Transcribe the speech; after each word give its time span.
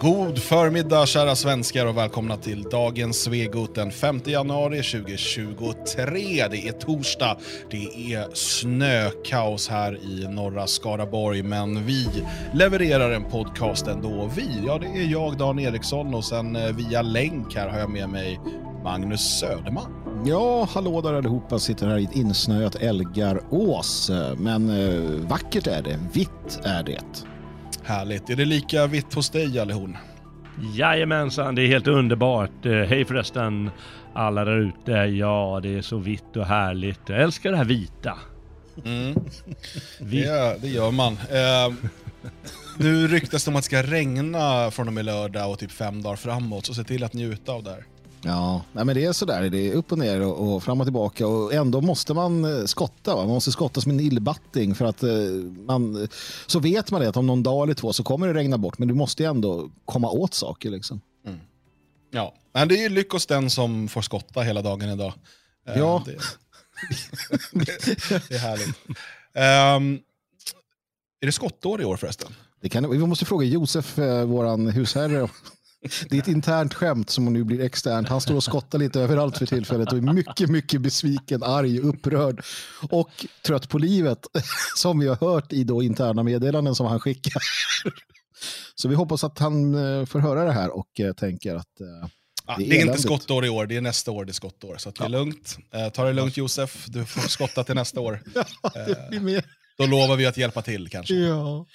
God 0.00 0.38
förmiddag 0.38 1.06
kära 1.06 1.36
svenskar 1.36 1.86
och 1.86 1.96
välkomna 1.96 2.36
till 2.36 2.62
dagens 2.62 3.22
Svegot 3.22 3.74
den 3.74 3.90
5 3.90 4.20
januari 4.24 4.82
2023. 4.82 6.48
Det 6.50 6.68
är 6.68 6.72
torsdag, 6.72 7.36
det 7.70 8.12
är 8.14 8.34
snökaos 8.34 9.68
här 9.68 9.98
i 10.04 10.28
norra 10.28 10.66
Skaraborg, 10.66 11.42
men 11.42 11.86
vi 11.86 12.08
levererar 12.54 13.10
en 13.10 13.24
podcast 13.24 13.86
ändå. 13.86 14.30
Vi, 14.36 14.62
ja 14.66 14.78
det 14.78 14.86
är 14.86 15.12
jag 15.12 15.38
Dan 15.38 15.58
Eriksson 15.58 16.14
och 16.14 16.24
sen 16.24 16.56
eh, 16.56 16.72
via 16.72 17.02
länk 17.02 17.56
här 17.56 17.68
har 17.68 17.78
jag 17.78 17.90
med 17.90 18.08
mig 18.08 18.40
Magnus 18.84 19.38
Söderman. 19.40 20.22
Ja, 20.26 20.68
hallå 20.70 21.00
där 21.00 21.14
allihopa. 21.14 21.58
Sitter 21.58 21.86
här 21.86 21.98
i 21.98 22.04
ett 22.04 22.16
insnöat 22.16 22.74
älgarås, 22.74 24.10
Men 24.36 24.70
eh, 24.70 25.28
vackert 25.28 25.66
är 25.66 25.82
det. 25.82 25.98
Vitt 26.12 26.60
är 26.64 26.82
det. 26.82 27.37
Härligt. 27.88 28.30
Är 28.30 28.36
det 28.36 28.44
lika 28.44 28.86
vitt 28.86 29.14
hos 29.14 29.30
dig, 29.30 29.60
Allihorn? 29.60 29.96
Jajamensan, 30.74 31.54
det 31.54 31.62
är 31.62 31.66
helt 31.66 31.86
underbart. 31.86 32.66
Eh, 32.66 32.72
hej 32.72 33.04
förresten 33.04 33.70
alla 34.14 34.44
där 34.44 34.58
ute. 34.58 34.92
Ja, 34.92 35.60
det 35.62 35.78
är 35.78 35.82
så 35.82 35.98
vitt 35.98 36.36
och 36.36 36.46
härligt. 36.46 37.00
Jag 37.06 37.22
älskar 37.22 37.50
det 37.50 37.56
här 37.56 37.64
vita. 37.64 38.18
Mm. 38.84 39.14
Det, 40.00 40.62
det, 40.62 40.68
gör 40.68 40.90
man. 40.90 41.12
Eh, 41.12 41.74
nu 42.78 43.08
ryktas 43.08 43.44
det 43.44 43.50
om 43.50 43.56
att 43.56 43.62
det 43.62 43.66
ska 43.66 43.82
regna 43.82 44.70
från 44.70 44.88
och 44.88 44.94
med 44.94 45.04
lördag 45.04 45.50
och 45.50 45.58
typ 45.58 45.72
fem 45.72 46.02
dagar 46.02 46.16
framåt, 46.16 46.66
så 46.66 46.74
se 46.74 46.84
till 46.84 47.04
att 47.04 47.12
njuta 47.12 47.52
av 47.52 47.62
det 47.62 47.70
här. 47.70 47.84
Ja, 48.22 48.62
nej 48.72 48.84
men 48.84 48.94
det 48.94 49.04
är 49.04 49.12
sådär. 49.12 49.50
Det 49.50 49.68
är 49.68 49.72
upp 49.72 49.92
och 49.92 49.98
ner 49.98 50.20
och, 50.20 50.54
och 50.54 50.62
fram 50.62 50.80
och 50.80 50.86
tillbaka. 50.86 51.26
Och 51.26 51.54
ändå 51.54 51.80
måste 51.80 52.14
man 52.14 52.44
eh, 52.44 52.64
skotta. 52.64 53.14
Va? 53.14 53.20
Man 53.20 53.28
måste 53.28 53.52
skotta 53.52 53.80
som 53.80 53.92
en 53.92 54.00
illbatting. 54.00 54.74
För 54.74 54.84
att 54.84 55.02
eh, 55.02 55.10
man, 55.66 56.08
så 56.46 56.58
vet 56.58 56.90
man 56.90 57.00
det 57.00 57.08
att 57.08 57.16
om 57.16 57.26
någon 57.26 57.42
dag 57.42 57.62
eller 57.62 57.74
två 57.74 57.92
så 57.92 58.02
kommer 58.02 58.28
det 58.28 58.34
regna 58.34 58.58
bort. 58.58 58.78
Men 58.78 58.88
du 58.88 58.94
måste 58.94 59.24
ändå 59.24 59.70
komma 59.84 60.10
åt 60.10 60.34
saker. 60.34 60.70
Liksom. 60.70 61.00
Mm. 61.26 61.38
Ja, 62.10 62.34
men 62.52 62.68
det 62.68 62.84
är 62.84 62.90
lyckos 62.90 63.26
den 63.26 63.50
som 63.50 63.88
får 63.88 64.02
skotta 64.02 64.40
hela 64.40 64.62
dagen 64.62 64.90
idag. 64.90 65.12
Eh, 65.66 65.78
ja. 65.78 66.02
Det, 66.06 66.12
det, 68.28 68.34
är 68.34 68.38
härligt. 68.38 68.68
Um, 69.78 70.00
är 71.20 71.26
det 71.26 71.32
skottår 71.32 71.80
i 71.82 71.84
år 71.84 71.96
förresten? 71.96 72.34
Det 72.60 72.68
kan, 72.68 72.90
vi 72.90 72.98
måste 72.98 73.24
fråga 73.24 73.46
Josef, 73.46 73.98
vår 74.26 74.70
husherre, 74.70 75.28
det 75.80 76.16
är 76.16 76.20
ett 76.20 76.28
internt 76.28 76.74
skämt 76.74 77.10
som 77.10 77.24
nu 77.24 77.44
blir 77.44 77.60
externt. 77.60 78.08
Han 78.08 78.20
står 78.20 78.34
och 78.34 78.44
skottar 78.44 78.78
lite 78.78 79.00
överallt 79.00 79.38
för 79.38 79.46
tillfället 79.46 79.92
och 79.92 79.98
är 79.98 80.02
mycket, 80.02 80.50
mycket 80.50 80.80
besviken, 80.80 81.42
arg, 81.42 81.80
upprörd 81.80 82.42
och 82.90 83.26
trött 83.46 83.68
på 83.68 83.78
livet. 83.78 84.26
Som 84.76 84.98
vi 84.98 85.08
har 85.08 85.16
hört 85.16 85.52
i 85.52 85.64
då 85.64 85.82
interna 85.82 86.22
meddelanden 86.22 86.74
som 86.74 86.86
han 86.86 87.00
skickar. 87.00 87.42
Så 88.74 88.88
vi 88.88 88.94
hoppas 88.94 89.24
att 89.24 89.38
han 89.38 89.74
eh, 89.74 90.06
får 90.06 90.18
höra 90.20 90.44
det 90.44 90.52
här 90.52 90.70
och 90.70 91.00
eh, 91.00 91.12
tänker 91.12 91.54
att 91.54 91.80
eh, 91.80 92.10
Ja, 92.46 92.54
det, 92.58 92.64
är 92.64 92.68
det 92.70 92.76
är 92.76 92.86
inte 92.86 93.02
skottår 93.02 93.44
i 93.46 93.48
år, 93.48 93.66
det 93.66 93.76
är 93.76 93.80
nästa 93.80 94.10
år 94.10 94.24
det 94.24 94.30
är 94.30 94.34
skottår. 94.34 94.76
Så 94.76 94.90
det 94.90 95.04
är 95.04 95.08
lugnt. 95.08 95.58
ta 95.94 96.04
det 96.04 96.12
lugnt 96.12 96.36
Josef, 96.36 96.86
du 96.86 97.04
får 97.04 97.28
skotta 97.28 97.64
till 97.64 97.74
nästa 97.74 98.00
år. 98.00 98.22
Ja, 98.34 98.70
det 98.74 99.08
blir 99.10 99.20
mer. 99.20 99.44
Då 99.78 99.86
lovar 99.86 100.16
vi 100.16 100.26
att 100.26 100.36
hjälpa 100.36 100.62
till 100.62 100.88
kanske. 100.88 101.14
Ja. 101.14 101.66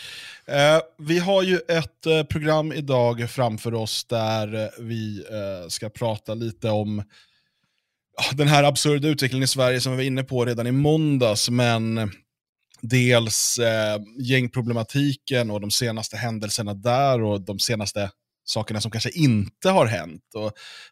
Eh, 0.45 0.81
vi 0.97 1.19
har 1.19 1.43
ju 1.43 1.59
ett 1.67 2.05
eh, 2.05 2.23
program 2.23 2.71
idag 2.73 3.29
framför 3.29 3.73
oss 3.73 4.05
där 4.05 4.63
eh, 4.63 4.69
vi 4.79 5.25
eh, 5.31 5.67
ska 5.69 5.89
prata 5.89 6.33
lite 6.33 6.69
om 6.69 7.03
den 8.33 8.47
här 8.47 8.63
absurda 8.63 9.07
utvecklingen 9.07 9.43
i 9.43 9.47
Sverige 9.47 9.81
som 9.81 9.91
vi 9.91 9.97
var 9.97 10.03
inne 10.03 10.23
på 10.23 10.45
redan 10.45 10.67
i 10.67 10.71
måndags, 10.71 11.49
men 11.49 12.11
dels 12.81 13.59
eh, 13.59 14.01
gängproblematiken 14.19 15.51
och 15.51 15.61
de 15.61 15.71
senaste 15.71 16.17
händelserna 16.17 16.73
där 16.73 17.21
och 17.21 17.41
de 17.41 17.59
senaste 17.59 18.11
sakerna 18.45 18.81
som 18.81 18.91
kanske 18.91 19.09
inte 19.09 19.69
har 19.69 19.85
hänt. 19.85 20.23
Och, 20.35 20.51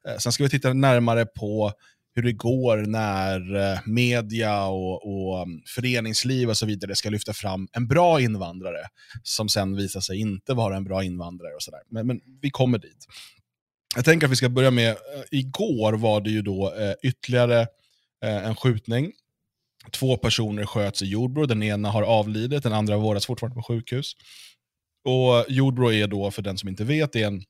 eh, 0.10 0.18
sen 0.18 0.32
ska 0.32 0.44
vi 0.44 0.50
titta 0.50 0.74
närmare 0.74 1.26
på 1.26 1.72
hur 2.14 2.24
det 2.24 2.32
går 2.32 2.78
när 2.78 3.56
eh, 3.56 3.80
media 3.86 4.66
och, 4.66 5.08
och 5.08 5.42
mm, 5.42 5.62
föreningsliv 5.76 6.50
och 6.50 6.58
så 6.58 6.66
vidare 6.66 6.96
ska 6.96 7.10
lyfta 7.10 7.34
fram 7.34 7.68
en 7.72 7.88
bra 7.88 8.22
invandrare 8.22 8.88
som 9.24 9.50
sen 9.50 9.76
visar 9.76 10.00
sig 10.00 10.18
inte 10.20 10.54
vara 10.54 10.78
en 10.78 10.84
bra 10.84 11.04
invandrare. 11.04 11.56
och 11.56 11.62
så 11.62 11.72
där. 11.72 11.82
Men, 11.90 12.08
men 12.08 12.22
vi 12.42 12.50
kommer 12.50 12.78
dit. 12.78 13.06
Jag 13.96 14.06
tänker 14.06 14.28
att 14.28 14.32
vi 14.32 14.36
ska 14.36 14.50
börja 14.50 14.72
med, 14.72 14.90
eh, 14.90 14.96
igår 15.32 15.94
var 15.94 16.22
det 16.22 16.30
ju 16.30 16.42
då 16.42 16.74
eh, 16.74 16.94
ytterligare 17.04 17.68
en 18.24 18.56
skjutning. 18.56 19.12
Två 19.92 20.18
personer 20.18 20.66
sköts 20.66 21.02
i 21.02 21.06
Jordbro, 21.06 21.46
den 21.46 21.64
ena 21.64 21.90
har 21.90 22.04
avlidit, 22.04 22.64
den 22.64 22.74
andra 22.74 22.98
vårdas 22.98 23.26
fortfarande 23.26 23.56
på 23.56 23.64
sjukhus. 23.64 24.14
Och 25.06 25.46
Jordbro 25.48 25.92
är 25.92 26.08
då, 26.08 26.32
för 26.32 26.42
den 26.42 26.58
som 26.58 26.70
inte 26.70 26.84
vet, 26.84 27.16
är 27.16 27.28
en 27.28 27.44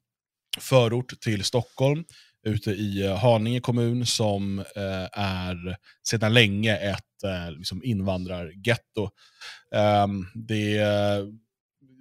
förort 0.60 1.20
till 1.22 1.44
Stockholm 1.44 2.04
ute 2.44 2.72
i 2.72 3.06
eh, 3.06 3.18
Haninge 3.18 3.60
kommun 3.60 4.06
som 4.06 4.60
eh, 4.60 5.20
är 5.20 5.78
sedan 6.08 6.34
länge 6.34 6.78
ett 6.78 7.24
eh, 7.24 7.52
liksom 7.52 7.84
invandrargetto. 7.84 9.10
Um, 10.06 10.28
det 10.34 10.82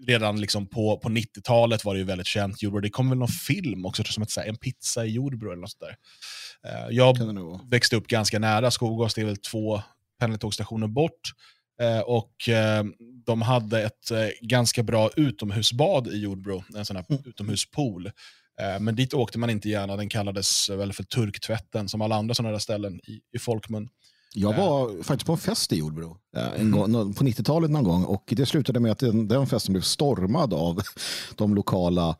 redan 0.07 0.41
liksom 0.41 0.67
på, 0.67 0.99
på 0.99 1.09
90-talet 1.09 1.85
var 1.85 1.95
det 1.95 1.99
ju 1.99 2.05
väldigt 2.05 2.27
känt. 2.27 2.63
Jordbro. 2.63 2.81
Det 2.81 2.91
kom 2.91 3.09
väl 3.09 3.19
någon 3.19 3.29
film 3.29 3.87
också, 3.87 4.05
som 4.05 4.23
ett, 4.23 4.37
En 4.37 4.57
pizza 4.57 5.07
i 5.07 5.11
Jordbro 5.11 5.51
eller 5.51 5.61
något 5.61 5.71
sånt 5.71 5.83
där. 5.83 5.97
Jag 6.91 7.17
växte 7.71 7.97
upp 7.97 8.07
ganska 8.07 8.39
nära 8.39 8.71
Skogås, 8.71 9.15
det 9.15 9.21
är 9.21 9.25
väl 9.25 9.37
två 9.37 9.83
pendeltågstationer 10.19 10.87
bort. 10.87 11.31
Och 12.05 12.35
de 13.27 13.43
hade 13.43 13.83
ett 13.83 14.11
ganska 14.41 14.83
bra 14.83 15.11
utomhusbad 15.17 16.09
i 16.09 16.19
Jordbro, 16.19 16.65
en 16.77 16.85
sån 16.85 16.97
här 16.97 17.05
mm. 17.09 17.23
utomhuspool. 17.25 18.11
Eh, 18.61 18.81
men 18.81 18.97
dit 18.97 19.15
åkte 19.15 19.39
man 19.39 19.51
inte 19.51 19.69
gärna, 19.69 19.97
den 19.97 20.09
kallades 20.09 20.71
väl 20.71 20.93
för 20.93 21.03
turktvätten 21.03 21.89
som 21.89 22.03
alla 22.03 22.17
andra 22.17 22.35
sådana 22.35 22.53
där 22.53 22.59
ställen 22.59 23.01
i, 23.01 23.21
i 23.37 23.39
folkmun. 23.39 23.89
Jag 24.35 24.57
var 24.57 24.91
uh, 24.91 25.03
faktiskt 25.03 25.27
på 25.27 25.33
en 25.33 25.39
fest 25.39 25.73
i 25.73 25.77
Jordbro 25.77 26.17
en 26.37 26.73
mm. 26.75 26.93
gång, 26.93 27.15
på 27.15 27.25
90-talet 27.25 27.71
någon 27.71 27.85
gång 27.85 28.05
och 28.05 28.25
det 28.37 28.47
slutade 28.47 28.81
med 28.81 28.93
att 28.93 28.99
den, 28.99 29.29
den 29.29 29.47
festen 29.47 29.73
blev 29.73 29.83
stormad 29.83 30.55
av 30.55 30.81
de 31.37 31.55
lokala 31.55 32.17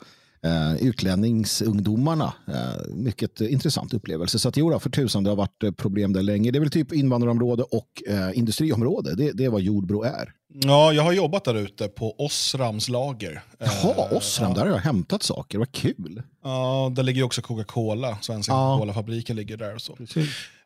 uh, 0.47 0.83
utlänningsungdomarna. 0.83 2.33
Uh, 2.49 2.95
mycket 2.95 3.41
intressant 3.41 3.95
upplevelse. 3.95 4.39
Så 4.39 4.49
att 4.49 4.57
jo, 4.57 4.79
för 4.79 4.91
tusan, 4.91 5.25
det 5.25 5.31
har 5.31 5.37
varit 5.37 5.77
problem 5.77 6.13
där 6.13 6.23
länge. 6.23 6.51
Det 6.51 6.59
är 6.59 6.61
väl 6.61 6.71
typ 6.71 6.93
invandrarområde 6.93 7.63
och 7.63 8.03
industriområde. 8.35 9.15
Det, 9.15 9.33
det 9.33 9.45
är 9.45 9.51
vad 9.51 9.61
Jordbro 9.61 10.03
är. 10.03 10.33
Ja, 10.55 10.93
jag 10.93 11.03
har 11.03 11.13
jobbat 11.13 11.45
där 11.45 11.55
ute 11.55 11.89
på 11.89 12.15
Osrams 12.19 12.89
lager. 12.89 13.43
Jaha, 13.59 14.09
Osram, 14.11 14.49
ja. 14.49 14.55
där 14.55 14.67
har 14.67 14.73
jag 14.73 14.79
hämtat 14.79 15.23
saker. 15.23 15.59
Vad 15.59 15.73
kul. 15.73 16.23
Ja, 16.45 16.93
där 16.97 17.03
ligger 17.03 17.23
också 17.23 17.43
Coca-Cola. 17.43 18.19
Svenska 18.21 18.53
ja. 18.53 18.77
Coca-Cola-fabriken 18.77 19.37
ligger 19.37 19.57
där. 19.57 19.75
Och 19.75 19.83
så. 19.83 19.93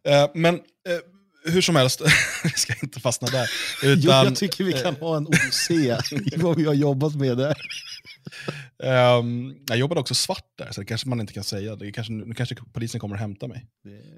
Eh, 0.09 0.31
men 0.35 0.55
eh, 0.55 1.53
hur 1.53 1.61
som 1.61 1.77
helst, 1.77 2.01
vi 2.45 2.51
ska 2.51 2.75
inte 2.83 3.01
fastna 3.01 3.29
där. 3.29 3.51
Utan, 3.83 4.01
jo, 4.01 4.11
jag 4.11 4.37
tycker 4.37 4.65
vi 4.65 4.73
kan 4.73 4.95
ha 4.95 5.17
en 5.17 5.27
OC 5.27 5.71
i 6.13 6.37
vad 6.37 6.57
vi 6.57 6.65
har 6.65 6.75
jobbat 6.75 7.15
med 7.15 7.37
där. 7.37 7.57
Um, 8.79 9.57
jag 9.67 9.79
jobbade 9.79 10.01
också 10.01 10.15
svart 10.15 10.45
där, 10.59 10.73
så 10.73 10.81
det 10.81 10.87
kanske 10.87 11.09
man 11.09 11.21
inte 11.21 11.33
kan 11.33 11.45
säga. 11.45 11.77
Det 11.77 11.93
kanske, 11.93 12.13
nu 12.13 12.35
kanske 12.35 12.57
polisen 12.73 13.01
kommer 13.01 13.15
att 13.15 13.21
hämta 13.21 13.49
mig. 13.49 13.67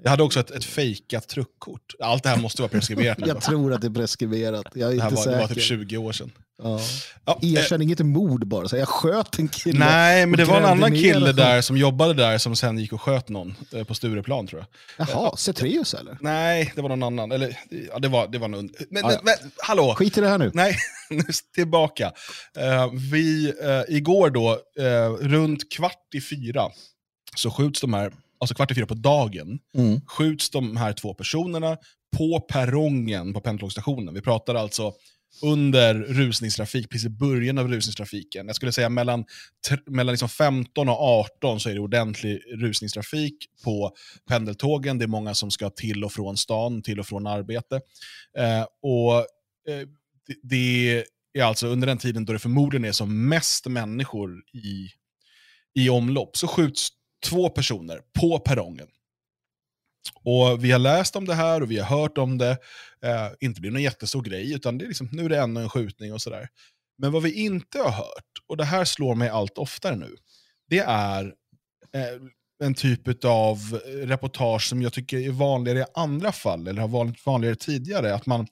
Jag 0.03 0.09
hade 0.09 0.23
också 0.23 0.39
ett, 0.39 0.51
ett 0.51 0.65
fejkat 0.65 1.27
truckkort. 1.27 1.95
Allt 1.99 2.23
det 2.23 2.29
här 2.29 2.37
måste 2.37 2.61
vara 2.61 2.69
preskriberat 2.69 3.17
jag 3.27 3.41
tror 3.41 3.73
att 3.73 3.81
det 3.81 3.87
är 3.87 3.91
preskriberat. 3.91 4.67
Jag 4.73 4.91
är 4.91 4.95
det, 4.95 5.01
här 5.01 5.09
inte 5.09 5.15
var, 5.15 5.23
säker. 5.23 5.37
det 5.37 5.41
var 5.41 5.47
typ 5.47 5.63
20 5.63 5.97
år 5.97 6.11
sedan. 6.11 6.31
Ja. 6.63 6.79
Ja, 7.25 7.39
Erkänn 7.41 7.81
eh, 7.81 7.85
inget 7.85 7.99
mord 7.99 8.47
bara. 8.47 8.67
Så 8.67 8.77
jag 8.77 8.87
sköt 8.87 9.39
en 9.39 9.47
kille. 9.47 9.79
Nej, 9.79 10.25
men 10.25 10.37
det 10.37 10.45
var 10.45 10.57
en 10.57 10.65
annan 10.65 10.91
kille 10.91 11.31
där 11.31 11.61
som 11.61 11.77
jobbade 11.77 12.13
där 12.13 12.37
som 12.37 12.55
sen 12.55 12.77
gick 12.77 12.93
och 12.93 13.01
sköt 13.01 13.29
någon 13.29 13.55
eh, 13.73 13.83
på 13.83 13.95
Stureplan 13.95 14.47
tror 14.47 14.65
jag. 14.97 15.07
Jaha, 15.09 15.37
Cetreus 15.37 15.93
eller? 15.93 16.17
Nej, 16.21 16.73
det 16.75 16.81
var 16.81 16.89
någon 16.89 17.03
annan. 17.03 17.31
Eller, 17.31 17.59
ja, 17.89 17.99
det 17.99 18.07
var, 18.07 18.27
det 18.27 18.37
var 18.37 18.47
någon... 18.47 18.69
Men, 18.89 19.05
ah, 19.05 19.11
ja. 19.11 19.19
men, 19.23 19.51
hallå! 19.57 19.95
Skit 19.95 20.17
i 20.17 20.21
det 20.21 20.27
här 20.27 20.37
nu. 20.37 20.51
Nej, 20.53 20.77
nu 21.09 21.23
tillbaka. 21.55 22.11
Uh, 22.57 22.93
vi, 23.11 23.47
uh, 23.47 23.95
igår 23.95 24.29
då, 24.29 24.51
uh, 24.79 25.27
runt 25.27 25.71
kvart 25.71 26.13
i 26.15 26.21
fyra, 26.21 26.69
så 27.35 27.51
skjuts 27.51 27.81
de 27.81 27.93
här, 27.93 28.13
alltså 28.39 28.55
kvart 28.55 28.71
i 28.71 28.75
fyra 28.75 28.85
på 28.85 28.93
dagen, 28.93 29.59
mm. 29.75 30.01
skjuts 30.07 30.49
de 30.49 30.77
här 30.77 30.93
två 30.93 31.13
personerna 31.13 31.77
på 32.17 32.39
perrongen 32.39 33.33
på 33.33 33.41
pendeltågsstationen. 33.41 34.13
Vi 34.13 34.21
pratar 34.21 34.55
alltså 34.55 34.93
under 35.41 35.93
rusningstrafik, 35.95 36.89
precis 36.89 37.05
i 37.05 37.09
början 37.09 37.57
av 37.57 37.67
rusningstrafiken. 37.67 38.47
Jag 38.47 38.55
skulle 38.55 38.71
säga 38.71 38.89
mellan, 38.89 39.25
mellan 39.85 40.13
liksom 40.13 40.29
15 40.29 40.89
och 40.89 41.01
18 41.01 41.59
så 41.59 41.69
är 41.69 41.73
det 41.73 41.79
ordentlig 41.79 42.41
rusningstrafik 42.55 43.35
på 43.63 43.91
pendeltågen. 44.29 44.97
Det 44.97 45.05
är 45.05 45.07
många 45.07 45.33
som 45.33 45.51
ska 45.51 45.69
till 45.69 46.03
och 46.03 46.11
från 46.11 46.37
stan, 46.37 46.81
till 46.81 46.99
och 46.99 47.07
från 47.07 47.27
arbete. 47.27 47.75
Eh, 48.37 48.65
och 48.81 49.17
eh, 49.73 49.87
det, 50.43 51.05
är 51.33 51.43
alltså 51.43 51.67
under 51.67 51.87
den 51.87 51.97
tiden 51.97 52.25
då 52.25 52.33
det 52.33 52.39
förmodligen 52.39 52.85
är 52.85 52.91
som 52.91 53.29
mest 53.29 53.67
människor 53.67 54.31
i, 54.53 54.89
i 55.81 55.89
omlopp, 55.89 56.37
så 56.37 56.47
skjuts 56.47 56.89
två 57.25 57.49
personer 57.49 58.01
på 58.19 58.39
perrongen. 58.39 58.87
Och 60.23 60.63
Vi 60.63 60.71
har 60.71 60.79
läst 60.79 61.15
om 61.15 61.25
det 61.25 61.33
här 61.33 61.61
och 61.61 61.71
vi 61.71 61.79
har 61.79 61.99
hört 61.99 62.17
om 62.17 62.37
det. 62.37 62.57
Eh, 63.03 63.29
inte 63.39 63.61
blir 63.61 63.71
någon 63.71 63.81
jättestor 63.81 64.21
grej, 64.21 64.53
utan 64.53 64.77
det 64.77 64.85
är 64.85 64.87
liksom, 64.87 65.09
nu 65.11 65.25
är 65.25 65.29
det 65.29 65.39
ännu 65.39 65.61
en 65.61 65.69
skjutning 65.69 66.13
och 66.13 66.21
sådär. 66.21 66.49
Men 66.97 67.11
vad 67.11 67.23
vi 67.23 67.33
inte 67.33 67.79
har 67.79 67.91
hört, 67.91 68.23
och 68.47 68.57
det 68.57 68.65
här 68.65 68.85
slår 68.85 69.15
mig 69.15 69.29
allt 69.29 69.57
oftare 69.57 69.95
nu, 69.95 70.15
det 70.69 70.79
är 70.79 71.25
eh, 71.93 72.21
en 72.63 72.73
typ 72.73 73.25
av 73.25 73.81
reportage 73.85 74.69
som 74.69 74.81
jag 74.81 74.93
tycker 74.93 75.17
är 75.17 75.29
vanligare 75.29 75.79
i 75.79 75.85
andra 75.93 76.31
fall, 76.31 76.67
eller 76.67 76.81
har 76.81 76.87
varit 76.87 77.25
vanligare 77.25 77.55
tidigare. 77.55 78.15
Att 78.15 78.25
man 78.25 78.47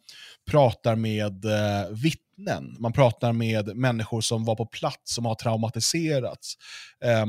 pratar 0.52 0.96
med 0.96 1.46
eh, 1.46 1.90
vittnen, 1.92 2.76
man 2.80 2.94
pratar 2.94 3.34
med 3.34 3.78
människor 3.78 4.22
som 4.22 4.46
var 4.46 4.56
på 4.56 4.66
plats, 4.66 5.16
som 5.16 5.26
har 5.26 5.36
traumatiserats. 5.36 6.54
Eh, 7.04 7.26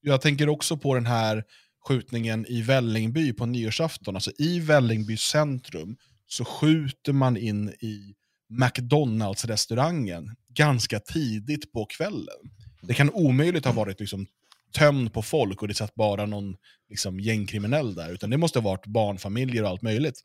jag 0.00 0.20
tänker 0.20 0.48
också 0.48 0.76
på 0.76 0.94
den 0.94 1.06
här 1.06 1.44
skjutningen 1.88 2.46
i 2.48 2.62
Vällingby 2.62 3.32
på 3.32 3.46
nyårsafton. 3.46 4.14
Alltså 4.14 4.30
i 4.38 4.60
Vällingby 4.60 5.16
centrum 5.16 5.96
så 6.26 6.44
skjuter 6.44 7.12
man 7.12 7.36
in 7.36 7.68
i 7.68 8.14
McDonalds-restaurangen 8.48 10.36
ganska 10.48 11.00
tidigt 11.00 11.72
på 11.72 11.86
kvällen. 11.86 12.50
Det 12.82 12.94
kan 12.94 13.10
omöjligt 13.10 13.64
ha 13.64 13.72
varit 13.72 14.00
liksom 14.00 14.26
tömd 14.72 15.12
på 15.12 15.22
folk 15.22 15.62
och 15.62 15.68
det 15.68 15.74
satt 15.74 15.94
bara 15.94 16.26
någon 16.26 16.56
liksom, 16.88 17.20
gängkriminell 17.20 17.94
där, 17.94 18.12
utan 18.12 18.30
det 18.30 18.36
måste 18.36 18.58
ha 18.58 18.70
varit 18.70 18.86
barnfamiljer 18.86 19.62
och 19.62 19.68
allt 19.68 19.82
möjligt. 19.82 20.20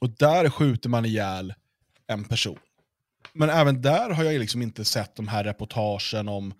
Och 0.00 0.10
där 0.10 0.50
skjuter 0.50 0.88
man 0.88 1.04
ihjäl 1.04 1.54
en 2.06 2.24
person. 2.24 2.58
Men 3.32 3.50
även 3.50 3.82
där 3.82 4.10
har 4.10 4.24
jag 4.24 4.40
liksom 4.40 4.62
inte 4.62 4.84
sett 4.84 5.16
de 5.16 5.28
här 5.28 5.44
reportagen 5.44 6.28
om, 6.28 6.54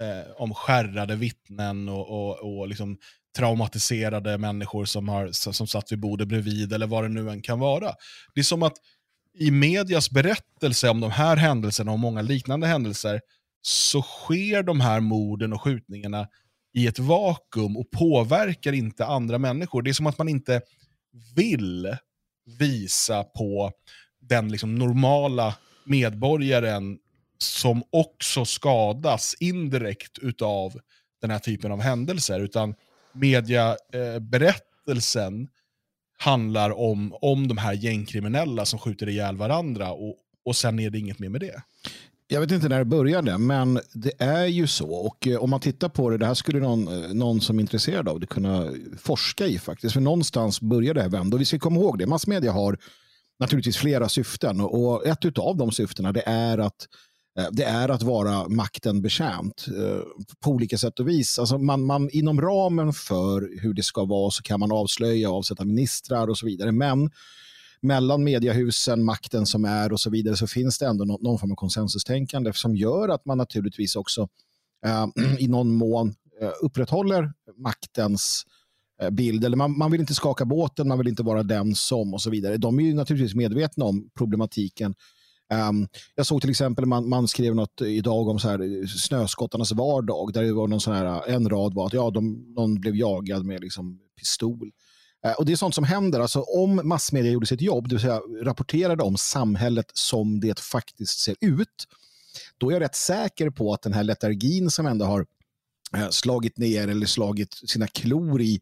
eh, 0.00 0.32
om 0.36 0.54
skärrade 0.54 1.16
vittnen 1.16 1.88
och, 1.88 2.08
och, 2.08 2.58
och 2.58 2.68
liksom 2.68 2.98
traumatiserade 3.36 4.38
människor 4.38 4.84
som, 4.84 5.08
har, 5.08 5.32
som 5.32 5.66
satt 5.66 5.92
vid 5.92 6.00
bordet 6.00 6.28
bredvid 6.28 6.72
eller 6.72 6.86
vad 6.86 7.04
det 7.04 7.08
nu 7.08 7.30
än 7.30 7.42
kan 7.42 7.58
vara. 7.58 7.94
Det 8.34 8.40
är 8.40 8.44
som 8.44 8.62
att 8.62 8.76
i 9.38 9.50
medias 9.50 10.10
berättelse 10.10 10.88
om 10.88 11.00
de 11.00 11.10
här 11.10 11.36
händelserna 11.36 11.92
och 11.92 11.98
många 11.98 12.22
liknande 12.22 12.66
händelser 12.66 13.20
så 13.62 14.02
sker 14.02 14.62
de 14.62 14.80
här 14.80 15.00
morden 15.00 15.52
och 15.52 15.62
skjutningarna 15.62 16.28
i 16.74 16.86
ett 16.86 16.98
vakuum 16.98 17.76
och 17.76 17.90
påverkar 17.90 18.72
inte 18.72 19.06
andra 19.06 19.38
människor. 19.38 19.82
Det 19.82 19.90
är 19.90 19.94
som 19.94 20.06
att 20.06 20.18
man 20.18 20.28
inte 20.28 20.60
vill 21.36 21.96
visa 22.58 23.24
på 23.24 23.72
den 24.20 24.48
liksom 24.48 24.74
normala 24.74 25.54
medborgaren 25.84 26.98
som 27.38 27.82
också 27.90 28.44
skadas 28.44 29.34
indirekt 29.40 30.18
utav 30.18 30.80
den 31.20 31.30
här 31.30 31.38
typen 31.38 31.72
av 31.72 31.80
händelser. 31.80 32.40
Utan 32.40 32.74
mediaberättelsen 33.14 35.48
handlar 36.18 36.78
om, 36.78 37.14
om 37.20 37.48
de 37.48 37.58
här 37.58 37.72
gängkriminella 37.72 38.64
som 38.64 38.78
skjuter 38.78 39.08
ihjäl 39.08 39.36
varandra 39.36 39.92
och, 39.92 40.16
och 40.44 40.56
sen 40.56 40.78
är 40.78 40.90
det 40.90 40.98
inget 40.98 41.18
mer 41.18 41.28
med 41.28 41.40
det. 41.40 41.62
Jag 42.28 42.40
vet 42.40 42.50
inte 42.50 42.68
när 42.68 42.78
det 42.78 42.84
började, 42.84 43.38
men 43.38 43.80
det 43.92 44.22
är 44.22 44.46
ju 44.46 44.66
så. 44.66 44.90
Och 44.90 45.26
eh, 45.26 45.36
om 45.36 45.50
man 45.50 45.60
tittar 45.60 45.88
på 45.88 46.10
det, 46.10 46.18
det 46.18 46.26
här 46.26 46.34
skulle 46.34 46.60
någon, 46.60 46.88
eh, 46.88 47.14
någon 47.14 47.40
som 47.40 47.58
är 47.58 47.60
intresserad 47.60 48.08
av 48.08 48.20
det 48.20 48.26
kunna 48.26 48.70
forska 48.98 49.46
i 49.46 49.58
faktiskt. 49.58 49.94
För 49.94 50.00
någonstans 50.00 50.60
börjar 50.60 50.94
det 50.94 51.02
här 51.02 51.08
vända. 51.08 51.34
Och 51.34 51.40
vi 51.40 51.44
ska 51.44 51.58
komma 51.58 51.80
ihåg 51.80 51.98
det, 51.98 52.06
massmedia 52.06 52.52
har 52.52 52.78
naturligtvis 53.38 53.76
flera 53.76 54.08
syften. 54.08 54.60
Och 54.60 55.06
ett 55.06 55.38
av 55.38 55.56
de 55.56 55.72
syftena 55.72 56.12
det 56.12 56.22
är 56.26 56.58
att 56.58 56.62
eh, 56.62 56.68
Eh, 57.38 57.48
det 57.52 57.64
är 57.64 57.88
att 57.88 58.02
vara 58.02 58.48
makten 58.48 59.02
betjänt 59.02 59.66
eh, 59.68 60.02
på 60.40 60.50
olika 60.50 60.78
sätt 60.78 61.00
och 61.00 61.08
vis. 61.08 61.38
Alltså 61.38 61.58
man, 61.58 61.84
man, 61.84 62.10
inom 62.10 62.40
ramen 62.40 62.92
för 62.92 63.60
hur 63.62 63.74
det 63.74 63.82
ska 63.82 64.04
vara 64.04 64.30
så 64.30 64.42
kan 64.42 64.60
man 64.60 64.72
avslöja 64.72 65.30
och 65.30 65.36
avsätta 65.36 65.64
ministrar 65.64 66.28
och 66.28 66.38
så 66.38 66.46
vidare. 66.46 66.72
Men 66.72 67.10
mellan 67.80 68.24
mediehusen, 68.24 69.04
makten 69.04 69.46
som 69.46 69.64
är 69.64 69.92
och 69.92 70.00
så 70.00 70.10
vidare 70.10 70.36
så 70.36 70.46
finns 70.46 70.78
det 70.78 70.86
ändå 70.86 71.04
någon, 71.04 71.38
form 71.38 71.52
av 71.52 71.56
konsensustänkande 71.56 72.52
som 72.52 72.76
gör 72.76 73.08
att 73.08 73.24
man 73.24 73.38
naturligtvis 73.38 73.96
också 73.96 74.28
eh, 74.86 75.06
i 75.38 75.48
någon 75.48 75.74
mån 75.74 76.14
eh, 76.40 76.50
upprätthåller 76.62 77.32
maktens 77.56 78.44
eh, 79.02 79.10
bild. 79.10 79.44
Eller 79.44 79.56
man, 79.56 79.78
man, 79.78 79.90
vill 79.90 80.00
inte 80.00 80.14
skaka 80.14 80.44
båten, 80.44 80.88
man 80.88 80.98
vill 80.98 81.08
inte 81.08 81.22
vara 81.22 81.42
den 81.42 81.74
som 81.74 82.14
och 82.14 82.22
så 82.22 82.30
vidare. 82.30 82.56
De 82.56 82.78
är 82.78 82.82
ju 82.82 82.94
naturligtvis 82.94 83.34
medvetna 83.34 83.84
om 83.84 84.10
problematiken. 84.18 84.94
Um, 85.52 85.88
jag 86.14 86.26
såg 86.26 86.40
till 86.40 86.50
exempel 86.50 86.86
man, 86.86 87.08
man 87.08 87.28
skrev 87.28 87.54
något 87.54 87.80
idag 87.80 88.28
om 88.28 88.38
så 88.38 88.48
här, 88.48 88.86
snöskottarnas 88.86 89.72
vardag 89.72 90.32
där 90.32 90.42
det 90.42 90.52
var 90.52 90.68
någon 90.68 90.80
sån 90.80 90.94
här, 90.94 91.28
en 91.28 91.48
rad 91.48 91.74
var 91.74 91.86
att 91.86 91.92
ja, 91.92 92.10
de, 92.10 92.54
någon 92.54 92.80
blev 92.80 92.96
jagad 92.96 93.44
med 93.44 93.60
liksom, 93.60 93.98
pistol. 94.18 94.70
Uh, 95.26 95.32
och 95.32 95.46
Det 95.46 95.52
är 95.52 95.56
sånt 95.56 95.74
som 95.74 95.84
händer. 95.84 96.20
Alltså, 96.20 96.40
om 96.40 96.80
massmedia 96.84 97.32
gjorde 97.32 97.46
sitt 97.46 97.60
jobb, 97.60 97.88
det 97.88 97.94
vill 97.94 98.02
säga 98.02 98.20
rapporterade 98.42 99.02
om 99.02 99.16
samhället 99.16 99.90
som 99.94 100.40
det 100.40 100.60
faktiskt 100.60 101.18
ser 101.18 101.36
ut, 101.40 101.88
då 102.58 102.68
är 102.68 102.72
jag 102.72 102.80
rätt 102.80 102.96
säker 102.96 103.50
på 103.50 103.72
att 103.72 103.82
den 103.82 103.92
här 103.92 104.04
letargin 104.04 104.70
som 104.70 104.86
ändå 104.86 105.04
har 105.04 105.20
uh, 105.96 106.08
slagit 106.10 106.58
ner 106.58 106.88
eller 106.88 107.06
slagit 107.06 107.54
sina 107.54 107.86
klor 107.86 108.42
i 108.42 108.60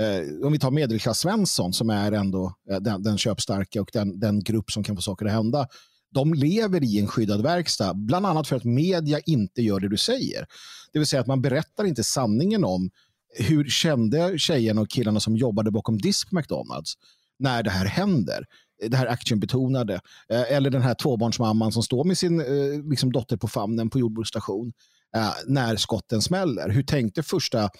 eh, 0.00 0.46
om 0.46 0.52
vi 0.52 0.58
tar 0.58 0.70
medelklass 0.70 1.18
Svensson 1.18 1.72
som 1.72 1.90
är 1.90 2.12
ändå 2.12 2.54
eh, 2.70 2.76
den, 2.76 3.02
den 3.02 3.18
köpstarka 3.18 3.80
och 3.80 3.90
den, 3.92 4.20
den 4.20 4.40
grupp 4.40 4.70
som 4.70 4.84
kan 4.84 4.96
få 4.96 5.02
saker 5.02 5.26
att 5.26 5.32
hända. 5.32 5.66
De 6.14 6.34
lever 6.34 6.84
i 6.84 6.98
en 6.98 7.06
skyddad 7.06 7.42
verkstad, 7.42 7.94
bland 7.94 8.26
annat 8.26 8.48
för 8.48 8.56
att 8.56 8.64
media 8.64 9.20
inte 9.20 9.62
gör 9.62 9.80
det 9.80 9.88
du 9.88 9.96
säger. 9.96 10.46
Det 10.92 10.98
vill 10.98 11.06
säga 11.06 11.20
att 11.20 11.26
man 11.26 11.42
berättar 11.42 11.84
inte 11.84 12.04
sanningen 12.04 12.64
om 12.64 12.90
hur 13.34 13.64
kände 13.68 14.38
tjejerna 14.38 14.80
och 14.80 14.90
killarna 14.90 15.20
som 15.20 15.36
jobbade 15.36 15.70
bakom 15.70 15.98
disk 15.98 16.32
McDonalds 16.32 16.94
när 17.38 17.62
det 17.62 17.70
här 17.70 17.86
händer? 17.86 18.44
Det 18.88 18.96
här 18.96 19.06
actionbetonade. 19.06 20.00
Eh, 20.28 20.52
eller 20.52 20.70
den 20.70 20.82
här 20.82 20.94
tvåbarnsmamman 20.94 21.72
som 21.72 21.82
står 21.82 22.04
med 22.04 22.18
sin 22.18 22.40
eh, 22.40 22.90
liksom, 22.90 23.12
dotter 23.12 23.36
på 23.36 23.48
famnen 23.48 23.90
på 23.90 23.98
jordbruksstation 23.98 24.72
eh, 25.16 25.30
när 25.46 25.76
skotten 25.76 26.22
smäller. 26.22 26.68
Hur 26.68 26.82
tänkte 26.82 27.22
första, 27.22 27.70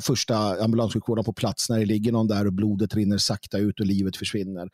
första 0.00 0.64
ambulanssjukvården 0.64 1.24
på 1.24 1.32
plats 1.32 1.70
när 1.70 1.78
det 1.78 1.84
ligger 1.84 2.12
någon 2.12 2.28
där 2.28 2.46
och 2.46 2.52
blodet 2.52 2.94
rinner 2.94 3.18
sakta 3.18 3.58
ut 3.58 3.80
och 3.80 3.86
livet 3.86 4.16
försvinner? 4.16 4.68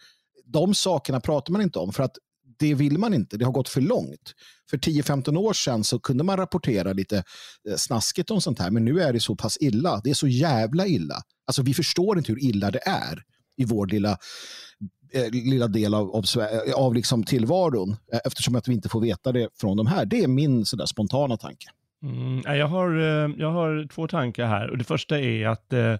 De 0.44 0.74
sakerna 0.74 1.20
pratar 1.20 1.52
man 1.52 1.62
inte 1.62 1.78
om 1.78 1.92
för 1.92 2.02
att 2.02 2.16
det 2.58 2.74
vill 2.74 2.98
man 2.98 3.14
inte. 3.14 3.36
Det 3.36 3.44
har 3.44 3.52
gått 3.52 3.68
för 3.68 3.80
långt. 3.80 4.34
För 4.70 4.76
10-15 4.76 5.36
år 5.36 5.52
sedan 5.52 5.84
så 5.84 5.98
kunde 5.98 6.24
man 6.24 6.36
rapportera 6.36 6.92
lite 6.92 7.16
eh, 7.68 7.76
snaskigt 7.76 8.30
om 8.30 8.40
sånt 8.40 8.58
här, 8.58 8.70
men 8.70 8.84
nu 8.84 9.00
är 9.00 9.12
det 9.12 9.20
så 9.20 9.36
pass 9.36 9.56
illa. 9.60 10.00
Det 10.04 10.10
är 10.10 10.14
så 10.14 10.28
jävla 10.28 10.86
illa. 10.86 11.22
Alltså 11.46 11.62
vi 11.62 11.74
förstår 11.74 12.18
inte 12.18 12.32
hur 12.32 12.44
illa 12.44 12.70
det 12.70 12.80
är 12.86 13.22
i 13.56 13.64
vår 13.64 13.86
lilla, 13.86 14.18
eh, 15.12 15.30
lilla 15.30 15.68
del 15.68 15.94
av, 15.94 16.10
av, 16.10 16.24
eh, 16.36 16.74
av 16.74 16.94
liksom 16.94 17.24
tillvaron 17.24 17.96
eh, 18.12 18.20
eftersom 18.24 18.56
att 18.56 18.68
vi 18.68 18.72
inte 18.72 18.88
får 18.88 19.00
veta 19.00 19.32
det 19.32 19.48
från 19.54 19.76
de 19.76 19.86
här. 19.86 20.06
Det 20.06 20.22
är 20.22 20.28
min 20.28 20.66
sådär 20.66 20.86
spontana 20.86 21.36
tanke. 21.36 21.66
Mm, 22.02 22.58
jag, 22.58 22.66
har, 22.68 22.98
eh, 22.98 23.30
jag 23.38 23.50
har 23.50 23.88
två 23.88 24.08
tankar 24.08 24.46
här. 24.46 24.70
Och 24.70 24.78
det 24.78 24.84
första 24.84 25.20
är 25.20 25.46
att 25.46 25.72
eh, 25.72 25.94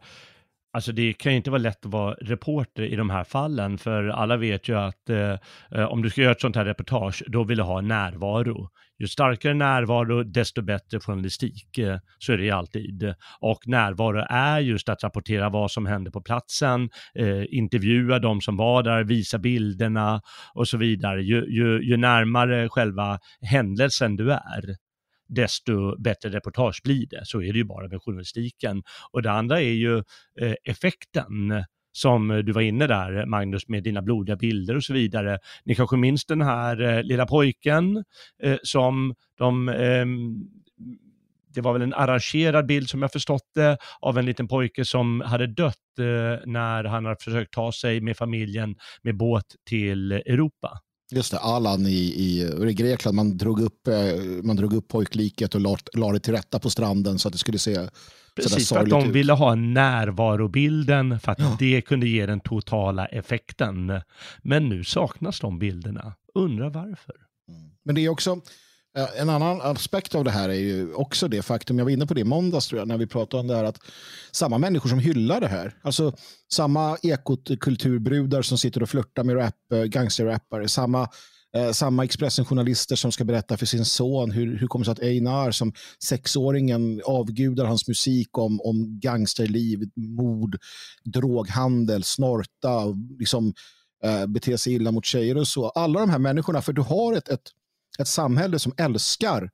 Alltså 0.76 0.92
det 0.92 1.12
kan 1.12 1.32
ju 1.32 1.36
inte 1.36 1.50
vara 1.50 1.62
lätt 1.62 1.86
att 1.86 1.92
vara 1.92 2.14
reporter 2.14 2.82
i 2.82 2.96
de 2.96 3.10
här 3.10 3.24
fallen, 3.24 3.78
för 3.78 4.08
alla 4.08 4.36
vet 4.36 4.68
ju 4.68 4.78
att 4.78 5.10
eh, 5.10 5.38
eh, 5.70 5.84
om 5.84 6.02
du 6.02 6.10
ska 6.10 6.20
göra 6.20 6.32
ett 6.32 6.40
sånt 6.40 6.56
här 6.56 6.64
reportage, 6.64 7.22
då 7.26 7.44
vill 7.44 7.56
du 7.56 7.62
ha 7.62 7.80
närvaro. 7.80 8.68
Ju 8.98 9.06
starkare 9.06 9.54
närvaro, 9.54 10.22
desto 10.22 10.62
bättre 10.62 11.00
journalistik. 11.00 11.78
Eh, 11.78 11.98
så 12.18 12.32
är 12.32 12.36
det 12.36 12.44
ju 12.44 12.50
alltid. 12.50 13.14
Och 13.40 13.58
närvaro 13.66 14.24
är 14.28 14.60
just 14.60 14.88
att 14.88 15.02
rapportera 15.04 15.48
vad 15.48 15.70
som 15.70 15.86
hände 15.86 16.10
på 16.10 16.20
platsen, 16.20 16.88
eh, 17.14 17.44
intervjua 17.50 18.18
de 18.18 18.40
som 18.40 18.56
var 18.56 18.82
där, 18.82 19.04
visa 19.04 19.38
bilderna 19.38 20.20
och 20.54 20.68
så 20.68 20.76
vidare. 20.76 21.22
Ju, 21.22 21.46
ju, 21.48 21.82
ju 21.82 21.96
närmare 21.96 22.68
själva 22.68 23.18
händelsen 23.40 24.16
du 24.16 24.32
är, 24.32 24.76
desto 25.28 26.02
bättre 26.02 26.30
reportage 26.30 26.80
blir 26.84 27.06
det. 27.06 27.20
Så 27.24 27.42
är 27.42 27.52
det 27.52 27.58
ju 27.58 27.64
bara 27.64 27.88
med 27.88 28.02
journalistiken. 28.02 28.82
Och 29.12 29.22
det 29.22 29.30
andra 29.30 29.60
är 29.60 29.72
ju 29.72 29.98
eh, 30.40 30.54
effekten 30.64 31.64
som 31.92 32.42
du 32.46 32.52
var 32.52 32.62
inne 32.62 32.86
där, 32.86 33.26
Magnus, 33.26 33.68
med 33.68 33.82
dina 33.82 34.02
blodiga 34.02 34.36
bilder 34.36 34.76
och 34.76 34.84
så 34.84 34.92
vidare. 34.92 35.38
Ni 35.64 35.74
kanske 35.74 35.96
minns 35.96 36.24
den 36.24 36.40
här 36.40 36.80
eh, 36.82 37.02
lilla 37.02 37.26
pojken 37.26 38.04
eh, 38.42 38.56
som 38.62 39.14
de 39.38 39.68
eh, 39.68 40.06
det 41.56 41.62
var 41.62 41.72
väl 41.72 41.82
en 41.82 41.94
arrangerad 41.94 42.66
bild 42.66 42.88
som 42.88 43.02
jag 43.02 43.12
förstått 43.12 43.50
det 43.54 43.78
av 44.00 44.18
en 44.18 44.26
liten 44.26 44.48
pojke 44.48 44.84
som 44.84 45.20
hade 45.20 45.46
dött 45.46 45.98
eh, 45.98 46.46
när 46.46 46.84
han 46.84 47.04
hade 47.04 47.16
försökt 47.20 47.52
ta 47.52 47.72
sig 47.72 48.00
med 48.00 48.16
familjen 48.16 48.76
med 49.02 49.16
båt 49.16 49.54
till 49.68 50.12
Europa. 50.12 50.80
Just 51.10 51.30
det, 51.30 51.38
Alan 51.38 51.86
i, 51.86 51.90
i, 51.90 52.42
i 52.68 52.74
Grekland, 52.74 53.16
man 53.16 53.36
drog 53.38 53.60
upp, 53.60 53.88
eh, 53.88 53.94
man 54.42 54.56
drog 54.56 54.72
upp 54.72 54.88
pojkliket 54.88 55.54
och 55.54 55.60
la, 55.60 55.76
la 55.94 56.12
det 56.12 56.20
till 56.20 56.34
rätta 56.34 56.58
på 56.58 56.70
stranden 56.70 57.18
så 57.18 57.28
att 57.28 57.32
det 57.32 57.38
skulle 57.38 57.58
se 57.58 57.88
Precis, 58.36 58.68
för 58.68 58.78
att 58.78 58.90
de 58.90 59.08
ut. 59.08 59.14
ville 59.14 59.32
ha 59.32 59.54
närvarobilden 59.54 61.20
för 61.20 61.32
att 61.32 61.38
ja. 61.38 61.56
det 61.58 61.80
kunde 61.80 62.08
ge 62.08 62.26
den 62.26 62.40
totala 62.40 63.06
effekten. 63.06 64.00
Men 64.42 64.68
nu 64.68 64.84
saknas 64.84 65.40
de 65.40 65.58
bilderna. 65.58 66.14
Undrar 66.34 66.70
varför. 66.70 67.14
Mm. 67.48 67.70
Men 67.84 67.94
det 67.94 68.04
är 68.04 68.08
också, 68.08 68.40
Eh, 68.96 69.20
en 69.20 69.30
annan 69.30 69.60
aspekt 69.60 70.14
av 70.14 70.24
det 70.24 70.30
här 70.30 70.48
är 70.48 70.54
ju 70.54 70.94
också 70.94 71.28
det 71.28 71.42
faktum, 71.42 71.78
jag 71.78 71.84
var 71.84 71.92
inne 71.92 72.06
på 72.06 72.14
det 72.14 72.20
i 72.20 72.24
måndags 72.24 72.68
tror 72.68 72.78
jag, 72.78 72.88
när 72.88 72.98
vi 72.98 73.06
pratade 73.06 73.40
om 73.40 73.46
det 73.46 73.56
här, 73.56 73.64
att 73.64 73.78
samma 74.32 74.58
människor 74.58 74.88
som 74.88 74.98
hyllar 74.98 75.40
det 75.40 75.48
här, 75.48 75.74
alltså 75.82 76.12
samma 76.52 76.96
ekokulturbrudar 77.02 78.42
som 78.42 78.58
sitter 78.58 78.82
och 78.82 78.88
flörtar 78.88 79.24
med 79.24 79.36
rap, 79.36 79.72
eh, 79.72 79.82
gangsterrappare, 79.82 80.68
samma 80.68 81.08
Eh, 81.56 81.72
samma 81.72 82.04
Expressen-journalister 82.04 82.96
som 82.96 83.12
ska 83.12 83.24
berätta 83.24 83.56
för 83.56 83.66
sin 83.66 83.84
son 83.84 84.30
hur, 84.30 84.58
hur 84.58 84.66
kommer 84.66 84.84
det 84.84 84.86
sig 84.86 84.92
att 84.92 85.08
Einar 85.08 85.50
som 85.50 85.72
sexåringen 86.04 87.02
avgudar 87.04 87.64
hans 87.64 87.88
musik 87.88 88.38
om, 88.38 88.60
om 88.60 89.00
gangsterliv, 89.00 89.90
mord, 89.96 90.58
droghandel, 91.04 92.04
snorta, 92.04 92.84
liksom, 93.18 93.54
eh, 94.04 94.26
bete 94.26 94.58
sig 94.58 94.74
illa 94.74 94.92
mot 94.92 95.04
tjejer 95.04 95.36
och 95.36 95.48
så. 95.48 95.68
Alla 95.68 96.00
de 96.00 96.10
här 96.10 96.18
människorna, 96.18 96.62
för 96.62 96.72
du 96.72 96.82
har 96.82 97.12
ett, 97.12 97.28
ett, 97.28 97.50
ett 97.98 98.08
samhälle 98.08 98.58
som 98.58 98.72
älskar 98.76 99.50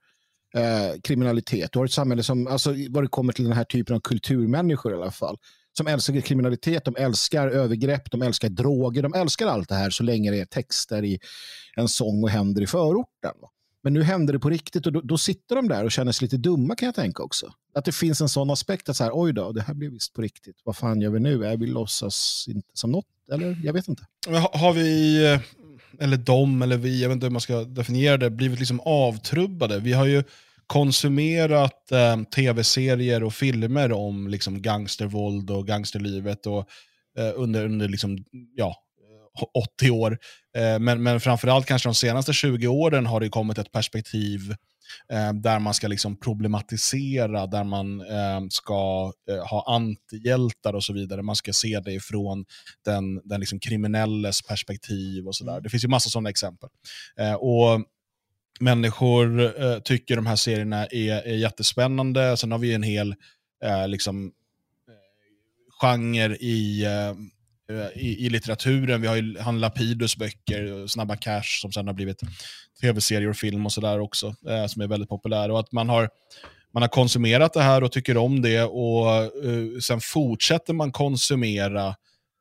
eh, 0.55 1.01
kriminalitet. 1.03 1.73
Du 1.73 1.79
har 1.79 1.87
ett 1.87 1.93
samhälle 1.93 2.23
som, 2.23 2.47
alltså 2.47 2.75
vad 2.91 3.05
det 3.05 3.09
kommer 3.09 3.33
till 3.33 3.45
den 3.45 3.53
här 3.53 3.65
typen 3.65 3.97
av 3.97 4.01
kulturmänniskor 4.01 4.93
i 4.93 4.97
alla 4.97 5.11
fall, 5.11 5.39
som 5.77 5.87
älskar 5.87 6.21
kriminalitet, 6.21 6.85
de 6.85 6.97
älskar 6.97 7.49
övergrepp, 7.49 8.11
de 8.11 8.23
älskar 8.23 8.49
droger, 8.49 9.03
de 9.03 9.15
älskar 9.15 9.47
allt 9.47 9.69
det 9.69 9.75
här 9.75 9.91
så 9.91 10.03
länge 10.03 10.31
det 10.31 10.41
är 10.41 10.45
texter 10.45 11.05
i 11.05 11.19
en 11.77 11.89
sång 11.89 12.23
och 12.23 12.31
händer 12.31 12.63
i 12.63 12.67
förorten. 12.67 13.35
Men 13.83 13.93
nu 13.93 14.03
händer 14.03 14.33
det 14.33 14.39
på 14.39 14.51
riktigt 14.51 14.87
och 14.87 14.93
då, 14.93 15.01
då, 15.01 15.19
sitter 15.19 15.57
de 15.57 15.69
där 15.69 15.85
och 15.85 15.93
känner 15.93 16.13
sig 16.13 16.25
lite 16.27 16.37
dumma 16.37 16.75
kan 16.75 16.87
jag 16.87 16.95
tänka 16.95 17.23
också. 17.23 17.53
Att 17.75 17.85
det 17.85 17.93
finns 17.93 18.21
en 18.21 18.29
sån 18.29 18.51
aspekt 18.51 18.89
att 18.89 18.97
så 18.97 19.05
här, 19.05 19.11
oj 19.15 19.33
då, 19.33 19.53
det 19.53 19.63
här 19.63 19.75
blir 19.75 19.91
visst 19.91 20.13
på 20.13 20.23
riktigt. 20.23 20.57
Vad 20.65 20.77
fan 20.77 21.01
gör 21.01 21.11
vi 21.11 21.21
nu? 21.21 21.47
Är 21.47 21.57
vi 21.57 21.67
låtsas 21.67 22.45
inte 22.49 22.69
som 22.73 22.91
något? 22.91 23.07
Eller 23.33 23.61
jag 23.65 23.73
vet 23.73 23.89
inte. 23.89 24.07
Har 24.53 24.73
vi, 24.73 25.25
eh, 25.33 25.41
eller 26.01 26.17
de, 26.17 26.63
eller 26.63 26.77
vi, 26.77 27.03
jag 27.03 27.09
vet 27.09 27.15
inte 27.15 27.27
hur 27.27 27.31
man 27.31 27.41
ska 27.41 27.65
definiera 27.65 28.17
det, 28.17 28.31
blivit 28.31 28.59
liksom 28.59 28.81
avtrubbade? 28.81 29.79
Vi 29.79 29.93
har 29.93 30.07
ju 30.07 30.25
konsumerat 30.67 31.93
eh, 31.93 32.23
tv-serier 32.23 33.23
och 33.23 33.35
filmer 33.35 33.93
om 33.93 34.29
liksom, 34.29 34.63
gangstervåld 34.63 35.51
och 35.51 35.67
gangsterlivet 35.67 36.47
och, 36.47 36.69
eh, 37.19 37.33
under, 37.35 37.65
under 37.65 37.89
liksom, 37.89 38.25
ja, 38.57 38.77
80 39.79 39.91
år. 39.91 40.19
Eh, 40.57 40.79
men, 40.79 41.03
men 41.03 41.21
framförallt 41.21 41.67
kanske 41.67 41.89
de 41.89 41.95
senaste 41.95 42.33
20 42.33 42.67
åren 42.67 43.07
har 43.07 43.21
det 43.21 43.29
kommit 43.29 43.59
ett 43.59 43.73
perspektiv 43.73 44.51
eh, 44.51 44.57
där 45.35 45.59
man 45.59 45.75
ska 45.75 45.89
liksom 45.89 46.17
problematisera, 46.17 47.47
där 47.47 47.65
man 47.65 48.01
eh, 48.01 48.41
ska 48.51 49.13
eh, 49.31 49.49
ha 49.51 49.65
antihjältar 49.67 50.75
och 50.75 50.85
så 50.85 50.93
vidare. 50.93 51.23
Man 51.23 51.37
ska 51.37 51.53
se 51.53 51.81
det 51.81 51.93
ifrån 51.93 52.45
den, 52.85 53.21
den 53.25 53.41
liksom 53.41 53.61
kriminelles 53.61 54.43
perspektiv 54.43 55.27
och 55.27 55.37
sådär. 55.37 55.53
Mm. 55.53 55.63
Det 55.63 55.71
finns 55.71 55.85
ju 55.85 55.89
massa 55.89 56.11
sådana 56.11 56.31
exempel. 56.31 56.69
Eh, 57.19 57.35
och 57.35 57.85
människor 58.61 59.41
eh, 59.63 59.79
tycker 59.79 60.17
de 60.17 60.27
här 60.27 60.37
serierna 60.37 60.87
är, 60.87 61.27
är 61.27 61.37
jättespännande. 61.37 62.37
Sen 62.37 62.53
har 62.53 62.59
vi 62.59 62.75
en 62.75 62.83
hel 62.83 63.15
eh, 63.65 63.89
liksom, 63.89 64.27
eh, 64.89 64.95
genre 65.81 66.37
i, 66.37 66.85
eh, 66.85 67.15
Eh, 67.73 68.03
i, 68.03 68.27
i, 68.27 68.31
litteraturen. 68.31 69.01
Vi 69.01 69.07
har 69.07 69.17
ju 69.17 69.39
han 69.39 69.61
Lapidus 69.61 70.17
böcker, 70.17 70.81
eh, 70.81 70.87
Snabba 70.87 71.17
Cash, 71.17 71.61
som 71.61 71.73
sen 71.73 71.87
har 71.87 71.95
blivit 71.95 72.21
tv-serier 72.81 73.29
och 73.29 73.37
film 73.37 73.67
och 73.67 73.73
sådär 73.73 74.01
också, 74.01 74.35
eh, 74.49 74.67
som 74.67 74.83
är 74.83 74.87
väldigt 74.87 75.09
populära. 75.09 75.53
Och 75.53 75.61
att 75.61 75.73
man 75.73 75.89
har, 75.89 76.09
man 76.75 76.83
har 76.83 76.89
konsumerat 76.89 77.53
det 77.53 77.63
här 77.63 77.83
och 77.85 77.93
tycker 77.93 78.17
om 78.17 78.43
det 78.43 78.63
och 78.63 79.15
eh, 79.17 79.79
sen 79.83 80.01
fortsätter 80.01 80.73
man 80.73 80.93
konsumera 80.93 81.87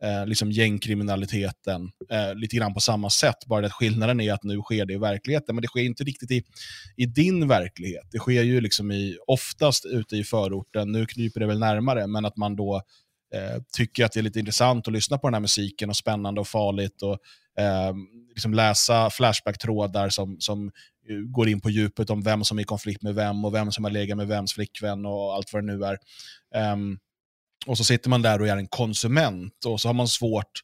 eh, 0.03 0.25
liksom 0.25 0.51
gängkriminaliteten 0.51 1.91
eh, 2.11 2.35
lite 2.35 2.55
grann 2.55 2.73
på 2.73 2.79
samma 2.79 3.09
sätt. 3.09 3.45
Bara 3.45 3.65
att 3.65 3.73
skillnaden 3.73 4.21
är 4.21 4.33
att 4.33 4.43
nu 4.43 4.61
sker 4.61 4.85
det 4.85 4.93
i 4.93 4.97
verkligheten, 4.97 5.55
men 5.55 5.61
det 5.61 5.67
sker 5.67 5.83
inte 5.83 6.03
riktigt 6.03 6.31
i, 6.31 6.43
i 6.97 7.05
din 7.05 7.47
verklighet. 7.47 8.07
Det 8.11 8.19
sker 8.19 8.41
ju 8.41 8.61
liksom 8.61 8.91
i, 8.91 9.17
oftast 9.27 9.85
ute 9.85 10.15
i 10.15 10.23
förorten, 10.23 10.91
nu 10.91 11.05
kryper 11.05 11.39
det 11.39 11.47
väl 11.47 11.59
närmare, 11.59 12.07
men 12.07 12.25
att 12.25 12.37
man 12.37 12.55
då 12.55 12.81
eh, 13.33 13.61
tycker 13.73 14.05
att 14.05 14.11
det 14.11 14.19
är 14.19 14.23
lite 14.23 14.39
intressant 14.39 14.87
att 14.87 14.93
lyssna 14.93 15.17
på 15.17 15.27
den 15.27 15.33
här 15.33 15.41
musiken 15.41 15.89
och 15.89 15.95
spännande 15.95 16.41
och 16.41 16.47
farligt 16.47 17.01
och 17.01 17.17
eh, 17.63 17.93
liksom 18.29 18.53
läsa 18.53 19.09
Flashback-trådar 19.09 20.09
som, 20.09 20.39
som 20.39 20.71
eh, 21.09 21.15
går 21.15 21.49
in 21.49 21.61
på 21.61 21.69
djupet 21.69 22.09
om 22.09 22.21
vem 22.21 22.43
som 22.43 22.57
är 22.57 22.61
i 22.61 22.65
konflikt 22.65 23.01
med 23.01 23.15
vem 23.15 23.45
och 23.45 23.53
vem 23.53 23.71
som 23.71 23.83
har 23.83 23.91
legat 23.91 24.17
med 24.17 24.27
vems 24.27 24.53
flickvän 24.53 25.05
och 25.05 25.35
allt 25.35 25.53
vad 25.53 25.63
det 25.63 25.77
nu 25.77 25.83
är. 25.85 25.97
Um, 26.73 26.99
och 27.65 27.77
så 27.77 27.83
sitter 27.83 28.09
man 28.09 28.21
där 28.21 28.41
och 28.41 28.47
är 28.47 28.57
en 28.57 28.67
konsument 28.67 29.65
och 29.65 29.81
så 29.81 29.89
har 29.89 29.93
man 29.93 30.07
svårt 30.07 30.61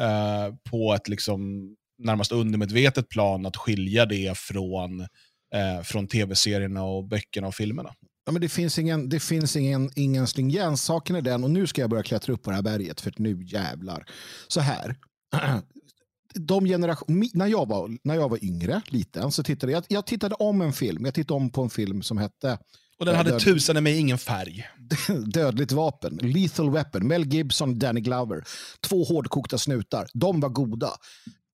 uh, 0.00 0.54
på 0.70 0.94
ett 0.94 1.08
liksom 1.08 1.68
närmast 1.98 2.32
undermedvetet 2.32 3.08
plan 3.08 3.46
att 3.46 3.56
skilja 3.56 4.06
det 4.06 4.38
från, 4.38 5.00
uh, 5.00 5.82
från 5.84 6.08
tv-serierna 6.08 6.84
och 6.84 7.08
böckerna 7.08 7.46
och 7.46 7.54
filmerna. 7.54 7.94
Ja, 8.26 8.32
men 8.32 8.40
det 8.40 8.48
finns 8.48 8.78
ingen, 8.78 9.08
det 9.08 9.20
finns 9.20 9.56
ingen, 9.56 9.90
ingen 9.96 10.26
stringens. 10.26 10.82
Saken 10.82 11.16
är 11.16 11.22
den, 11.22 11.44
och 11.44 11.50
nu 11.50 11.66
ska 11.66 11.80
jag 11.80 11.90
börja 11.90 12.02
klättra 12.02 12.32
upp 12.32 12.42
på 12.42 12.50
det 12.50 12.56
här 12.56 12.62
berget, 12.62 13.00
för 13.00 13.12
nu 13.16 13.44
jävlar. 13.44 14.06
Så 14.48 14.60
här. 14.60 14.96
De 16.36 16.64
generation, 16.64 17.28
när, 17.32 17.46
jag 17.46 17.68
var, 17.68 17.98
när 18.04 18.14
jag 18.14 18.28
var 18.28 18.44
yngre, 18.44 18.82
liten, 18.86 19.32
så 19.32 19.42
tittade 19.42 19.72
jag, 19.72 19.84
jag 19.88 20.06
tittade 20.06 20.34
om 20.34 20.60
en 20.60 20.72
film. 20.72 21.04
Jag 21.04 21.14
tittade 21.14 21.36
om 21.36 21.50
på 21.50 21.62
en 21.62 21.70
film 21.70 22.02
som 22.02 22.18
hette 22.18 22.58
och 22.98 23.06
den 23.06 23.16
hade 23.16 23.30
död... 23.30 23.40
tusen 23.40 23.84
med 23.84 23.98
ingen 23.98 24.18
färg. 24.18 24.64
Dödligt 25.26 25.72
vapen, 25.72 26.18
Lethal 26.22 26.70
Weapon, 26.70 27.06
Mel 27.06 27.26
Gibson, 27.26 27.78
Danny 27.78 28.00
Glover. 28.00 28.44
Två 28.80 29.04
hårdkokta 29.04 29.58
snutar. 29.58 30.06
De 30.14 30.40
var 30.40 30.48
goda. 30.48 30.90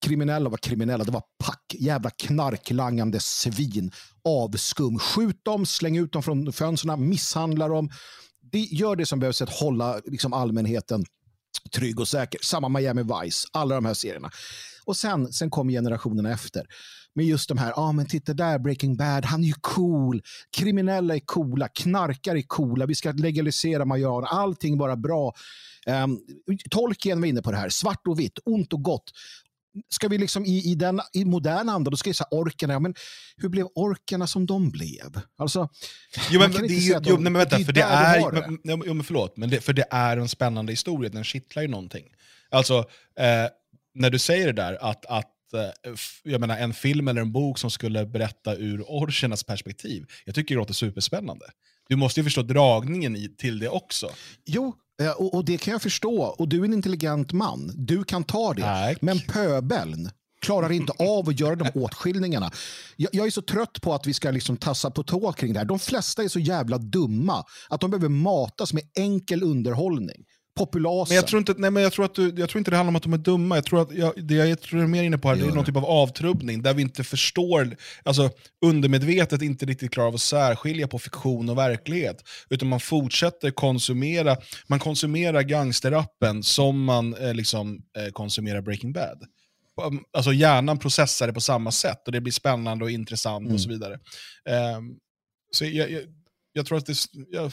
Kriminella 0.05 0.49
var 0.49 0.57
kriminella. 0.57 1.03
Det 1.03 1.11
var 1.11 1.23
pack. 1.43 1.75
Jävla 1.79 2.09
knarklangande 2.09 3.19
svin. 3.19 3.91
Avskum. 4.23 4.99
Skjut 4.99 5.43
dem, 5.43 5.65
släng 5.65 5.97
ut 5.97 6.13
dem 6.13 6.23
från 6.23 6.53
fönstren, 6.53 7.09
misshandla 7.09 7.67
dem. 7.67 7.89
Det 8.51 8.59
gör 8.59 8.95
det 8.95 9.05
som 9.05 9.19
behövs 9.19 9.37
för 9.37 9.45
att 9.45 9.53
hålla 9.53 10.01
liksom, 10.05 10.33
allmänheten 10.33 11.05
trygg 11.75 11.99
och 11.99 12.07
säker. 12.07 12.39
Samma 12.43 12.69
Miami 12.69 13.03
Vice, 13.03 13.47
alla 13.51 13.75
de 13.75 13.85
här 13.85 13.93
serierna. 13.93 14.31
Och 14.85 14.97
sen, 14.97 15.33
sen 15.33 15.49
kom 15.49 15.69
generationerna 15.69 16.31
efter 16.31 16.65
med 17.13 17.25
just 17.25 17.49
de 17.49 17.57
här, 17.57 17.67
ja 17.67 17.81
ah, 17.81 17.91
men 17.91 18.05
titta 18.05 18.33
där 18.33 18.59
Breaking 18.59 18.97
Bad, 18.97 19.25
han 19.25 19.43
är 19.43 19.47
ju 19.47 19.53
cool, 19.61 20.21
kriminella 20.57 21.15
är 21.15 21.19
coola, 21.19 21.67
knarkare 21.67 22.39
är 22.39 22.43
coola, 22.47 22.85
vi 22.85 22.95
ska 22.95 23.11
legalisera 23.11 23.85
marijuana, 23.85 24.27
allting 24.27 24.77
bara 24.77 24.95
bra. 24.95 25.33
Um, 25.87 26.19
Tolkien 26.69 27.21
var 27.21 27.27
inne 27.27 27.41
på 27.41 27.51
det 27.51 27.57
här, 27.57 27.69
svart 27.69 28.07
och 28.07 28.19
vitt, 28.19 28.39
ont 28.45 28.73
och 28.73 28.83
gott. 28.83 29.11
Ska 29.89 30.07
vi 30.07 30.17
liksom 30.17 30.45
i, 30.45 30.71
i 30.71 30.75
den 30.75 31.01
i 31.13 31.25
modern 31.25 31.69
anda, 31.69 31.91
då 31.91 31.97
ska 31.97 32.09
jag 32.09 32.15
säga 32.15 32.27
orkerna, 32.31 32.73
ja, 32.73 32.79
men 32.79 32.95
hur 33.37 33.49
blev 33.49 33.67
orkerna 33.75 34.27
som 34.27 34.45
de 34.45 34.71
blev? 34.71 35.21
Alltså, 35.37 35.69
jo, 36.31 36.39
men, 36.39 36.51
det, 36.51 36.67
de, 36.67 36.99
jo, 37.03 37.15
nej, 37.15 37.23
men 37.23 37.33
vänta, 37.33 37.57
det 37.57 37.65
för 37.65 37.73
det 37.73 37.81
är, 37.81 38.47
men, 38.63 38.83
jo, 38.85 38.93
men 38.93 39.03
förlåt, 39.03 39.37
men 39.37 39.49
det, 39.49 39.61
för 39.61 39.73
det 39.73 39.85
är 39.91 40.17
en 40.17 40.29
spännande 40.29 40.71
historia, 40.71 41.09
den 41.09 41.23
kittlar 41.23 41.61
ju 41.63 41.67
någonting. 41.67 42.05
Alltså, 42.49 42.77
eh, 43.19 43.49
när 43.93 44.09
du 44.09 44.19
säger 44.19 44.45
det 44.45 44.53
där, 44.53 44.77
att, 44.81 45.05
att 45.05 45.31
Eh, 45.53 45.93
jag 46.23 46.41
menar, 46.41 46.57
en 46.57 46.73
film 46.73 47.07
eller 47.07 47.21
en 47.21 47.31
bok 47.31 47.57
som 47.57 47.71
skulle 47.71 48.05
berätta 48.05 48.55
ur 48.55 48.83
orchernas 48.87 49.43
perspektiv. 49.43 50.05
Jag 50.25 50.35
tycker 50.35 50.55
det 50.55 50.59
låter 50.59 50.73
superspännande. 50.73 51.45
Du 51.89 51.95
måste 51.95 52.19
ju 52.19 52.23
förstå 52.23 52.41
dragningen 52.41 53.15
i, 53.15 53.35
till 53.37 53.59
det 53.59 53.69
också. 53.69 54.09
Jo, 54.45 54.75
och, 55.09 55.33
och, 55.33 55.45
det 55.45 55.57
kan 55.57 55.71
jag 55.71 55.81
förstå. 55.81 56.23
Och 56.23 56.47
du 56.47 56.61
är 56.61 56.65
en 56.65 56.73
intelligent 56.73 57.31
man. 57.31 57.71
Du 57.75 58.03
kan 58.03 58.23
ta 58.23 58.53
det. 58.53 58.61
Tack. 58.61 59.01
Men 59.01 59.19
pöbeln 59.19 60.09
klarar 60.41 60.71
inte 60.71 60.93
av 60.99 61.29
att 61.29 61.39
göra 61.39 61.55
de 61.55 61.69
åtskiljningarna. 61.75 62.51
Jag, 62.95 63.09
jag, 63.13 63.27
är 63.27 63.31
så 63.31 63.41
trött 63.41 63.81
på 63.81 63.93
att 63.93 64.07
vi 64.07 64.13
ska 64.13 64.31
liksom 64.31 64.57
tassa 64.57 64.91
på 64.91 65.03
tå 65.03 65.31
kring 65.31 65.53
det 65.53 65.59
här. 65.59 65.65
De 65.65 65.79
flesta 65.79 66.23
är 66.23 66.27
så 66.27 66.39
jävla 66.39 66.77
dumma 66.77 67.43
att 67.69 67.81
de 67.81 67.91
behöver 67.91 68.09
matas 68.09 68.73
med 68.73 68.83
enkel 68.95 69.43
underhållning 69.43 70.25
populasen. 70.65 71.13
Men 71.13 71.15
jag 71.15 71.27
tror 71.27 71.39
inte, 71.39 71.53
nej, 71.57 71.71
men 71.71 71.83
jag 71.83 71.93
tror, 71.93 72.05
att 72.05 72.15
du, 72.15 72.33
jag 72.37 72.49
tror 72.49 72.59
inte 72.59 72.71
det 72.71 72.77
handlar 72.77 72.91
om 72.91 72.95
att 72.95 73.03
de 73.03 73.13
är 73.13 73.17
dumma. 73.17 73.55
Jag 73.55 73.65
tror 73.65 73.81
att 73.81 73.93
jag, 73.93 74.13
det 74.25 74.35
jag 74.35 74.61
tror 74.61 74.81
är 74.81 74.87
mer 74.87 75.03
inne 75.03 75.17
på 75.17 75.27
här, 75.27 75.35
det 75.35 75.45
är 75.45 75.51
någon 75.51 75.65
typ 75.65 75.75
av 75.75 75.85
avtrubbning 75.85 76.61
där 76.61 76.73
vi 76.73 76.81
inte 76.81 77.03
förstår, 77.03 77.75
alltså 78.03 78.29
undermedvetet 78.65 79.41
inte 79.41 79.65
riktigt 79.65 79.91
klarar 79.91 80.07
av 80.07 80.15
att 80.15 80.21
särskilja 80.21 80.87
på 80.87 80.99
fiktion 80.99 81.49
och 81.49 81.57
verklighet. 81.57 82.23
Utan 82.49 82.67
man 82.67 82.79
fortsätter 82.79 83.51
konsumera, 83.51 84.37
man 84.67 84.79
konsumerar 84.79 85.41
gangsterrappen 85.41 86.43
som 86.43 86.83
man 86.83 87.13
eh, 87.13 87.33
liksom, 87.33 87.81
eh, 87.97 88.11
konsumerar 88.11 88.61
Breaking 88.61 88.93
Bad. 88.93 89.23
Alltså 90.13 90.33
hjärnan 90.33 90.79
processar 90.79 91.27
det 91.27 91.33
på 91.33 91.41
samma 91.41 91.71
sätt 91.71 92.05
och 92.05 92.11
det 92.11 92.21
blir 92.21 92.33
spännande 92.33 92.85
och 92.85 92.91
intressant 92.91 93.43
mm. 93.43 93.53
och 93.53 93.61
så 93.61 93.69
vidare. 93.69 93.93
Um, 94.77 94.97
så 95.51 95.65
jag, 95.65 95.91
jag, 95.91 96.01
jag, 96.53 96.65
tror 96.65 96.77
att 96.77 96.85
det, 96.85 96.95
jag, 97.31 97.51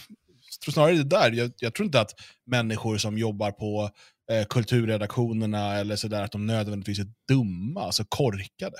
tror 0.65 0.73
snarare 0.73 0.97
det 0.97 1.05
där. 1.05 1.33
Jag, 1.33 1.53
jag, 1.57 1.75
tror 1.75 1.87
inte 1.87 2.01
att 2.01 2.11
människor 2.47 2.99
som 2.99 3.19
jobbar 3.19 3.51
på 3.51 3.91
eh, 4.33 4.47
kulturredaktionerna 4.47 5.75
eller 5.75 5.97
sådär, 5.97 6.23
att 6.23 6.33
de 6.33 6.47
nödvändigtvis 6.47 6.99
är 6.99 7.07
dumma, 7.29 7.83
alltså 7.83 8.05
korkade. 8.09 8.77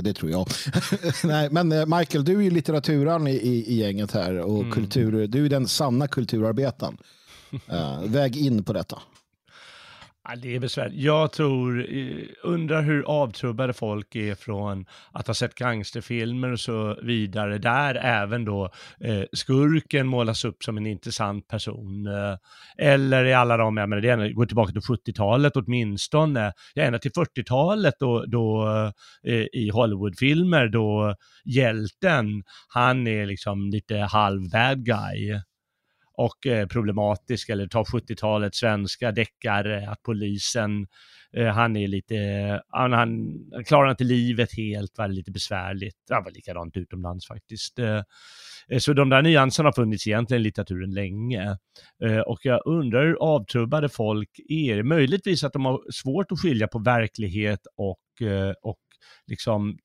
Det 0.00 0.14
tror 0.14 0.30
jag. 0.30 0.48
Nej, 1.24 1.48
men 1.50 1.72
eh, 1.72 1.86
Michael, 1.86 2.24
du 2.24 2.36
är 2.38 2.42
ju 2.42 2.50
litteraturen 2.50 3.26
i, 3.26 3.34
i, 3.34 3.72
i 3.72 3.74
gänget 3.74 4.12
här 4.12 4.38
och 4.38 4.60
mm. 4.60 4.72
kultur, 4.72 5.26
du 5.26 5.44
är 5.44 5.48
den 5.48 5.68
sanna 5.68 6.08
kulturarbetaren. 6.08 6.98
Uh, 7.72 8.04
väg 8.04 8.36
in 8.36 8.64
på 8.64 8.72
detta. 8.72 9.02
Ja, 10.28 10.36
det 10.36 10.54
är 10.54 10.60
besvärligt. 10.60 11.02
Jag 11.02 11.32
tror, 11.32 11.86
eh, 11.94 12.24
undrar 12.42 12.82
hur 12.82 13.02
avtrubbade 13.02 13.72
folk 13.72 14.14
är 14.14 14.34
från 14.34 14.86
att 15.12 15.26
ha 15.26 15.34
sett 15.34 15.54
gangsterfilmer 15.54 16.52
och 16.52 16.60
så 16.60 16.98
vidare, 17.02 17.58
där 17.58 17.94
även 17.94 18.44
då 18.44 18.64
eh, 19.00 19.22
skurken 19.32 20.06
målas 20.06 20.44
upp 20.44 20.62
som 20.62 20.76
en 20.76 20.86
intressant 20.86 21.48
person. 21.48 22.06
Eh, 22.06 22.36
eller 22.78 23.24
i 23.24 23.34
alla 23.34 23.56
de, 23.56 23.76
jag 23.76 23.88
menar, 23.88 24.02
det 24.02 24.32
går 24.32 24.46
tillbaka 24.46 24.72
till 24.72 24.80
70-talet 24.80 25.56
åtminstone, 25.56 26.52
ja, 26.74 26.82
ända 26.82 26.98
till 26.98 27.12
40-talet 27.12 27.94
då, 27.98 28.24
då 28.26 28.66
eh, 29.26 29.44
i 29.52 29.70
Hollywoodfilmer 29.72 30.68
då 30.68 31.14
hjälten, 31.44 32.42
han 32.68 33.06
är 33.06 33.26
liksom 33.26 33.70
lite 33.70 33.96
halv 33.96 34.50
bad 34.50 34.84
guy 34.84 35.40
och 36.16 36.46
eh, 36.46 36.66
problematisk, 36.66 37.48
eller 37.48 37.66
ta 37.66 37.82
70-talet 37.82 38.54
svenska 38.54 39.12
deckare, 39.12 39.82
eh, 39.82 39.90
att 39.90 40.02
polisen, 40.02 40.86
eh, 41.32 41.46
han 41.46 41.76
är 41.76 41.88
lite, 41.88 42.16
han, 42.68 42.92
han 42.92 43.38
klarar 43.66 43.90
inte 43.90 44.04
livet 44.04 44.56
helt, 44.56 44.98
var 44.98 45.08
lite 45.08 45.30
besvärligt, 45.30 45.96
han 46.10 46.24
var 46.24 46.30
likadant 46.30 46.76
utomlands 46.76 47.26
faktiskt. 47.26 47.78
Eh, 47.78 48.02
så 48.78 48.92
de 48.92 49.08
där 49.08 49.22
nyanserna 49.22 49.66
har 49.66 49.72
funnits 49.72 50.06
egentligen 50.06 50.40
i 50.40 50.44
litteraturen 50.44 50.94
länge. 50.94 51.56
Eh, 52.04 52.18
och 52.18 52.38
jag 52.42 52.60
undrar 52.66 53.06
hur 53.06 53.16
avtrubbade 53.20 53.88
folk 53.88 54.30
är. 54.48 54.82
Möjligtvis 54.82 55.44
att 55.44 55.52
de 55.52 55.64
har 55.64 55.92
svårt 55.92 56.32
att 56.32 56.40
skilja 56.40 56.66
på 56.68 56.78
verklighet 56.78 57.60
och, 57.76 58.26
eh, 58.26 58.52
och 58.62 58.78
liksom 59.26 59.78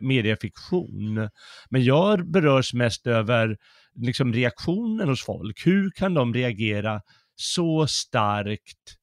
mediefiktion. 0.00 1.28
Men 1.70 1.84
jag 1.84 2.30
berörs 2.30 2.74
mest 2.74 3.06
över 3.06 3.56
liksom 3.96 4.32
reaktionen 4.32 5.08
hos 5.08 5.24
folk. 5.24 5.66
Hur 5.66 5.90
kan 5.90 6.14
de 6.14 6.34
reagera 6.34 7.00
så 7.34 7.86
starkt 7.86 8.96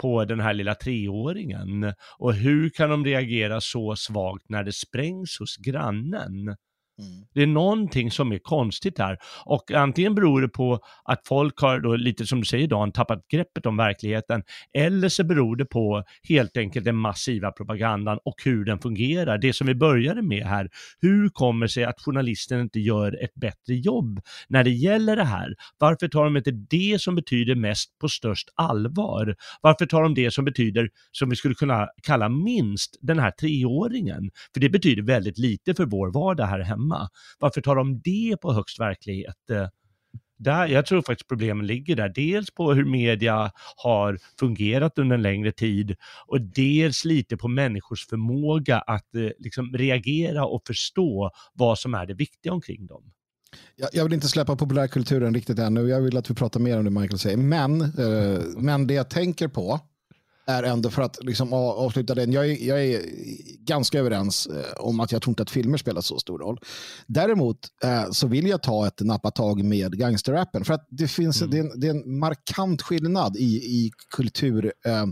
på 0.00 0.24
den 0.24 0.40
här 0.40 0.54
lilla 0.54 0.74
treåringen? 0.74 1.92
Och 2.18 2.34
hur 2.34 2.70
kan 2.70 2.90
de 2.90 3.04
reagera 3.04 3.60
så 3.60 3.96
svagt 3.96 4.48
när 4.48 4.64
det 4.64 4.72
sprängs 4.72 5.36
hos 5.38 5.56
grannen? 5.56 6.56
Mm. 6.98 7.26
Det 7.34 7.42
är 7.42 7.46
någonting 7.46 8.10
som 8.10 8.32
är 8.32 8.38
konstigt 8.38 8.98
här. 8.98 9.18
Och 9.44 9.72
antingen 9.72 10.14
beror 10.14 10.40
det 10.40 10.48
på 10.48 10.80
att 11.04 11.26
folk 11.26 11.60
har, 11.60 11.80
då, 11.80 11.96
lite 11.96 12.26
som 12.26 12.40
du 12.40 12.46
säger 12.46 12.68
Dan, 12.68 12.92
tappat 12.92 13.28
greppet 13.28 13.66
om 13.66 13.76
verkligheten. 13.76 14.42
Eller 14.74 15.08
så 15.08 15.24
beror 15.24 15.56
det 15.56 15.64
på 15.64 16.04
helt 16.28 16.56
enkelt 16.56 16.84
den 16.84 16.96
massiva 16.96 17.52
propagandan 17.52 18.18
och 18.24 18.34
hur 18.44 18.64
den 18.64 18.78
fungerar. 18.78 19.38
Det 19.38 19.52
som 19.52 19.66
vi 19.66 19.74
började 19.74 20.22
med 20.22 20.46
här. 20.46 20.68
Hur 21.00 21.28
kommer 21.28 21.66
det 21.66 21.72
sig 21.72 21.84
att 21.84 22.00
journalisten 22.00 22.60
inte 22.60 22.80
gör 22.80 23.24
ett 23.24 23.34
bättre 23.34 23.74
jobb 23.74 24.20
när 24.48 24.64
det 24.64 24.70
gäller 24.70 25.16
det 25.16 25.24
här? 25.24 25.54
Varför 25.78 26.08
tar 26.08 26.24
de 26.24 26.36
inte 26.36 26.50
det 26.50 27.00
som 27.00 27.14
betyder 27.14 27.54
mest 27.54 27.98
på 27.98 28.08
störst 28.08 28.48
allvar? 28.54 29.36
Varför 29.60 29.86
tar 29.86 30.02
de 30.02 30.14
det 30.14 30.30
som 30.30 30.44
betyder, 30.44 30.88
som 31.12 31.30
vi 31.30 31.36
skulle 31.36 31.54
kunna 31.54 31.88
kalla 32.02 32.28
minst, 32.28 32.98
den 33.00 33.18
här 33.18 33.30
treåringen? 33.30 34.30
För 34.54 34.60
det 34.60 34.68
betyder 34.68 35.02
väldigt 35.02 35.38
lite 35.38 35.74
för 35.74 35.84
vår 35.84 36.12
vardag 36.12 36.46
här 36.46 36.60
hemma 36.60 36.85
hemma. 36.86 37.08
Varför 37.38 37.60
tar 37.60 37.76
de 37.76 38.00
det 38.00 38.36
på 38.42 38.52
högst 38.52 38.80
verklighet? 38.80 39.50
Eh, 39.50 39.68
där, 40.38 40.66
jag 40.66 40.86
tror 40.86 41.02
faktiskt 41.02 41.28
problemen 41.28 41.66
ligger 41.66 41.96
där. 41.96 42.08
Dels 42.08 42.50
på 42.50 42.72
hur 42.72 42.84
media 42.84 43.50
har 43.76 44.18
fungerat 44.40 44.98
under 44.98 45.16
en 45.16 45.22
längre 45.22 45.52
tid 45.52 45.96
och 46.26 46.40
dels 46.40 47.04
lite 47.04 47.36
på 47.36 47.48
människors 47.48 48.06
förmåga 48.06 48.78
att 48.78 49.14
eh, 49.14 49.28
liksom 49.38 49.72
reagera 49.72 50.46
och 50.46 50.62
förstå 50.66 51.30
vad 51.52 51.78
som 51.78 51.94
är 51.94 52.06
det 52.06 52.14
viktiga 52.14 52.52
omkring 52.52 52.86
dem. 52.86 53.12
Jag, 53.76 53.88
jag 53.92 54.04
vill 54.04 54.12
inte 54.12 54.28
släppa 54.28 54.56
populärkulturen 54.56 55.34
riktigt 55.34 55.58
ännu. 55.58 55.88
Jag 55.88 56.00
vill 56.00 56.16
att 56.16 56.30
vi 56.30 56.34
pratar 56.34 56.60
mer 56.60 56.78
om 56.78 56.84
det 56.84 56.90
Michael 56.90 57.18
säger. 57.18 57.36
Men, 57.36 57.80
eh, 57.80 58.40
men 58.56 58.86
det 58.86 58.94
jag 58.94 59.10
tänker 59.10 59.48
på 59.48 59.80
är 60.46 60.62
ändå 60.62 60.90
för 60.90 61.02
att 61.02 61.24
liksom 61.24 61.52
avsluta 61.52 62.14
den. 62.14 62.32
Jag 62.32 62.50
är, 62.50 62.66
jag 62.66 62.84
är 62.84 63.02
ganska 63.60 63.98
överens 63.98 64.46
eh, 64.46 64.80
om 64.80 65.00
att 65.00 65.12
jag 65.12 65.22
tror 65.22 65.30
inte 65.30 65.42
att 65.42 65.50
filmer 65.50 65.78
spelar 65.78 66.00
så 66.00 66.18
stor 66.18 66.38
roll. 66.38 66.60
Däremot 67.06 67.58
eh, 67.84 68.10
så 68.10 68.26
vill 68.26 68.46
jag 68.46 68.62
ta 68.62 68.86
ett 68.86 69.00
nappatag 69.00 69.64
med 69.64 69.98
gangsterrappen 69.98 70.64
för 70.64 70.74
att 70.74 70.86
det 70.90 71.08
finns 71.08 71.42
mm. 71.42 71.50
det, 71.50 71.58
är 71.58 71.60
en, 71.60 71.80
det 71.80 71.86
är 71.86 71.90
en 71.90 72.18
markant 72.18 72.82
skillnad 72.82 73.36
i, 73.36 73.56
i 73.56 73.90
kultur. 74.16 74.72
Eh, 74.86 75.06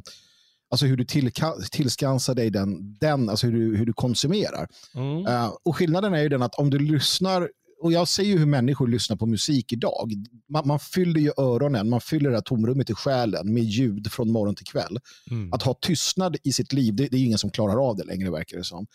alltså 0.71 0.87
hur 0.87 0.97
du 0.97 1.05
tillka, 1.05 1.53
tillskansar 1.71 2.35
dig 2.35 2.51
den, 2.51 2.99
den 3.01 3.29
alltså 3.29 3.47
hur 3.47 3.53
du, 3.53 3.77
hur 3.77 3.87
du 3.87 3.93
konsumerar. 3.93 4.69
Mm. 4.95 5.27
Uh, 5.27 5.53
och 5.65 5.77
skillnaden 5.77 6.15
är 6.15 6.23
ju 6.23 6.29
den 6.29 6.43
att 6.43 6.55
om 6.55 6.71
du 6.71 6.79
lyssnar 6.79 7.49
och 7.85 7.93
jag 7.93 8.09
ser 8.09 8.23
ju 8.23 8.39
hur 8.39 8.47
människor 8.47 8.89
lyssnar 8.89 9.17
på 9.17 9.27
musik 9.27 9.73
idag. 9.73 10.13
Man, 10.49 10.67
man 10.67 10.79
fyller 10.79 11.21
ju 11.21 11.33
öronen, 11.37 11.89
man 11.89 12.01
fyller 12.01 12.31
det 12.31 12.37
här 12.37 12.43
tomrummet 12.43 12.91
i 12.91 12.95
själen 12.95 13.55
med 13.55 13.63
ljud 13.63 14.13
från 14.13 14.33
morgon 14.33 14.55
till 14.55 14.67
kväll. 14.67 14.99
Mm. 15.31 15.53
Att 15.53 15.63
ha 15.63 15.75
tystnad 15.75 16.37
i 16.45 16.53
sitt 16.53 16.73
liv, 16.73 16.95
det, 16.95 17.09
det, 17.09 17.17
är 17.17 17.25
ingen 17.25 17.39
som 17.39 17.51
klarar 17.51 17.89
av 17.89 17.97
det 17.97 18.05
längre 18.05 18.31
verkar 18.31 18.57
det 18.57 18.65
som. 18.65 18.87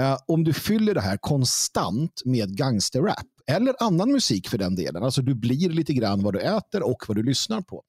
Uh, 0.00 0.16
om 0.26 0.44
du 0.44 0.52
fyller 0.52 0.94
det 0.94 1.00
här 1.00 1.16
konstant 1.16 2.22
med 2.24 2.56
gangsterrap, 2.56 3.26
eller 3.46 3.74
annan 3.80 4.12
musik 4.12 4.48
för 4.48 4.58
den 4.58 4.74
delen, 4.74 5.02
alltså 5.02 5.22
du 5.22 5.34
blir 5.34 5.70
lite 5.70 5.92
grann 5.92 6.22
vad 6.22 6.34
du 6.34 6.40
äter 6.40 6.82
och 6.82 7.04
vad 7.08 7.16
du 7.16 7.22
lyssnar 7.22 7.60
på. 7.60 7.82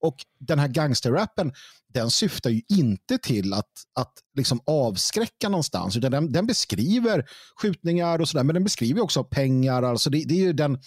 Och 0.00 0.16
den 0.40 0.58
här 0.58 0.68
gangsterrappen, 0.68 1.52
den 1.94 2.10
syftar 2.10 2.50
ju 2.50 2.62
inte 2.68 3.18
till 3.18 3.52
att, 3.52 3.70
att 3.94 4.12
liksom 4.36 4.60
avskräcka 4.66 5.48
någonstans, 5.48 5.96
utan 5.96 6.10
den, 6.10 6.32
den 6.32 6.46
beskriver 6.46 7.24
skjutningar 7.62 8.18
och 8.18 8.28
sådär, 8.28 8.44
men 8.44 8.54
den 8.54 8.64
beskriver 8.64 9.02
också 9.02 9.24
pengar. 9.24 9.82
Alltså 9.82 10.10
det, 10.10 10.24
det 10.26 10.34
är 10.34 10.46
ju 10.46 10.52
den, 10.52 10.78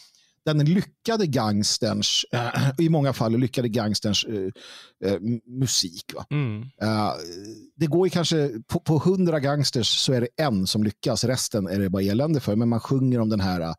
den 0.45 0.65
lyckade 0.65 1.27
gangsterns, 1.27 2.25
äh, 2.33 2.69
i 2.77 2.89
många 2.89 3.13
fall 3.13 3.37
lyckade 3.37 3.69
gangsterns 3.69 4.25
äh, 4.25 5.11
äh, 5.11 5.19
musik. 5.59 6.13
Mm. 6.29 6.65
det 7.75 7.87
går 7.87 8.07
ju 8.07 8.09
kanske, 8.09 8.49
på, 8.85 8.97
hundra 8.97 9.39
gangsters 9.39 9.87
så 9.87 10.13
är 10.13 10.21
det 10.21 10.27
en 10.37 10.67
som 10.67 10.83
lyckas, 10.83 11.23
resten 11.23 11.67
är 11.67 11.79
det 11.79 11.89
bara 11.89 12.03
elände 12.03 12.39
för, 12.39 12.55
men 12.55 12.69
man 12.69 12.79
sjunger 12.79 13.19
om 13.19 13.29
den 13.29 13.39
här 13.39 13.75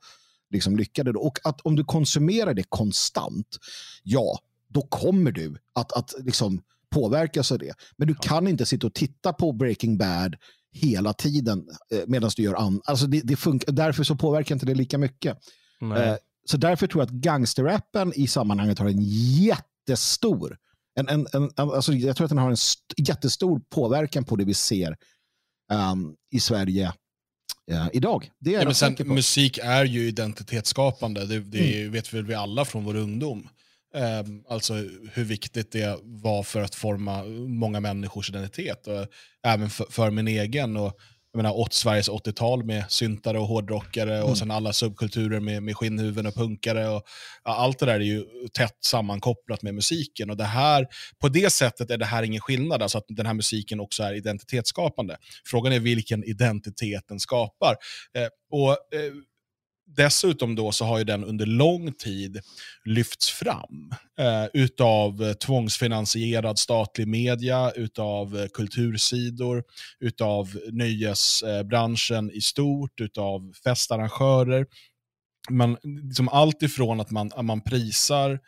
liksom 0.52 0.76
lyckade. 0.76 1.12
Då. 1.12 1.20
Och 1.20 1.38
att 1.44 1.60
om 1.60 1.76
du 1.76 1.84
konsumerar 1.84 2.54
det 2.54 2.64
konstant, 2.68 3.58
ja, 4.02 4.38
då 4.72 4.82
kommer 4.82 5.32
du 5.32 5.56
att, 5.74 5.92
att 5.92 6.14
liksom 6.18 6.62
påverkas 6.90 7.52
av 7.52 7.58
det. 7.58 7.74
Men 7.96 8.08
du 8.08 8.14
kan 8.14 8.48
inte 8.48 8.66
sitta 8.66 8.86
och 8.86 8.94
titta 8.94 9.32
på 9.32 9.52
Breaking 9.52 9.98
Bad 9.98 10.36
hela 10.72 11.12
tiden 11.12 11.68
eh, 11.94 12.00
medan 12.06 12.30
du 12.36 12.42
gör 12.42 12.54
annat. 12.54 12.82
Alltså 12.84 13.06
det, 13.06 13.20
det 13.20 13.36
funkar, 13.36 13.72
därför 13.72 14.04
så 14.04 14.16
påverkar 14.16 14.54
inte 14.54 14.66
det 14.66 14.74
lika 14.74 14.98
mycket. 14.98 15.38
Eh, 15.82 16.16
så 16.44 16.56
därför 16.56 16.86
tror 16.86 17.00
jag 17.02 17.06
att 17.06 17.14
gangsterrappen 17.14 18.12
i 18.16 18.26
sammanhanget 18.26 18.78
har 18.78 18.86
en 18.86 19.02
jättestor 19.02 20.58
en, 20.94 21.08
en, 21.08 21.26
en, 21.32 21.50
alltså 21.56 21.92
jag 21.92 22.16
tror 22.16 22.24
att 22.24 22.30
den 22.30 22.38
har 22.38 22.50
en 22.50 22.56
jättestor 22.96 23.60
påverkan 23.70 24.24
på 24.24 24.36
det 24.36 24.44
vi 24.44 24.54
ser 24.54 24.96
um, 25.72 26.14
i 26.30 26.40
Sverige 26.40 26.92
uh, 27.70 27.88
idag. 27.92 28.30
Det 28.38 28.54
är 28.54 28.58
ja, 28.58 28.64
men 28.64 28.74
sen, 28.74 28.96
musik 29.04 29.58
är 29.58 29.84
ju 29.84 30.08
identitetsskapande, 30.08 31.26
det, 31.26 31.40
det 31.40 31.80
mm. 31.80 31.92
vet 31.92 32.14
väl 32.14 32.24
vi 32.24 32.34
alla 32.34 32.64
från 32.64 32.84
vår 32.84 32.96
ungdom. 32.96 33.48
Ehm, 33.94 34.44
alltså 34.48 34.74
hur 35.12 35.24
viktigt 35.24 35.72
det 35.72 35.98
var 36.02 36.42
för 36.42 36.60
att 36.60 36.74
forma 36.74 37.24
många 37.48 37.80
människors 37.80 38.30
identitet. 38.30 38.86
Och 38.86 39.06
även 39.46 39.70
för, 39.70 39.84
för 39.90 40.10
min 40.10 40.28
egen. 40.28 40.76
Och, 40.76 40.98
jag 41.34 41.42
menar, 41.42 41.56
åt 41.56 41.72
Sveriges 41.72 42.08
80-tal 42.08 42.64
med 42.64 42.84
syntare 42.88 43.38
och 43.38 43.46
hårdrockare 43.46 44.16
mm. 44.16 44.30
och 44.30 44.38
sen 44.38 44.50
alla 44.50 44.72
subkulturer 44.72 45.40
med, 45.40 45.62
med 45.62 45.76
skinnhuvuden 45.76 46.26
och 46.26 46.34
punkare. 46.34 46.88
Och, 46.88 47.02
ja, 47.44 47.56
allt 47.56 47.78
det 47.78 47.86
där 47.86 47.94
är 47.94 48.00
ju 48.00 48.24
tätt 48.52 48.76
sammankopplat 48.84 49.62
med 49.62 49.74
musiken. 49.74 50.30
Och 50.30 50.36
det 50.36 50.44
här, 50.44 50.86
på 51.20 51.28
det 51.28 51.52
sättet 51.52 51.90
är 51.90 51.96
det 51.98 52.04
här 52.04 52.22
ingen 52.22 52.40
skillnad, 52.40 52.82
alltså 52.82 52.98
att 52.98 53.04
den 53.08 53.26
här 53.26 53.34
musiken 53.34 53.80
också 53.80 54.02
är 54.02 54.14
identitetsskapande. 54.14 55.16
Frågan 55.46 55.72
är 55.72 55.80
vilken 55.80 56.24
identitet 56.24 57.04
den 57.08 57.20
skapar. 57.20 57.76
Eh, 58.14 58.28
och 58.50 58.70
eh, 58.70 59.12
dessutom 59.96 60.54
då 60.54 60.72
så 60.72 60.84
har 60.84 60.98
ju 60.98 61.04
den 61.04 61.24
under 61.24 61.46
lång 61.46 61.92
tid 61.92 62.40
lyfts 62.84 63.30
fram 63.30 63.92
eh, 64.18 64.46
utav 64.52 65.34
tvångsfinansierad 65.34 66.58
statlig 66.58 67.08
media, 67.08 67.70
utav 67.70 68.36
eh, 68.36 68.46
kultursidor, 68.46 69.64
utav 70.00 70.58
nöjesbranschen 70.72 72.30
i 72.30 72.40
stort, 72.40 73.00
utav 73.00 73.52
festarrangörer. 73.64 74.66
Man, 75.50 75.76
liksom 75.82 76.28
allt 76.28 76.62
ifrån 76.62 77.00
att 77.00 77.10
man, 77.10 77.30
att 77.34 77.44
man 77.44 77.60
prisar 77.60 78.40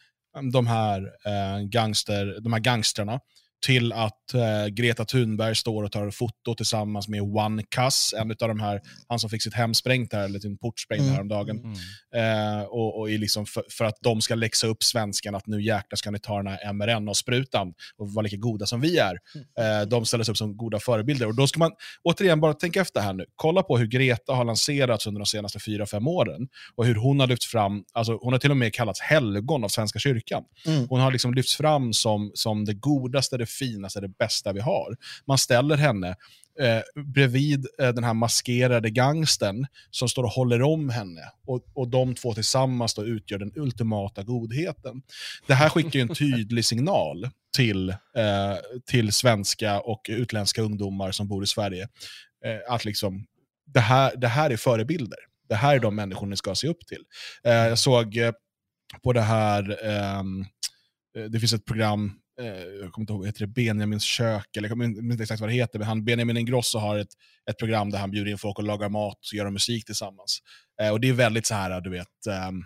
de 0.52 0.66
här, 0.66 1.02
eh, 1.02 1.66
gangster, 1.68 2.40
de 2.40 2.52
här 2.52 2.60
gangstrarna 2.60 3.20
till 3.64 3.92
att 3.92 4.34
eh, 4.34 4.66
Greta 4.66 5.04
Thunberg 5.04 5.54
står 5.54 5.84
och 5.84 5.92
tar 5.92 6.10
foto 6.10 6.54
tillsammans 6.54 7.08
med 7.08 7.22
One 7.22 7.62
Cuss, 7.62 8.14
en 8.16 8.30
av 8.30 8.48
de 8.48 8.60
här, 8.60 8.80
han 9.08 9.18
som 9.18 9.30
fick 9.30 9.42
sitt 9.42 9.54
hem 9.54 9.74
sprängt 9.74 10.12
här, 10.12 10.24
eller 10.24 10.38
sin 10.38 10.58
port 10.58 10.80
sprängt 10.80 11.04
Mm. 11.04 11.14
häromdagen. 11.14 11.58
Mm. 11.58 12.58
Eh, 12.58 12.62
och, 12.64 13.00
och 13.00 13.08
liksom 13.08 13.46
för, 13.46 13.64
för 13.70 13.84
att 13.84 13.98
de 14.00 14.20
ska 14.20 14.34
läxa 14.34 14.66
upp 14.66 14.82
svenskarna 14.82 15.38
att 15.38 15.46
nu 15.46 15.62
jäklar 15.62 15.96
ska 15.96 16.10
ni 16.10 16.18
ta 16.18 16.36
den 16.36 16.46
här 16.46 16.72
mRNA-sprutan 16.72 17.74
och 17.98 18.12
vara 18.12 18.22
lika 18.22 18.36
goda 18.36 18.66
som 18.66 18.80
vi 18.80 18.98
är. 18.98 19.18
Eh, 19.58 19.88
de 19.88 20.06
ställer 20.06 20.24
sig 20.24 20.32
upp 20.32 20.38
som 20.38 20.56
goda 20.56 20.80
förebilder. 20.80 21.26
Och 21.26 21.36
då 21.36 21.46
ska 21.46 21.58
man 21.58 21.72
återigen 22.02 22.40
bara 22.40 22.54
tänka 22.54 22.80
efter 22.80 23.00
här 23.00 23.12
nu. 23.12 23.24
Kolla 23.36 23.62
på 23.62 23.78
hur 23.78 23.86
Greta 23.86 24.32
har 24.32 24.44
lanserats 24.44 25.06
under 25.06 25.18
de 25.18 25.26
senaste 25.26 25.60
fyra 25.60 25.86
fem 25.86 26.08
åren 26.08 26.48
och 26.76 26.86
hur 26.86 26.94
hon 26.94 27.20
har 27.20 27.26
lyfts 27.26 27.46
fram, 27.46 27.84
alltså 27.92 28.18
hon 28.22 28.32
har 28.32 28.40
till 28.40 28.50
och 28.50 28.56
med 28.56 28.74
kallats 28.74 29.00
helgon 29.00 29.64
av 29.64 29.68
Svenska 29.68 29.98
kyrkan. 29.98 30.42
Mm. 30.66 30.86
Hon 30.88 31.00
har 31.00 31.12
liksom 31.12 31.34
lyfts 31.34 31.56
fram 31.56 31.92
som, 31.92 32.30
som 32.34 32.64
det 32.64 32.74
godaste, 32.74 33.36
det 33.36 33.46
finaste, 33.58 34.00
det 34.00 34.08
bästa 34.08 34.52
vi 34.52 34.60
har. 34.60 34.96
Man 35.26 35.38
ställer 35.38 35.76
henne 35.76 36.16
eh, 36.60 37.02
bredvid 37.04 37.66
eh, 37.78 37.88
den 37.88 38.04
här 38.04 38.14
maskerade 38.14 38.90
gangsten 38.90 39.66
som 39.90 40.08
står 40.08 40.24
och 40.24 40.30
håller 40.30 40.62
om 40.62 40.88
henne. 40.88 41.22
Och, 41.46 41.64
och 41.74 41.88
de 41.88 42.14
två 42.14 42.34
tillsammans 42.34 42.94
då 42.94 43.04
utgör 43.04 43.38
den 43.38 43.52
ultimata 43.56 44.22
godheten. 44.22 45.02
Det 45.46 45.54
här 45.54 45.68
skickar 45.68 45.90
ju 45.90 46.00
en 46.00 46.14
tydlig 46.14 46.64
signal 46.64 47.28
till, 47.56 47.88
eh, 47.90 48.56
till 48.86 49.12
svenska 49.12 49.80
och 49.80 50.06
utländska 50.08 50.62
ungdomar 50.62 51.12
som 51.12 51.28
bor 51.28 51.44
i 51.44 51.46
Sverige. 51.46 51.88
Eh, 52.44 52.74
att 52.74 52.84
liksom, 52.84 53.26
det 53.66 53.80
här, 53.80 54.16
det 54.16 54.28
här 54.28 54.50
är 54.50 54.56
förebilder. 54.56 55.18
Det 55.48 55.54
här 55.54 55.74
är 55.74 55.80
de 55.80 55.96
människor 55.96 56.26
ni 56.26 56.36
ska 56.36 56.54
se 56.54 56.68
upp 56.68 56.86
till. 56.86 57.04
Eh, 57.44 57.52
jag 57.52 57.78
såg 57.78 58.16
eh, 58.16 58.32
på 59.02 59.12
det 59.12 59.20
här, 59.20 59.84
ehm, 59.84 60.44
eh, 61.16 61.24
det 61.24 61.40
finns 61.40 61.52
ett 61.52 61.64
program, 61.64 62.12
jag 62.80 62.92
kommer 62.92 63.02
inte 63.02 63.12
ihåg, 63.12 63.26
heter 63.26 63.40
det 63.40 63.46
Benjamins 63.46 64.04
kök? 64.04 64.56
Eller 64.56 64.68
jag 64.68 64.70
kommer 64.70 65.12
inte 65.12 65.22
exakt 65.22 65.40
vad 65.40 65.50
det 65.50 65.54
heter, 65.54 65.78
men 65.78 65.88
han, 65.88 66.04
Benjamin 66.04 66.36
Ingrosso 66.36 66.78
har 66.78 66.98
ett, 66.98 67.12
ett 67.50 67.58
program 67.58 67.90
där 67.90 67.98
han 67.98 68.10
bjuder 68.10 68.30
in 68.30 68.38
folk 68.38 68.58
och 68.58 68.64
lagar 68.64 68.88
mat 68.88 69.18
och 69.32 69.34
gör 69.34 69.50
musik 69.50 69.84
tillsammans. 69.84 70.38
Eh, 70.82 70.90
och 70.90 71.00
det 71.00 71.08
är 71.08 71.12
väldigt 71.12 71.46
så 71.46 71.54
här, 71.54 71.80
du 71.80 71.90
vet, 71.90 72.08
um, 72.48 72.64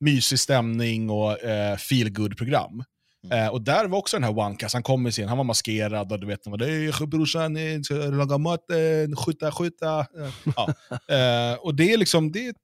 mysig 0.00 0.38
stämning 0.38 1.10
och 1.10 1.42
eh, 1.44 1.76
feel 1.76 2.10
good 2.10 2.36
program 2.36 2.84
Eh, 3.28 3.48
och 3.48 3.62
där 3.62 3.88
var 3.88 3.98
också 3.98 4.16
den 4.16 4.24
här 4.24 4.38
OneCast, 4.38 4.74
han 4.74 4.82
kom 4.82 5.02
med 5.02 5.14
sin, 5.14 5.28
han 5.28 5.38
var 5.38 5.44
maskerad 5.44 6.12
och 6.12 6.20
du 6.20 6.26
vet, 6.26 6.40
han 6.44 6.52
var 6.52 6.66
"Hej, 6.66 7.06
brorsan, 7.06 7.56
eh, 7.56 7.80
ska 7.80 7.94
laga 7.94 8.38
mat, 8.38 8.70
eh, 8.70 9.16
skjuta, 9.16 9.52
skjuta. 9.52 10.00
Eh, 10.00 10.32
ja. 10.56 10.68
eh, 11.16 11.58
och 11.58 11.74
det 11.74 11.92
är 11.92 11.96
liksom, 11.98 12.32
det 12.32 12.46
är 12.46 12.54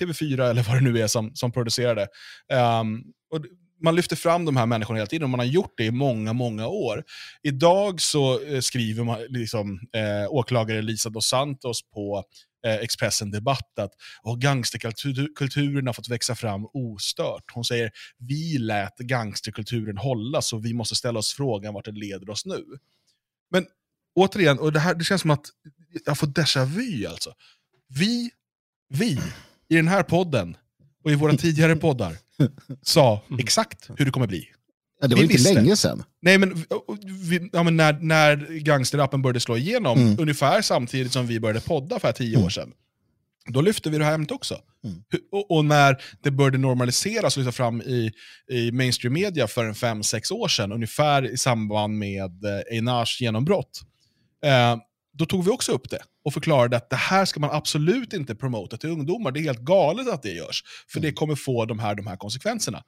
TV4 0.00 0.50
eller 0.50 0.62
vad 0.62 0.76
det 0.76 0.80
nu 0.80 0.98
är 1.00 1.06
som, 1.06 1.34
som 1.34 1.52
producerar 1.52 1.94
det. 1.94 2.08
Ehm, 2.52 3.02
och 3.30 3.44
man 3.82 3.94
lyfter 3.94 4.16
fram 4.16 4.44
de 4.44 4.56
här 4.56 4.66
människorna 4.66 4.96
hela 4.96 5.06
tiden 5.06 5.24
och 5.24 5.30
man 5.30 5.40
har 5.40 5.46
gjort 5.46 5.74
det 5.76 5.84
i 5.84 5.90
många, 5.90 6.32
många 6.32 6.66
år. 6.66 7.04
Idag 7.42 8.00
så 8.00 8.44
eh, 8.44 8.60
skriver 8.60 9.04
man, 9.04 9.18
liksom, 9.28 9.80
eh, 9.92 10.32
åklagare 10.32 10.82
Lisa 10.82 11.10
dos 11.10 11.26
Santos 11.26 11.82
på 11.94 12.24
eh, 12.66 12.74
Expressen 12.74 13.30
Debatt 13.30 13.78
att 13.78 13.92
oh, 14.22 14.38
gangsterkulturen 14.38 15.86
har 15.86 15.94
fått 15.94 16.08
växa 16.08 16.34
fram 16.34 16.66
ostört. 16.72 17.44
Hon 17.52 17.64
säger 17.64 17.90
vi 18.18 18.58
lät 18.58 18.98
gangsterkulturen 18.98 19.98
hållas, 19.98 20.52
och 20.52 20.64
vi 20.64 20.74
måste 20.74 20.94
ställa 20.94 21.18
oss 21.18 21.34
frågan 21.34 21.74
vart 21.74 21.84
det 21.84 21.92
leder 21.92 22.30
oss 22.30 22.46
nu. 22.46 22.64
Men 23.50 23.66
återigen, 24.14 24.58
och 24.58 24.72
det, 24.72 24.80
här, 24.80 24.94
det 24.94 25.04
känns 25.04 25.20
som 25.20 25.30
att 25.30 25.46
jag 26.04 26.18
får 26.18 26.26
déjà 26.26 26.64
vu 26.64 27.06
alltså. 27.06 27.32
Vi, 27.88 28.30
vi 28.88 29.18
i 29.68 29.76
den 29.76 29.88
här 29.88 30.02
podden 30.02 30.56
och 31.04 31.10
i 31.10 31.14
våra 31.14 31.36
tidigare 31.36 31.76
poddar 31.76 32.16
sa 32.82 33.22
exakt 33.38 33.90
hur 33.96 34.04
det 34.04 34.10
kommer 34.10 34.26
bli. 34.26 34.44
Ja, 35.00 35.08
det 35.08 35.14
Vi 35.14 35.20
var 35.20 35.22
inte 35.22 35.34
visste. 35.34 35.54
länge 35.54 35.76
sedan. 35.76 36.02
Nej, 36.22 36.38
men, 36.38 36.54
vi- 36.54 37.38
vi, 37.38 37.50
ja, 37.52 37.62
men 37.62 37.76
när, 37.76 37.92
när 37.92 38.36
gangsterrappen 38.58 39.22
började 39.22 39.40
slå 39.40 39.56
igenom, 39.56 39.98
Mm. 39.98 40.16
ungefär 40.20 40.62
samtidigt 40.62 41.12
som 41.12 41.26
vi 41.26 41.40
började 41.40 41.60
podda 41.60 41.98
för 41.98 42.12
tio 42.12 42.44
år 42.44 42.48
sedan, 42.48 42.72
då 43.46 43.60
lyfte 43.60 43.90
vi 43.90 43.98
det 43.98 44.04
här 44.04 44.14
ämnet 44.14 44.30
också. 44.30 44.58
Mm. 44.84 45.02
Och, 45.32 45.50
och 45.56 45.64
när 45.64 46.02
det 46.22 46.30
började 46.30 46.58
normaliseras 46.58 47.36
och 47.36 47.40
lyfta 47.42 47.52
fram 47.52 47.82
i, 47.82 48.12
i 48.50 48.72
mainstream 48.72 49.14
media 49.14 49.46
för 49.48 49.64
en 49.64 49.74
fem, 49.74 50.02
sex 50.02 50.30
år 50.30 50.48
sedan, 50.48 50.72
ungefär 50.72 51.30
i 51.32 51.36
samband 51.38 51.98
med 51.98 52.44
eh, 52.44 52.76
Einars 52.76 53.20
genombrott, 53.20 53.80
eh, 54.44 54.76
då 55.18 55.26
tog 55.26 55.44
vi 55.44 55.50
också 55.50 55.72
upp 55.72 55.90
det 55.90 55.98
och 56.24 56.32
förklarade 56.32 56.76
att 56.76 56.90
det 56.90 56.96
här 56.96 57.24
ska 57.24 57.40
man 57.40 57.50
absolut 57.52 58.12
inte 58.12 58.34
promota 58.34 58.76
till 58.76 58.90
ungdomar. 58.90 59.30
Det 59.30 59.40
är 59.40 59.42
helt 59.42 59.60
galet 59.60 60.08
att 60.08 60.22
det 60.22 60.32
görs, 60.32 60.64
för 60.92 61.00
det 61.00 61.12
kommer 61.12 61.34
få 61.34 61.64
de 61.64 61.78
här, 61.78 61.94
de 61.94 62.06
här 62.06 62.16
konsekvenserna. 62.16 62.82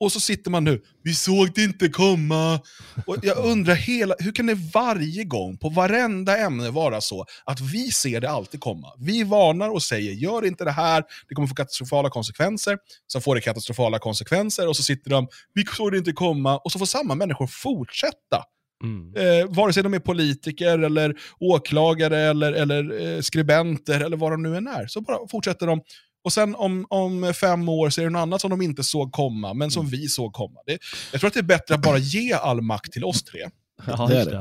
Och 0.00 0.12
så 0.12 0.20
sitter 0.20 0.50
man 0.50 0.64
nu, 0.64 0.82
vi 1.02 1.14
såg 1.14 1.54
det 1.54 1.64
inte 1.64 1.88
komma. 1.88 2.60
Och 3.06 3.16
jag 3.22 3.38
undrar, 3.44 3.74
hela, 3.74 4.14
hur 4.18 4.32
kan 4.32 4.46
det 4.46 4.54
varje 4.74 5.24
gång, 5.24 5.58
på 5.58 5.68
varenda 5.68 6.38
ämne 6.38 6.70
vara 6.70 7.00
så 7.00 7.24
att 7.44 7.60
vi 7.60 7.90
ser 7.90 8.20
det 8.20 8.30
alltid 8.30 8.60
komma? 8.60 8.88
Vi 8.98 9.22
varnar 9.22 9.68
och 9.68 9.82
säger, 9.82 10.12
gör 10.12 10.46
inte 10.46 10.64
det 10.64 10.70
här, 10.70 11.04
det 11.28 11.34
kommer 11.34 11.48
få 11.48 11.54
katastrofala 11.54 12.10
konsekvenser. 12.10 12.78
Så 13.06 13.20
får 13.20 13.34
det 13.34 13.40
katastrofala 13.40 13.98
konsekvenser 13.98 14.68
och 14.68 14.76
så 14.76 14.82
sitter 14.82 15.10
de, 15.10 15.28
vi 15.54 15.64
såg 15.76 15.92
det 15.92 15.98
inte 15.98 16.12
komma. 16.12 16.58
Och 16.58 16.72
så 16.72 16.78
får 16.78 16.86
samma 16.86 17.14
människor 17.14 17.46
fortsätta 17.46 18.44
Mm. 18.84 19.14
eh, 19.16 19.46
vare 19.56 19.72
sig 19.72 19.82
de 19.82 19.94
är 19.94 19.98
politiker, 19.98 20.78
eller 20.78 21.14
åklagare, 21.38 22.18
eller, 22.18 22.52
eller 22.52 23.14
eh, 23.16 23.20
skribenter, 23.20 24.00
eller 24.00 24.16
vad 24.16 24.32
de 24.32 24.42
nu 24.42 24.56
än 24.56 24.66
är. 24.68 24.86
Så 24.86 25.00
bara 25.00 25.16
fortsätter 25.30 25.66
de. 25.66 25.80
Och 26.24 26.32
sen 26.32 26.54
om, 26.54 26.86
om 26.90 27.34
fem 27.40 27.68
år 27.68 27.90
så 27.90 28.00
är 28.00 28.04
det 28.04 28.10
något 28.10 28.20
annat 28.20 28.40
som 28.40 28.50
de 28.50 28.62
inte 28.62 28.82
såg 28.82 29.12
komma, 29.12 29.54
men 29.54 29.70
som 29.70 29.86
vi 29.86 30.08
såg 30.08 30.32
komma. 30.32 30.60
Det, 30.66 30.78
jag 31.12 31.20
tror 31.20 31.28
att 31.28 31.34
det 31.34 31.40
är 31.40 31.44
bättre 31.44 31.74
att 31.74 31.82
bara 31.82 31.98
ge 31.98 32.32
all 32.32 32.60
makt 32.60 32.92
till 32.92 33.04
oss 33.04 33.22
tre, 33.22 33.40
Ja, 33.86 34.06
det 34.06 34.20
är 34.20 34.24
det. 34.24 34.32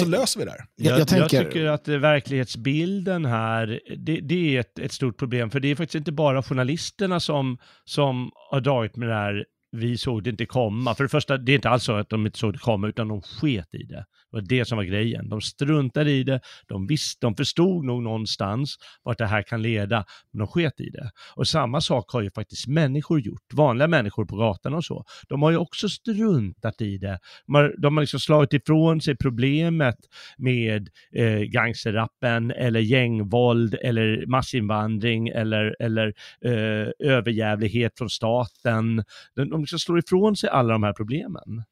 så 0.00 0.06
löser 0.06 0.38
vi 0.40 0.44
det 0.44 0.50
här. 0.50 0.60
Jag- 0.76 0.98
Jag, 1.00 1.08
tänker- 1.08 1.36
jag 1.36 1.46
tycker 1.52 1.64
att 1.66 1.88
verklighetsbilden 1.88 3.24
här, 3.24 3.80
det, 3.98 4.20
det 4.20 4.56
är 4.56 4.60
ett, 4.60 4.78
ett 4.78 4.92
stort 4.92 5.18
problem. 5.18 5.50
För 5.50 5.60
det 5.60 5.68
är 5.70 5.74
faktiskt 5.76 5.94
inte 5.94 6.12
bara 6.12 6.42
journalisterna 6.42 7.20
som, 7.20 7.58
som 7.84 8.30
har 8.50 8.60
dragit 8.60 8.96
med 8.96 9.08
det 9.08 9.14
här, 9.14 9.44
vi 9.72 9.98
såg 9.98 10.22
det 10.22 10.30
inte 10.30 10.46
komma. 10.46 10.94
För 10.94 11.04
det 11.04 11.08
första, 11.08 11.38
det 11.38 11.52
är 11.52 11.56
inte 11.56 11.70
alls 11.70 11.84
så 11.84 11.92
att 11.92 12.08
de 12.08 12.26
inte 12.26 12.38
såg 12.38 12.52
det 12.52 12.58
komma, 12.58 12.88
utan 12.88 13.08
de 13.08 13.22
sket 13.22 13.74
i 13.74 13.82
det. 13.82 13.94
Det 13.94 14.06
var 14.30 14.40
det 14.40 14.64
som 14.64 14.76
var 14.76 14.84
grejen. 14.84 15.28
De 15.28 15.40
struntade 15.40 16.10
i 16.10 16.24
det, 16.24 16.40
de 16.68 16.86
visste, 16.86 17.26
de 17.26 17.36
förstod 17.36 17.84
nog 17.84 18.02
någonstans 18.02 18.76
vart 19.02 19.18
det 19.18 19.26
här 19.26 19.42
kan 19.42 19.62
leda, 19.62 20.04
men 20.32 20.38
de 20.38 20.46
sket 20.46 20.80
i 20.80 20.90
det. 20.90 21.10
Och 21.36 21.48
samma 21.48 21.80
sak 21.80 22.12
har 22.12 22.22
ju 22.22 22.30
faktiskt 22.30 22.66
människor 22.66 23.20
gjort, 23.20 23.42
vanliga 23.54 23.88
människor 23.88 24.24
på 24.24 24.36
gatan 24.36 24.74
och 24.74 24.84
så. 24.84 25.04
De 25.28 25.42
har 25.42 25.50
ju 25.50 25.56
också 25.56 25.88
struntat 25.88 26.80
i 26.80 26.98
det. 26.98 27.18
De 27.46 27.54
har, 27.54 27.74
de 27.78 27.96
har 27.96 28.02
liksom 28.02 28.20
slagit 28.20 28.52
ifrån 28.52 29.00
sig 29.00 29.16
problemet 29.16 29.96
med 30.38 30.88
eh, 31.16 31.40
gangsterrappen 31.40 32.50
eller 32.50 32.80
gängvåld 32.80 33.74
eller 33.82 34.26
massinvandring 34.26 35.28
eller, 35.28 35.76
eller 35.80 36.14
eh, 36.44 37.08
överjävlighet 37.08 37.92
från 37.98 38.10
staten. 38.10 39.04
De, 39.36 39.50
de 39.50 39.61
liksom 39.62 39.78
slår 39.78 39.98
ifrån 39.98 40.36
sig 40.36 40.50
alla 40.50 40.72
de 40.72 40.82
här 40.82 40.92
problemen. 40.92 41.64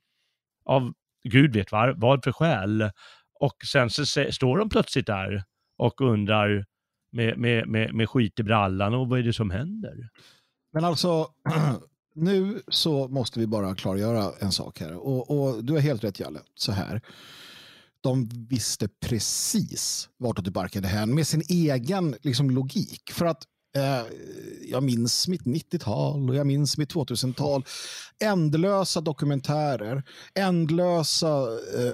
Av 0.65 0.93
gud 1.25 1.55
vet 1.55 1.73
var, 1.73 1.95
vad 1.97 2.25
för 2.25 2.33
skäl. 2.33 2.91
Och 3.41 3.57
sen 3.73 3.91
så 3.91 4.07
se, 4.07 4.33
står 4.33 4.59
de 4.59 4.69
plötsligt 4.69 5.07
där 5.07 5.45
och 5.79 6.01
undrar 6.01 6.65
med, 7.13 7.39
med, 7.39 7.69
med, 7.69 7.95
med 7.95 8.11
skit 8.11 8.41
i 8.41 8.43
brallan 8.43 8.95
och 8.95 9.09
vad 9.09 9.19
är 9.19 9.23
det 9.23 9.33
som 9.33 9.51
händer? 9.51 10.09
Men 10.73 10.85
alltså, 10.85 11.29
nu 12.15 12.63
så 12.69 13.09
måste 13.09 13.41
vi 13.41 13.47
bara 13.47 13.75
klargöra 13.75 14.33
en 14.41 14.53
sak 14.53 14.81
här. 14.81 14.97
Och, 14.97 15.31
och 15.31 15.65
du 15.65 15.73
har 15.73 15.81
helt 15.81 16.05
rätt 16.05 16.21
Jalle, 16.21 16.41
så 16.55 16.73
här. 16.73 17.01
De 18.01 18.29
visste 18.29 18.89
precis 18.89 20.09
vartåt 20.19 20.45
det 20.45 20.51
barkade 20.51 20.89
hän 20.89 21.15
med 21.15 21.27
sin 21.27 21.43
egen 21.49 22.17
liksom, 22.23 22.51
logik. 22.51 23.11
För 23.13 23.27
att 23.27 23.43
jag 24.71 24.83
minns 24.83 25.29
mitt 25.29 25.43
90-tal 25.43 26.31
och 26.31 26.37
jag 26.37 26.47
minns 26.47 26.79
mitt 26.79 26.95
2000-tal. 26.95 27.65
Ändlösa 28.21 29.01
dokumentärer, 29.01 30.03
ändlösa 30.35 31.49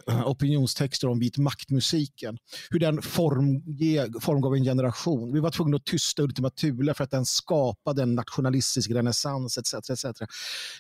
eh, 0.09 0.29
opinionstexter 0.29 1.09
om 1.09 1.19
vit 1.19 1.39
maktmusiken. 1.39 2.39
Hur 2.71 2.79
den 2.79 3.03
formge, 3.03 4.09
formgav 4.21 4.55
en 4.55 4.65
generation. 4.65 5.33
Vi 5.33 5.41
var 5.41 5.51
tvungna 5.51 5.77
att 5.77 5.85
tysta 5.85 6.23
Ultima 6.23 6.51
Thule 6.51 6.95
för 6.95 7.05
att 7.05 7.11
den 7.11 7.27
skapade 7.27 8.03
en 8.03 8.15
nationalistisk 8.15 8.91
renässans 8.91 9.59
etc. 9.59 9.75
etc. 9.91 10.05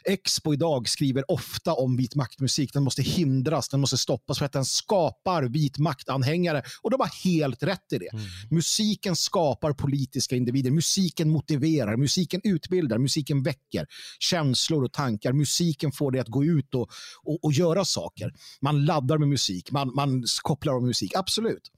Expo 0.04 0.52
idag 0.52 0.88
skriver 0.88 1.30
ofta 1.30 1.72
om 1.72 1.96
vit 1.96 2.14
maktmusik. 2.14 2.72
Den 2.72 2.82
måste 2.82 3.02
hindras, 3.02 3.68
den 3.68 3.80
måste 3.80 3.98
stoppas 3.98 4.38
för 4.38 4.46
att 4.46 4.52
den 4.52 4.64
skapar 4.64 5.42
vit 5.42 5.78
maktanhängare. 5.78 6.62
Och 6.82 6.90
de 6.90 7.00
har 7.00 7.24
helt 7.24 7.62
rätt 7.62 7.92
i 7.92 7.98
det. 7.98 8.10
Musiken 8.50 9.16
skapar 9.16 9.72
politiska 9.72 10.36
individer. 10.36 10.70
Musiken 10.86 11.30
motiverar, 11.30 11.96
musiken 11.96 12.40
utbildar, 12.44 12.98
musiken 12.98 13.42
väcker 13.42 13.86
känslor 14.18 14.84
och 14.84 14.92
tankar. 14.92 15.32
Musiken 15.32 15.92
får 15.92 16.10
dig 16.10 16.20
att 16.20 16.28
gå 16.28 16.44
ut 16.44 16.74
och, 16.74 16.90
och, 17.22 17.44
och 17.44 17.52
göra 17.52 17.84
saker. 17.84 18.32
Man 18.60 18.84
laddar 18.84 19.18
med 19.18 19.28
musik, 19.28 19.70
man, 19.70 19.94
man 19.94 20.24
kopplar 20.42 20.74
av 20.74 20.82
musik. 20.82 21.12
Absolut. 21.14 21.70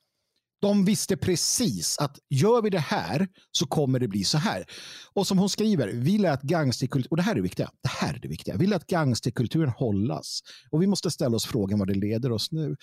De 0.60 0.84
visste 0.84 1.16
precis 1.16 1.98
att 1.98 2.18
gör 2.30 2.62
vi 2.62 2.70
det 2.70 2.78
här 2.78 3.28
så 3.52 3.66
kommer 3.66 3.98
det 3.98 4.08
bli 4.08 4.24
så 4.24 4.38
här. 4.38 4.64
Och 5.12 5.26
som 5.26 5.38
hon 5.38 5.48
skriver, 5.48 5.88
vi 5.88 6.18
lät 6.18 6.42
gangsterkulturen, 6.42 7.10
och 7.10 7.16
det 7.16 7.22
här 7.22 7.32
är 7.32 7.36
det 7.36 7.42
viktiga, 7.42 7.70
det 7.82 7.88
här 7.88 8.14
är 8.14 8.18
det 8.18 8.28
viktiga, 8.28 8.56
vi 8.56 8.66
lät 8.66 8.86
gangsterkulturen 8.86 9.68
hållas. 9.68 10.40
Och 10.70 10.82
vi 10.82 10.86
måste 10.86 11.10
ställa 11.10 11.36
oss 11.36 11.46
frågan 11.46 11.78
vad 11.78 11.88
det 11.88 11.94
leder 11.94 12.32
oss 12.32 12.52
nu. 12.52 12.76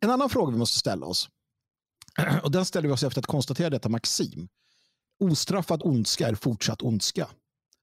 En 0.00 0.10
annan 0.10 0.30
fråga 0.30 0.52
vi 0.52 0.58
måste 0.58 0.78
ställa 0.78 1.06
oss, 1.06 1.28
och 2.42 2.50
den 2.50 2.64
ställer 2.64 2.88
vi 2.88 2.94
oss 2.94 3.02
efter 3.02 3.20
att 3.20 3.26
konstatera 3.26 3.70
detta 3.70 3.88
maxim. 3.88 4.48
Ostraffad 5.20 5.82
ondska 5.84 6.28
är 6.28 6.34
fortsatt 6.34 6.82
ondska. 6.82 7.26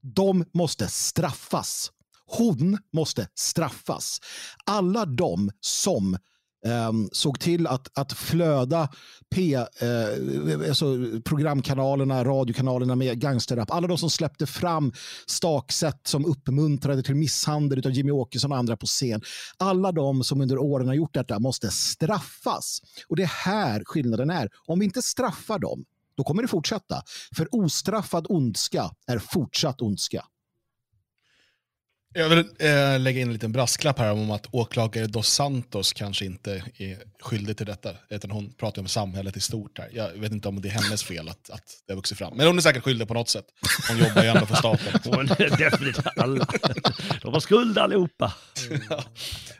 De 0.01 0.45
måste 0.53 0.87
straffas. 0.87 1.91
Hon 2.25 2.77
måste 2.93 3.27
straffas. 3.35 4.19
Alla 4.65 5.05
de 5.05 5.51
som 5.61 6.17
Um, 6.65 7.09
såg 7.11 7.39
till 7.39 7.67
att, 7.67 7.97
att 7.97 8.13
flöda 8.13 8.89
P, 9.35 9.55
eh, 9.55 10.69
alltså 10.69 10.97
programkanalerna, 11.25 12.23
radiokanalerna 12.23 12.95
med 12.95 13.19
gangsterrap. 13.19 13.71
Alla 13.71 13.87
de 13.87 13.97
som 13.97 14.09
släppte 14.09 14.45
fram 14.45 14.93
staksätt 15.25 16.07
som 16.07 16.25
uppmuntrade 16.25 17.03
till 17.03 17.15
misshandel 17.15 17.85
av 17.85 17.91
Jimmy 17.91 18.11
Åkesson 18.11 18.51
och 18.51 18.57
andra 18.57 18.77
på 18.77 18.85
scen. 18.85 19.21
Alla 19.57 19.91
de 19.91 20.23
som 20.23 20.41
under 20.41 20.57
åren 20.57 20.87
har 20.87 20.95
gjort 20.95 21.13
detta 21.13 21.39
måste 21.39 21.71
straffas. 21.71 22.81
Och 23.07 23.15
det 23.15 23.23
är 23.23 23.27
här 23.45 23.83
skillnaden 23.85 24.29
är. 24.29 24.49
Om 24.65 24.79
vi 24.79 24.85
inte 24.85 25.01
straffar 25.01 25.59
dem, 25.59 25.85
då 26.17 26.23
kommer 26.23 26.41
det 26.41 26.47
fortsätta. 26.47 27.03
För 27.35 27.55
ostraffad 27.55 28.25
ondska 28.29 28.91
är 29.07 29.19
fortsatt 29.19 29.81
ondska. 29.81 30.25
Jag 32.13 32.29
vill 32.29 32.39
äh, 32.59 32.99
lägga 32.99 33.21
in 33.21 33.27
en 33.27 33.33
liten 33.33 33.51
brasklapp 33.51 33.99
här 33.99 34.11
om 34.11 34.31
att 34.31 34.47
åklagare 34.51 35.07
Dos 35.07 35.27
Santos 35.27 35.93
kanske 35.93 36.25
inte 36.25 36.63
är 36.77 36.97
skyldig 37.21 37.57
till 37.57 37.65
detta. 37.65 37.91
Utan 38.09 38.31
hon 38.31 38.53
pratar 38.53 38.81
om 38.81 38.87
samhället 38.87 39.37
i 39.37 39.39
stort 39.39 39.79
här. 39.79 39.89
Jag 39.93 40.09
vet 40.09 40.31
inte 40.31 40.47
om 40.47 40.61
det 40.61 40.67
är 40.67 40.71
hennes 40.71 41.03
fel 41.03 41.29
att, 41.29 41.49
att 41.49 41.63
det 41.87 41.93
har 41.93 41.95
vuxit 41.95 42.17
fram. 42.17 42.37
Men 42.37 42.47
hon 42.47 42.57
är 42.57 42.61
säkert 42.61 42.83
skyldig 42.83 43.07
på 43.07 43.13
något 43.13 43.29
sätt. 43.29 43.45
Hon 43.89 43.97
jobbar 43.97 44.23
ju 44.23 44.29
ändå 44.29 44.45
för 44.45 44.55
staten. 44.55 44.99
Hon 45.11 45.19
är 45.19 45.57
definitivt 45.57 46.07
alla. 46.15 46.47
De 47.21 47.33
har 47.33 47.39
skuld 47.39 47.77
allihopa. 47.77 48.33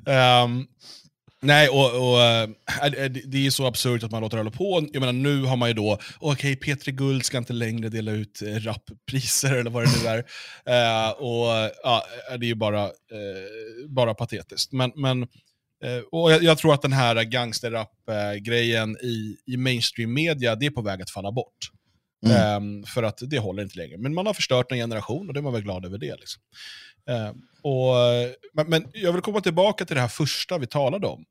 ja. 0.05 0.43
um, 0.43 0.67
Nej, 1.41 1.69
och, 1.69 2.11
och 2.11 2.21
äh, 2.21 2.49
det 3.25 3.45
är 3.45 3.49
så 3.49 3.65
absurt 3.65 4.03
att 4.03 4.11
man 4.11 4.21
låter 4.21 4.37
det 4.37 4.43
hålla 4.43 4.57
på. 4.57 4.87
Jag 4.93 4.99
menar, 4.99 5.13
nu 5.13 5.41
har 5.41 5.55
man 5.55 5.69
ju 5.69 5.73
då, 5.73 5.93
okej, 6.19 6.53
okay, 6.53 6.55
Petri 6.55 6.91
Guld 6.91 7.25
ska 7.25 7.37
inte 7.37 7.53
längre 7.53 7.89
dela 7.89 8.11
ut 8.11 8.41
eh, 8.41 8.47
rappriser 8.47 9.55
eller 9.55 9.71
vad 9.71 9.83
det 9.83 9.89
nu 10.03 10.07
är. 10.07 10.17
Uh, 10.17 11.11
och 11.21 11.71
ja, 11.83 12.03
Det 12.29 12.45
är 12.45 12.47
ju 12.47 12.55
bara, 12.55 12.85
uh, 12.85 12.91
bara 13.89 14.13
patetiskt. 14.13 14.71
Men, 14.71 14.91
men 14.95 15.21
uh, 15.21 16.03
och 16.11 16.31
jag, 16.31 16.43
jag, 16.43 16.57
tror 16.57 16.73
att 16.73 16.81
den 16.81 16.93
här 16.93 17.23
gangsterrap-grejen 17.23 18.97
i, 19.03 19.37
i 19.45 19.57
mainstream 19.57 20.13
media, 20.13 20.55
det 20.55 20.65
är 20.65 20.71
på 20.71 20.81
väg 20.81 21.01
att 21.01 21.09
falla 21.09 21.31
bort. 21.31 21.71
Mm. 22.25 22.63
Um, 22.63 22.83
för 22.83 23.03
att 23.03 23.19
det 23.21 23.39
håller 23.39 23.63
inte 23.63 23.77
längre. 23.77 23.97
Men 23.97 24.13
man 24.13 24.25
har 24.25 24.33
förstört 24.33 24.71
en 24.71 24.77
generation 24.77 25.27
och 25.27 25.33
det 25.33 25.39
är 25.39 25.41
man 25.41 25.53
väl 25.53 25.61
glad 25.61 25.85
över 25.85 25.97
det. 25.97 26.15
Liksom. 26.15 26.41
Eh, 27.07 27.31
och, 27.61 27.95
men, 28.53 28.69
men, 28.69 28.87
jag 28.93 29.13
vill 29.13 29.21
komma 29.21 29.41
tillbaka 29.41 29.85
till 29.85 29.95
det 29.95 30.01
här 30.01 30.07
första 30.07 30.57
vi 30.57 30.67
talade 30.67 31.07
om. 31.07 31.25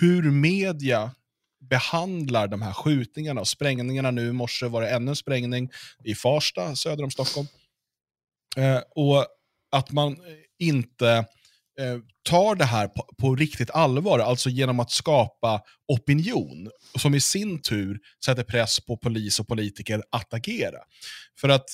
Hur 0.00 0.30
media 0.30 1.10
behandlar 1.60 2.48
de 2.48 2.62
här 2.62 2.72
skjutningarna 2.72 3.40
och 3.40 3.48
sprängningarna. 3.48 4.10
Nu 4.10 4.28
i 4.28 4.32
morse 4.32 4.66
var 4.66 4.82
det 4.82 4.90
ännu 4.90 5.10
en 5.10 5.16
sprängning 5.16 5.70
i 6.04 6.14
Farsta 6.14 6.76
söder 6.76 7.04
om 7.04 7.10
Stockholm. 7.10 7.48
Eh, 8.56 8.80
och 8.90 9.26
att 9.70 9.92
man 9.92 10.16
inte 10.58 11.26
tar 12.22 12.54
det 12.54 12.64
här 12.64 12.88
på, 12.88 13.08
på, 13.18 13.36
riktigt 13.36 13.70
allvar, 13.70 14.18
alltså 14.18 14.50
genom 14.50 14.80
att 14.80 14.90
skapa 14.90 15.60
opinion, 15.88 16.70
som 16.98 17.14
i 17.14 17.20
sin 17.20 17.62
tur 17.62 17.98
sätter 18.24 18.42
press 18.42 18.80
på 18.80 18.96
polis 18.96 19.40
och 19.40 19.48
politiker 19.48 20.02
att 20.10 20.34
agera. 20.34 20.78
För 21.40 21.48
att 21.48 21.64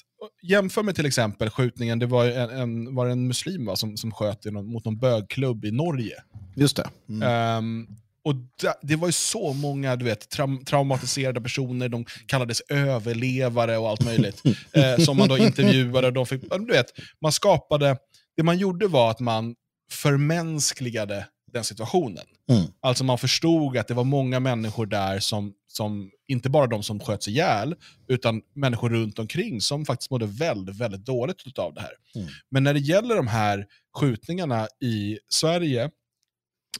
jämför 0.42 0.82
med 0.82 0.94
till 0.94 1.06
exempel 1.06 1.50
skjutningen, 1.50 1.98
det 1.98 2.06
var 2.06 2.26
en, 2.26 2.50
en 2.50 2.94
var 2.94 3.06
en 3.06 3.28
muslim 3.28 3.66
va, 3.66 3.76
som, 3.76 3.96
som 3.96 4.12
sköt 4.12 4.44
någon, 4.44 4.66
mot 4.66 4.84
någon 4.84 4.98
bögklubb 4.98 5.64
i 5.64 5.70
Norge. 5.70 6.14
Just 6.56 6.76
det. 6.76 6.90
Mm. 7.08 7.58
Um, 7.58 7.96
och 8.24 8.34
det, 8.34 8.74
det, 8.82 8.96
var 8.96 9.08
ju 9.08 9.12
så 9.12 9.52
många 9.52 9.96
du 9.96 10.04
vet, 10.04 10.28
traum, 10.30 10.64
traumatiserade 10.64 11.40
personer, 11.40 11.88
de 11.88 12.04
kallades 12.26 12.60
överlevare 12.60 13.78
och 13.78 13.88
allt 13.88 14.04
möjligt, 14.04 14.42
eh, 14.72 15.04
som 15.04 15.16
man 15.16 15.28
då 15.28 15.38
intervjuade. 15.38 16.10
De 16.10 16.26
fick, 16.26 16.42
du 16.50 16.72
vet, 16.72 16.86
man 17.20 17.32
skapade, 17.32 17.96
det 18.36 18.42
man 18.42 18.58
gjorde 18.58 18.88
var 18.88 19.10
att 19.10 19.20
man 19.20 19.54
förmänskligade 19.90 21.26
den 21.52 21.64
situationen. 21.64 22.24
Mm. 22.50 22.66
Alltså 22.80 23.04
man 23.04 23.18
förstod 23.18 23.76
att 23.76 23.88
det 23.88 23.94
var 23.94 24.04
många 24.04 24.40
människor 24.40 24.86
där 24.86 25.20
som, 25.20 25.54
som 25.66 26.10
inte 26.28 26.50
bara 26.50 26.66
de 26.66 26.82
som 26.82 27.00
sköts 27.00 27.28
ihjäl, 27.28 27.74
utan 28.08 28.42
människor 28.54 28.90
runt 28.90 29.18
omkring 29.18 29.60
som 29.60 29.86
faktiskt 29.86 30.10
mådde 30.10 30.26
väldigt, 30.26 30.76
väldigt 30.76 31.04
dåligt 31.04 31.58
av 31.58 31.74
det 31.74 31.80
här. 31.80 31.92
Mm. 32.14 32.28
Men 32.50 32.64
när 32.64 32.74
det 32.74 32.80
gäller 32.80 33.16
de 33.16 33.26
här 33.26 33.66
skjutningarna 33.96 34.68
i 34.80 35.18
Sverige 35.28 35.90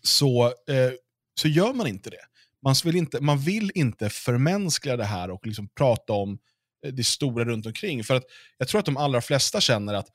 så, 0.03 0.47
eh, 0.47 0.93
så 1.41 1.49
gör 1.49 1.73
man 1.73 1.87
inte 1.87 2.11
det. 2.11 2.25
Man 2.63 2.75
vill 2.85 2.97
inte, 2.97 3.21
man 3.21 3.39
vill 3.39 3.71
inte 3.75 4.11
förmänskliga 4.11 4.97
det 4.97 5.05
här 5.05 5.31
och 5.31 5.47
liksom 5.47 5.69
prata 5.69 6.13
om 6.13 6.39
eh, 6.87 6.93
det 6.93 7.05
stora 7.05 7.45
runt 7.45 7.67
omkring. 7.67 8.05
För 8.05 8.15
att 8.15 8.25
jag 8.59 8.69
tror 8.69 8.79
att 8.79 8.87
de 8.87 8.97
allra 8.97 9.21
flesta 9.21 9.61
känner 9.61 9.95
att 9.95 10.09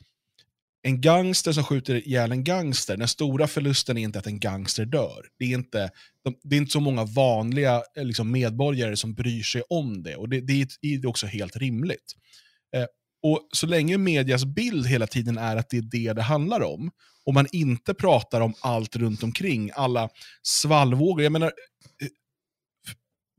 en 0.86 1.02
gangster 1.02 1.52
som 1.52 1.64
skjuter 1.64 1.96
ihjäl 2.08 2.32
en 2.32 2.44
gangster, 2.44 2.98
den 2.98 3.08
stora 3.08 3.48
förlusten 3.48 3.98
är 3.98 4.02
inte 4.02 4.20
att 4.20 4.28
en 4.28 4.40
gangster 4.40 4.86
dör. 4.86 5.26
Det 5.40 5.46
är 5.46 5.50
inte, 5.50 5.90
det 6.44 6.56
är 6.56 6.58
inte 6.58 6.72
så 6.72 6.80
många 6.80 7.06
vanliga 7.06 7.84
eh, 7.98 8.06
liksom, 8.06 8.32
medborgare 8.32 8.98
som 8.98 9.14
bryr 9.14 9.44
sig 9.44 9.62
om 9.70 10.04
det. 10.04 10.16
Och 10.16 10.30
det, 10.30 10.42
det 10.42 10.68
är 10.84 11.06
också 11.06 11.28
helt 11.28 11.56
rimligt. 11.58 12.14
Eh, 12.76 12.86
och 13.24 13.48
Så 13.52 13.68
länge 13.68 13.98
medias 13.98 14.46
bild 14.46 14.88
hela 14.88 15.08
tiden 15.08 15.38
är 15.38 15.56
att 15.58 15.70
det 15.70 15.78
är 15.78 15.82
det 15.82 16.14
det 16.14 16.22
handlar 16.22 16.62
om, 16.62 16.92
och 17.26 17.34
man 17.34 17.48
inte 17.52 17.94
pratar 17.94 18.42
om 18.42 18.54
allt 18.60 18.96
runt 18.96 19.24
omkring, 19.24 19.72
alla 19.74 20.10
svallvågor. 20.42 21.24
Jag 21.24 21.32
menar, 21.32 21.48
eh, 22.02 22.08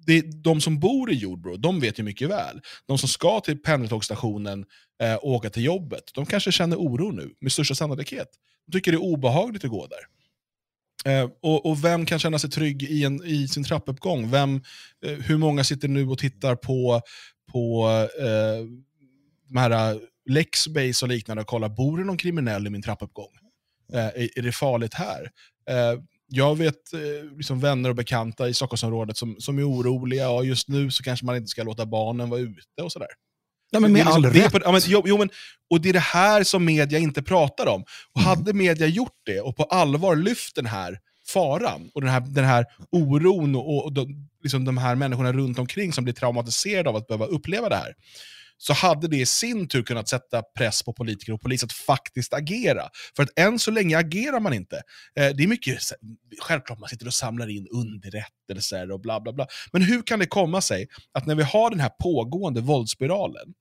det, 0.07 0.43
de 0.43 0.61
som 0.61 0.81
bor 0.81 1.11
i 1.11 1.15
Jordbro, 1.15 1.57
de 1.57 1.81
vet 1.81 1.99
ju 1.99 2.03
mycket 2.03 2.29
väl. 2.29 2.61
De 2.87 2.99
som 2.99 3.09
ska 3.09 3.41
till 3.41 3.63
pendeltågsstationen 3.63 4.65
eh, 5.03 5.19
åka 5.23 5.51
till 5.51 5.65
jobbet, 5.65 6.05
de 6.15 6.27
kanske 6.27 6.53
känner 6.53 6.77
oro 6.77 7.11
nu, 7.11 7.35
med 7.41 7.53
största 7.53 7.75
sannolikhet. 7.75 8.29
De 8.67 8.73
tycker 8.73 8.93
det 8.93 8.97
är 8.97 9.03
obehagligt 9.03 9.65
att 9.65 9.71
gå 9.71 9.87
där. 9.87 10.05
Eh, 11.07 11.31
och, 11.43 11.67
och, 11.67 11.85
vem 11.85 12.07
kan 12.07 12.19
känna 12.19 12.39
sig 12.39 12.51
trygg 12.51 12.83
i, 12.83 13.05
en, 13.05 13.25
i 13.25 13.49
sin 13.49 13.65
trappuppgång? 13.65 14.31
Vem, 14.31 14.63
eh, 15.07 15.13
hur 15.13 15.37
många 15.37 15.65
sitter 15.65 15.89
nu 15.89 16.09
och 16.09 16.19
tittar 16.19 16.57
på, 16.57 17.01
på 17.53 17.89
eh, 18.19 18.67
de 19.49 19.57
här 19.57 19.71
eh, 19.71 19.99
Lexbase 20.31 21.05
och 21.05 21.09
liknande 21.09 21.41
och 21.41 21.47
kollar, 21.47 21.69
bor 21.69 21.99
det 21.99 22.05
någon 22.05 22.17
kriminell 22.17 22.67
i 22.67 22.71
min 22.71 22.83
trappuppgång? 22.83 23.31
Eh, 23.93 24.07
är, 24.07 24.39
är 24.39 24.43
det 24.43 24.53
farligt 24.53 24.95
här? 24.95 25.31
Eh, 25.71 26.01
jag 26.27 26.59
vet 26.59 26.93
eh, 26.93 27.37
liksom 27.37 27.61
vänner 27.61 27.91
och 27.91 27.97
bekanta 27.97 28.49
i 28.49 28.55
Stockholmsområdet 28.55 29.17
som, 29.17 29.37
som 29.39 29.59
är 29.59 29.69
oroliga 29.69 30.31
och 30.31 30.47
just 30.47 30.69
nu 30.69 30.91
så 30.91 31.03
kanske 31.03 31.27
man 31.27 31.37
inte 31.37 31.49
ska 31.49 31.63
låta 31.63 31.87
barnen 31.87 32.31
vara 32.31 32.41
ute 32.41 32.83
och 32.83 32.93
sådär. 32.93 33.09
Ja, 33.75 33.81
men 33.81 33.93
med 33.93 34.07
liksom, 34.07 34.25
all 34.25 34.33
rätt. 34.33 34.53
ja, 34.65 34.73
men, 34.73 34.81
jo, 34.85 35.03
jo, 35.07 35.19
men, 35.19 35.31
och 35.71 35.81
det 35.81 35.89
är 35.89 35.93
det 35.93 35.99
här 35.99 36.45
som 36.45 36.65
media 36.65 36.99
inte 36.99 37.23
pratar 37.23 37.67
om. 37.67 37.85
Och 38.13 38.21
mm. 38.21 38.29
Hade 38.29 38.53
media 38.53 38.87
gjort 38.87 39.21
det 39.27 39.41
och 39.41 39.57
på 39.57 39.65
allvar 39.65 40.17
lyft 40.17 40.55
den 40.55 40.67
här 40.67 40.99
faran 41.27 41.91
och 41.95 42.01
den 42.01 42.11
här, 42.11 42.21
den 42.21 42.45
här 42.45 42.67
oron 42.93 43.55
och, 43.57 43.85
och 43.85 43.93
de, 43.93 44.29
liksom 44.43 44.65
de 44.65 44.79
här 44.79 44.95
människorna 44.95 45.33
runt 45.33 45.59
omkring 45.59 45.93
som 45.93 46.05
blir 46.05 46.15
traumatiserade 46.15 46.89
av 46.89 46.97
att 46.97 47.07
behöva 47.07 47.27
uppleva 47.27 47.69
det 47.69 47.77
här, 47.77 47.95
så 48.67 48.73
hade 48.73 49.09
det 49.09 49.17
i 49.17 49.27
sin 49.27 49.69
tur 49.69 49.83
kunnat 49.83 50.09
sätta 50.09 50.43
press 50.43 50.83
på 50.83 50.93
politiker 50.93 51.33
och 51.33 51.41
polis 51.41 51.65
att 51.65 51.73
faktiskt 51.73 52.35
agera. 52.35 52.89
För 53.17 53.23
att 53.23 53.39
än 53.39 53.59
så 53.59 53.71
länge 53.71 53.99
agerar 53.99 54.41
man 54.41 54.53
inte. 54.53 54.77
Eh, 55.17 55.29
det 55.37 55.43
är 55.43 55.47
mycket, 55.47 55.79
självklart 56.43 56.79
man 56.79 56.89
sitter 56.89 57.07
och 57.07 57.15
samlar 57.15 57.51
in 57.51 57.67
underrättelser 57.69 58.91
och 58.91 59.01
bla 59.01 59.21
bla 59.21 59.33
bla. 59.33 59.47
Men 59.73 59.83
hur 59.83 60.03
kan 60.03 60.19
det 60.19 60.27
komma 60.27 60.61
sig 60.61 60.87
att 61.13 61.27
när 61.27 61.35
vi 61.35 61.43
har 61.43 61.71
den 61.71 61.81
här 61.81 61.89
pågående 61.89 62.61
våldsspiralen, 62.61 63.55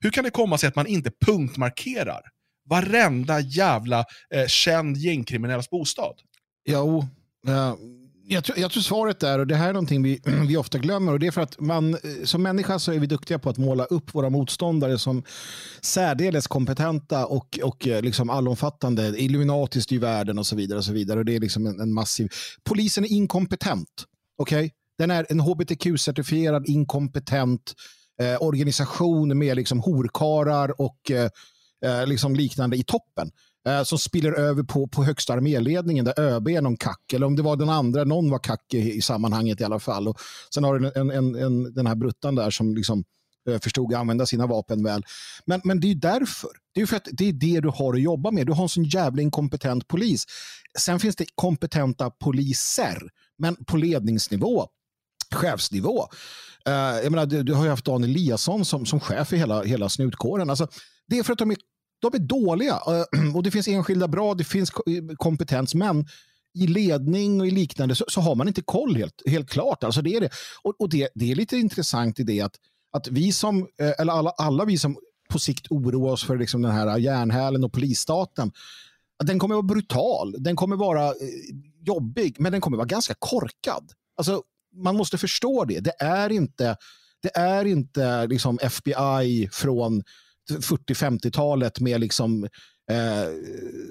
hur 0.00 0.10
kan 0.10 0.24
det 0.24 0.30
komma 0.30 0.58
sig 0.58 0.68
att 0.68 0.76
man 0.76 0.86
inte 0.86 1.10
punktmarkerar 1.26 2.20
varenda 2.68 3.40
jävla 3.40 4.04
eh, 4.34 4.46
känd 4.46 4.96
gängkriminells 4.96 5.70
bostad? 5.70 6.14
Jo, 6.68 6.98
eh, 7.48 7.74
jag 8.30 8.44
tror, 8.44 8.58
jag 8.58 8.70
tror 8.70 8.82
svaret 8.82 9.22
är, 9.22 9.38
och 9.38 9.46
det 9.46 9.54
här 9.54 9.68
är 9.68 9.72
någonting 9.72 10.02
vi, 10.02 10.20
vi 10.48 10.56
ofta 10.56 10.78
glömmer, 10.78 11.12
och 11.12 11.18
det 11.18 11.26
är 11.26 11.30
för 11.30 11.40
att 11.40 11.60
man 11.60 11.94
eh, 11.94 12.00
som 12.24 12.42
människa 12.42 12.78
så 12.78 12.92
är 12.92 12.98
vi 12.98 13.06
duktiga 13.06 13.38
på 13.38 13.50
att 13.50 13.58
måla 13.58 13.84
upp 13.84 14.14
våra 14.14 14.30
motståndare 14.30 14.98
som 14.98 15.22
särdeles 15.80 16.46
kompetenta 16.46 17.26
och, 17.26 17.58
och 17.62 17.88
eh, 17.88 18.02
liksom 18.02 18.30
allomfattande, 18.30 19.14
Illuminati 19.18 19.80
styr 19.80 19.98
världen 19.98 20.38
och 20.38 20.46
så 20.46 20.56
vidare. 20.56 20.78
Och 20.78 20.84
så 20.84 20.92
vidare. 20.92 21.18
Och 21.18 21.24
det 21.24 21.36
är 21.36 21.40
liksom 21.40 21.66
en, 21.66 21.80
en 21.80 21.94
massiv... 21.94 22.28
Polisen 22.64 23.04
är 23.04 23.08
inkompetent. 23.08 24.04
Okay? 24.38 24.70
Den 24.98 25.10
är 25.10 25.26
en 25.28 25.40
hbtq-certifierad 25.40 26.66
inkompetent 26.66 27.74
eh, 28.20 28.42
organisation 28.42 29.38
med 29.38 29.56
liksom 29.56 29.80
horkarar 29.80 30.80
och 30.80 31.10
eh, 31.10 31.30
eh, 31.84 32.06
liksom 32.06 32.34
liknande 32.34 32.76
i 32.76 32.84
toppen 32.84 33.30
eh, 33.68 33.82
som 33.82 33.98
spiller 33.98 34.32
över 34.32 34.62
på, 34.62 34.86
på 34.86 35.04
högsta 35.04 35.32
arméledningen 35.32 36.04
där 36.04 36.20
ÖB 36.20 36.48
är 36.48 36.60
någon 36.60 36.76
kack, 36.76 37.12
eller 37.12 37.26
om 37.26 37.36
det 37.36 37.42
var 37.42 37.56
den 37.56 37.68
andra, 37.68 38.04
någon 38.04 38.30
var 38.30 38.38
kack 38.38 38.74
i, 38.74 38.92
i 38.92 39.02
sammanhanget 39.02 39.60
i 39.60 39.64
alla 39.64 39.80
fall. 39.80 40.08
Och 40.08 40.20
sen 40.54 40.64
har 40.64 40.78
du 40.78 40.92
en, 40.94 41.10
en, 41.10 41.34
en, 41.34 41.74
den 41.74 41.86
här 41.86 41.94
bruttan 41.94 42.34
där 42.34 42.50
som 42.50 42.74
liksom 42.74 43.04
eh, 43.48 43.60
förstod 43.60 43.94
att 43.94 44.00
använda 44.00 44.26
sina 44.26 44.46
vapen 44.46 44.84
väl. 44.84 45.02
Men, 45.46 45.60
men 45.64 45.80
det 45.80 45.90
är 45.90 45.94
därför. 45.94 46.50
Det 46.74 46.80
är 46.80 46.86
för 46.86 46.96
att 46.96 47.08
det 47.12 47.28
är 47.28 47.32
det 47.32 47.60
du 47.60 47.68
har 47.68 47.94
att 47.94 48.02
jobba 48.02 48.30
med. 48.30 48.46
Du 48.46 48.52
har 48.52 48.62
en 48.62 48.68
sån 48.68 48.84
jävla 48.84 49.22
inkompetent 49.22 49.88
polis. 49.88 50.24
Sen 50.78 51.00
finns 51.00 51.16
det 51.16 51.26
kompetenta 51.34 52.10
poliser, 52.10 53.02
men 53.38 53.64
på 53.64 53.76
ledningsnivå, 53.76 54.66
chefsnivå. 55.34 56.08
Uh, 56.68 56.74
jag 56.74 57.10
menar, 57.10 57.26
du, 57.26 57.42
du, 57.42 57.54
har 57.54 57.64
ju 57.64 57.70
haft 57.70 57.84
Dan 57.84 58.04
Eliasson 58.04 58.64
som, 58.64 58.86
som 58.86 59.00
chef 59.00 59.32
i 59.32 59.36
hela, 59.36 59.62
hela 59.62 59.88
snutkåren. 59.88 60.50
Alltså, 60.50 60.68
det 61.08 61.18
är 61.18 61.22
för 61.22 61.32
att 61.32 61.38
de 61.38 61.50
är, 61.50 61.56
de 61.98 62.14
är 62.14 62.18
dåliga. 62.18 62.80
Eh, 62.86 63.34
och 63.36 63.42
det 63.42 63.50
finns 63.50 63.68
enskilda 63.68 64.08
bra, 64.08 64.34
det 64.34 64.44
finns 64.44 64.70
eh, 64.70 65.16
kompetens, 65.16 65.74
men 65.74 66.06
i 66.54 66.66
ledning 66.66 67.40
och 67.40 67.46
i 67.46 67.50
liknande 67.50 67.94
så, 67.94 68.04
så, 68.08 68.20
har 68.20 68.34
man 68.34 68.48
inte 68.48 68.62
koll 68.62 68.96
helt, 68.96 69.22
helt 69.26 69.50
klart. 69.50 69.84
Alltså 69.84 70.02
det 70.02 70.14
är 70.14 70.20
det. 70.20 70.30
Och, 70.62 70.80
och 70.80 70.88
det, 70.88 71.08
det 71.14 71.30
är 71.30 71.34
lite 71.34 71.56
intressant 71.56 72.20
i 72.20 72.22
det 72.22 72.40
att, 72.40 72.54
att 72.92 73.08
vi 73.08 73.32
som, 73.32 73.68
eh, 73.80 73.92
eller 73.98 74.12
alla, 74.12 74.30
alla 74.30 74.64
vi 74.64 74.78
som 74.78 74.96
på 75.30 75.38
sikt 75.38 75.66
oroar 75.70 76.12
oss 76.12 76.24
för 76.24 76.38
liksom 76.38 76.62
den 76.62 76.72
här 76.72 76.98
järnhälen 76.98 77.64
och 77.64 77.72
polisstaten, 77.72 78.52
den 79.24 79.38
kommer 79.38 79.54
vara 79.54 79.62
brutal, 79.62 80.34
den 80.38 80.56
kommer 80.56 80.76
vara 80.76 81.14
jobbig, 81.86 82.36
men 82.38 82.52
den 82.52 82.60
kommer 82.60 82.76
vara 82.76 82.86
ganska 82.86 83.14
korkad. 83.18 83.92
Alltså, 84.16 84.42
man 84.74 84.96
måste 84.96 85.18
förstå 85.18 85.64
det. 85.64 85.80
Det 85.80 85.94
är 86.00 86.32
inte, 86.32 86.76
det 87.22 87.36
är 87.36 87.64
inte 87.64 88.26
liksom 88.26 88.58
FBI 88.62 89.48
från 89.52 90.02
40-50-talet 90.50 91.80
med 91.80 92.00
liksom 92.00 92.44
eh, 92.90 93.28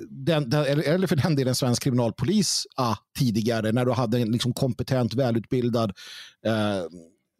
den, 0.10 0.50
den, 0.50 0.64
eller 0.66 1.08
för 1.08 1.16
den 1.16 1.36
delen 1.36 1.56
svensk 1.56 1.84
kriminalpolis 1.84 2.64
ah, 2.76 2.96
tidigare 3.20 3.72
när 3.72 3.86
du 3.86 3.92
hade 3.92 4.20
en 4.20 4.32
liksom 4.32 4.54
kompetent, 4.54 5.14
välutbildad 5.14 5.94
eh, 6.46 6.84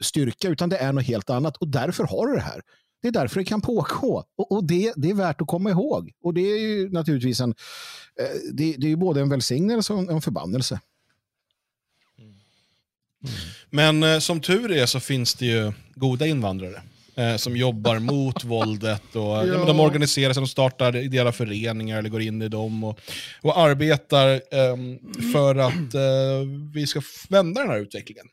styrka, 0.02 0.48
utan 0.48 0.70
det 0.70 0.78
är 0.78 0.94
något 0.94 1.06
helt 1.06 1.30
annat. 1.30 1.58
Och 1.58 1.68
därför 1.68 2.04
har 2.04 2.28
du 2.28 2.36
det 2.36 2.42
här. 2.42 2.62
Det 3.02 3.08
är 3.08 3.12
därför 3.12 3.40
det 3.40 3.46
kan 3.46 3.62
pågå. 3.62 4.24
Och, 4.38 4.52
och 4.52 4.64
det, 4.64 4.94
det 4.96 5.10
är 5.10 5.14
värt 5.14 5.42
att 5.42 5.48
komma 5.48 5.70
ihåg. 5.70 6.12
Och 6.24 6.34
det 6.34 6.42
är 6.42 6.60
ju 6.60 6.90
naturligtvis 6.90 7.40
en, 7.40 7.56
eh, 8.20 8.26
det, 8.54 8.76
det 8.78 8.92
är 8.92 8.96
både 8.96 9.22
en 9.22 9.30
välsignelse 9.30 9.94
och 9.94 10.12
en 10.12 10.22
förbannelse. 10.22 10.80
Mm. 12.20 12.30
Mm. 12.30 13.36
Men 13.70 14.04
eh, 14.14 14.20
som 14.20 14.42
tur 14.42 14.72
är 14.72 14.86
så 14.86 15.00
finns 15.00 15.36
det 15.36 15.46
ju 15.46 15.74
goda 15.96 16.28
invandrare 16.28 16.82
eh, 17.18 17.36
som 17.36 17.58
jobbar 17.58 18.00
mot 18.00 18.44
våldet. 18.44 19.16
Och, 19.16 19.22
ja. 19.22 19.46
Ja, 19.46 19.66
de 19.66 19.80
organiserar 19.80 20.34
sig, 20.34 20.42
de 20.42 20.48
startar 20.48 20.96
ideella 20.96 21.32
föreningar 21.32 22.00
eller 22.00 22.10
går 22.10 22.22
in 22.22 22.42
i 22.42 22.48
dem 22.48 22.84
och, 22.84 23.00
och 23.42 23.60
arbetar 23.60 24.34
eh, 24.34 24.78
för 25.34 25.56
att 25.56 25.94
eh, 25.94 26.48
vi 26.74 26.88
ska 26.88 27.02
vända 27.30 27.62
den 27.62 27.70
här 27.70 27.80
utvecklingen. 27.80 28.26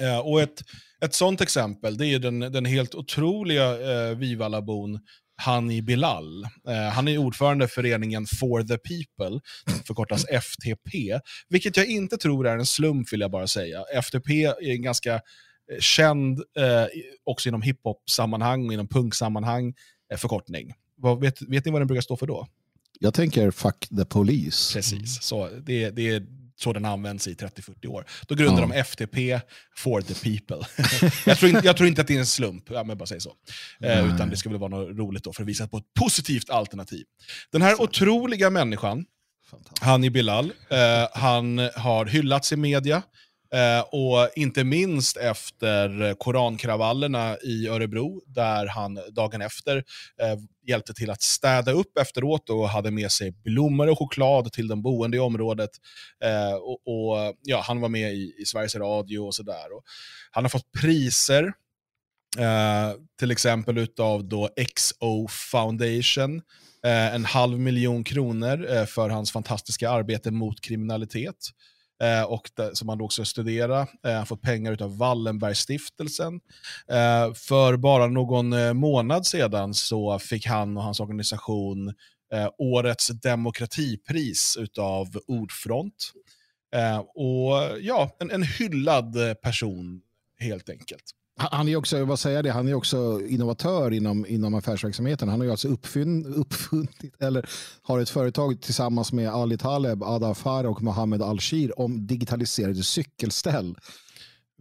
Eh, 0.00 0.18
och 0.18 0.40
ett, 0.40 0.62
ett 1.04 1.14
sånt 1.14 1.40
exempel 1.40 1.96
det 1.96 2.06
är 2.06 2.18
den, 2.18 2.40
den 2.40 2.64
helt 2.64 2.94
otroliga 2.94 3.70
eh, 3.92 4.16
Vivalabon 4.16 5.00
Hani 5.40 5.82
Bilal. 5.82 6.44
Eh, 6.68 6.92
han 6.92 7.08
är 7.08 7.18
ordförande 7.18 7.68
för 7.68 7.74
föreningen 7.74 8.26
For 8.26 8.62
the 8.62 8.78
People, 8.78 9.40
förkortas 9.86 10.24
FTP, 10.24 11.20
vilket 11.48 11.76
jag 11.76 11.86
inte 11.86 12.16
tror 12.16 12.46
är 12.46 12.58
en 12.58 12.66
slump 12.66 13.12
vill 13.12 13.20
jag 13.20 13.30
bara 13.30 13.46
säga. 13.46 13.84
FTP 14.02 14.44
är 14.44 14.70
en 14.70 14.82
ganska 14.82 15.20
känd, 15.78 16.38
eh, 16.38 16.86
också 17.24 17.48
inom 17.48 17.62
hiphop-sammanhang 17.62 18.66
och 18.66 18.72
inom 18.72 18.88
punk-sammanhang, 18.88 19.74
eh, 20.12 20.18
förkortning. 20.18 20.72
Vad, 20.96 21.20
vet, 21.20 21.42
vet 21.42 21.64
ni 21.64 21.70
vad 21.70 21.80
den 21.80 21.88
brukar 21.88 22.02
stå 22.02 22.16
för 22.16 22.26
då? 22.26 22.46
Jag 23.00 23.14
tänker 23.14 23.50
fuck 23.50 23.88
the 23.96 24.04
police. 24.04 24.74
Precis, 24.74 25.22
så 25.22 25.48
det, 25.66 25.90
det 25.90 26.08
är 26.08 26.26
så 26.60 26.72
den 26.72 26.84
används 26.84 27.28
i 27.28 27.34
30-40 27.34 27.86
år. 27.86 28.04
Då 28.28 28.34
grundar 28.34 28.62
ja. 28.62 28.68
de 28.68 28.84
FTP 28.84 29.40
for 29.76 30.00
the 30.00 30.14
people. 30.14 30.66
jag, 31.26 31.38
tror 31.38 31.50
inte, 31.50 31.66
jag 31.66 31.76
tror 31.76 31.88
inte 31.88 32.00
att 32.00 32.06
det 32.06 32.14
är 32.14 32.18
en 32.18 32.26
slump, 32.26 32.64
ja, 32.70 32.84
men 32.84 32.98
bara 32.98 33.06
säger 33.06 33.20
så. 33.20 33.32
Eh, 33.80 34.14
utan 34.14 34.30
det 34.30 34.36
ska 34.36 34.48
väl 34.48 34.58
vara 34.58 34.70
något 34.70 34.98
roligt 34.98 35.24
då 35.24 35.32
för 35.32 35.42
att 35.42 35.48
visa 35.48 35.68
på 35.68 35.76
ett 35.76 35.94
positivt 35.98 36.50
alternativ. 36.50 37.04
Den 37.52 37.62
här 37.62 37.80
otroliga 37.80 38.50
människan, 38.50 39.04
Hani 39.80 40.10
Bilal, 40.10 40.52
eh, 40.70 41.08
han 41.12 41.58
har 41.76 42.06
hyllats 42.06 42.52
i 42.52 42.56
media. 42.56 43.02
Eh, 43.54 43.80
och 43.80 44.28
inte 44.36 44.64
minst 44.64 45.16
efter 45.16 46.14
korankravallerna 46.14 47.36
i 47.42 47.68
Örebro, 47.68 48.22
där 48.26 48.66
han 48.66 48.98
dagen 49.10 49.42
efter 49.42 49.76
eh, 50.20 50.36
hjälpte 50.66 50.94
till 50.94 51.10
att 51.10 51.22
städa 51.22 51.72
upp 51.72 51.98
efteråt 51.98 52.50
och 52.50 52.68
hade 52.68 52.90
med 52.90 53.12
sig 53.12 53.30
blommor 53.30 53.88
och 53.88 53.98
choklad 53.98 54.52
till 54.52 54.68
de 54.68 54.82
boende 54.82 55.16
i 55.16 55.20
området. 55.20 55.70
Eh, 56.24 56.54
och, 56.54 56.80
och, 56.86 57.34
ja, 57.42 57.62
Han 57.66 57.80
var 57.80 57.88
med 57.88 58.14
i, 58.14 58.34
i 58.38 58.44
Sveriges 58.44 58.74
Radio 58.74 59.18
och 59.18 59.34
sådär. 59.34 59.66
Han 60.30 60.44
har 60.44 60.48
fått 60.48 60.72
priser, 60.80 61.52
eh, 62.38 62.92
till 63.18 63.30
exempel 63.30 63.86
av 63.98 64.24
då 64.24 64.48
XO 64.76 65.28
Foundation, 65.28 66.42
eh, 66.84 67.14
en 67.14 67.24
halv 67.24 67.58
miljon 67.58 68.04
kronor 68.04 68.66
eh, 68.70 68.86
för 68.86 69.08
hans 69.08 69.32
fantastiska 69.32 69.90
arbete 69.90 70.30
mot 70.30 70.60
kriminalitet 70.60 71.36
eh, 72.02 72.22
och 72.22 72.50
det, 72.56 72.76
som 72.76 72.88
han 72.88 72.98
då 72.98 73.04
också 73.04 73.24
studerar. 73.24 73.88
Eh, 74.06 74.12
han 74.12 74.26
fått 74.26 74.42
pengar 74.42 74.82
av 74.82 74.98
Wallenbergstiftelsen. 74.98 76.40
Eh, 76.88 77.34
för 77.34 77.76
bara 77.76 78.06
någon 78.06 78.52
eh, 78.52 78.72
månad 78.72 79.26
sedan 79.26 79.74
så 79.74 80.18
fick 80.18 80.46
han 80.46 80.76
och 80.76 80.82
hans 80.82 81.00
organisation 81.00 81.88
eh, 82.32 82.48
årets 82.58 83.08
demokratipris 83.08 84.56
av 84.78 85.06
Ordfront. 85.26 86.12
Eh, 86.76 86.98
och 86.98 87.78
ja, 87.80 88.16
en, 88.18 88.30
en 88.30 88.42
hyllad 88.42 89.16
person 89.42 90.00
helt 90.38 90.68
enkelt. 90.68 91.04
Han 91.36 91.68
är 91.68 91.76
också, 91.76 92.04
vad 92.04 92.18
säger 92.18 92.42
det, 92.42 92.50
han 92.50 92.68
är 92.68 92.74
också 92.74 93.20
innovatör 93.28 93.90
inom, 93.92 94.26
inom 94.26 94.54
affärsverksamheten. 94.54 95.28
Han 95.28 95.40
har 95.40 95.44
ju 95.44 95.50
alltså 95.50 95.68
uppfinn, 95.68 96.26
uppfunnit, 96.26 97.14
eller 97.20 97.48
har 97.82 97.98
ett 97.98 98.10
företag 98.10 98.62
tillsammans 98.62 99.12
med 99.12 99.30
Ali 99.30 99.58
Taleb, 99.58 100.02
Ada 100.02 100.34
Far 100.34 100.64
och 100.64 100.82
Mohammed 100.82 101.22
Al-Shir 101.22 101.80
om 101.80 102.06
digitaliserade 102.06 102.82
cykelställ. 102.82 103.76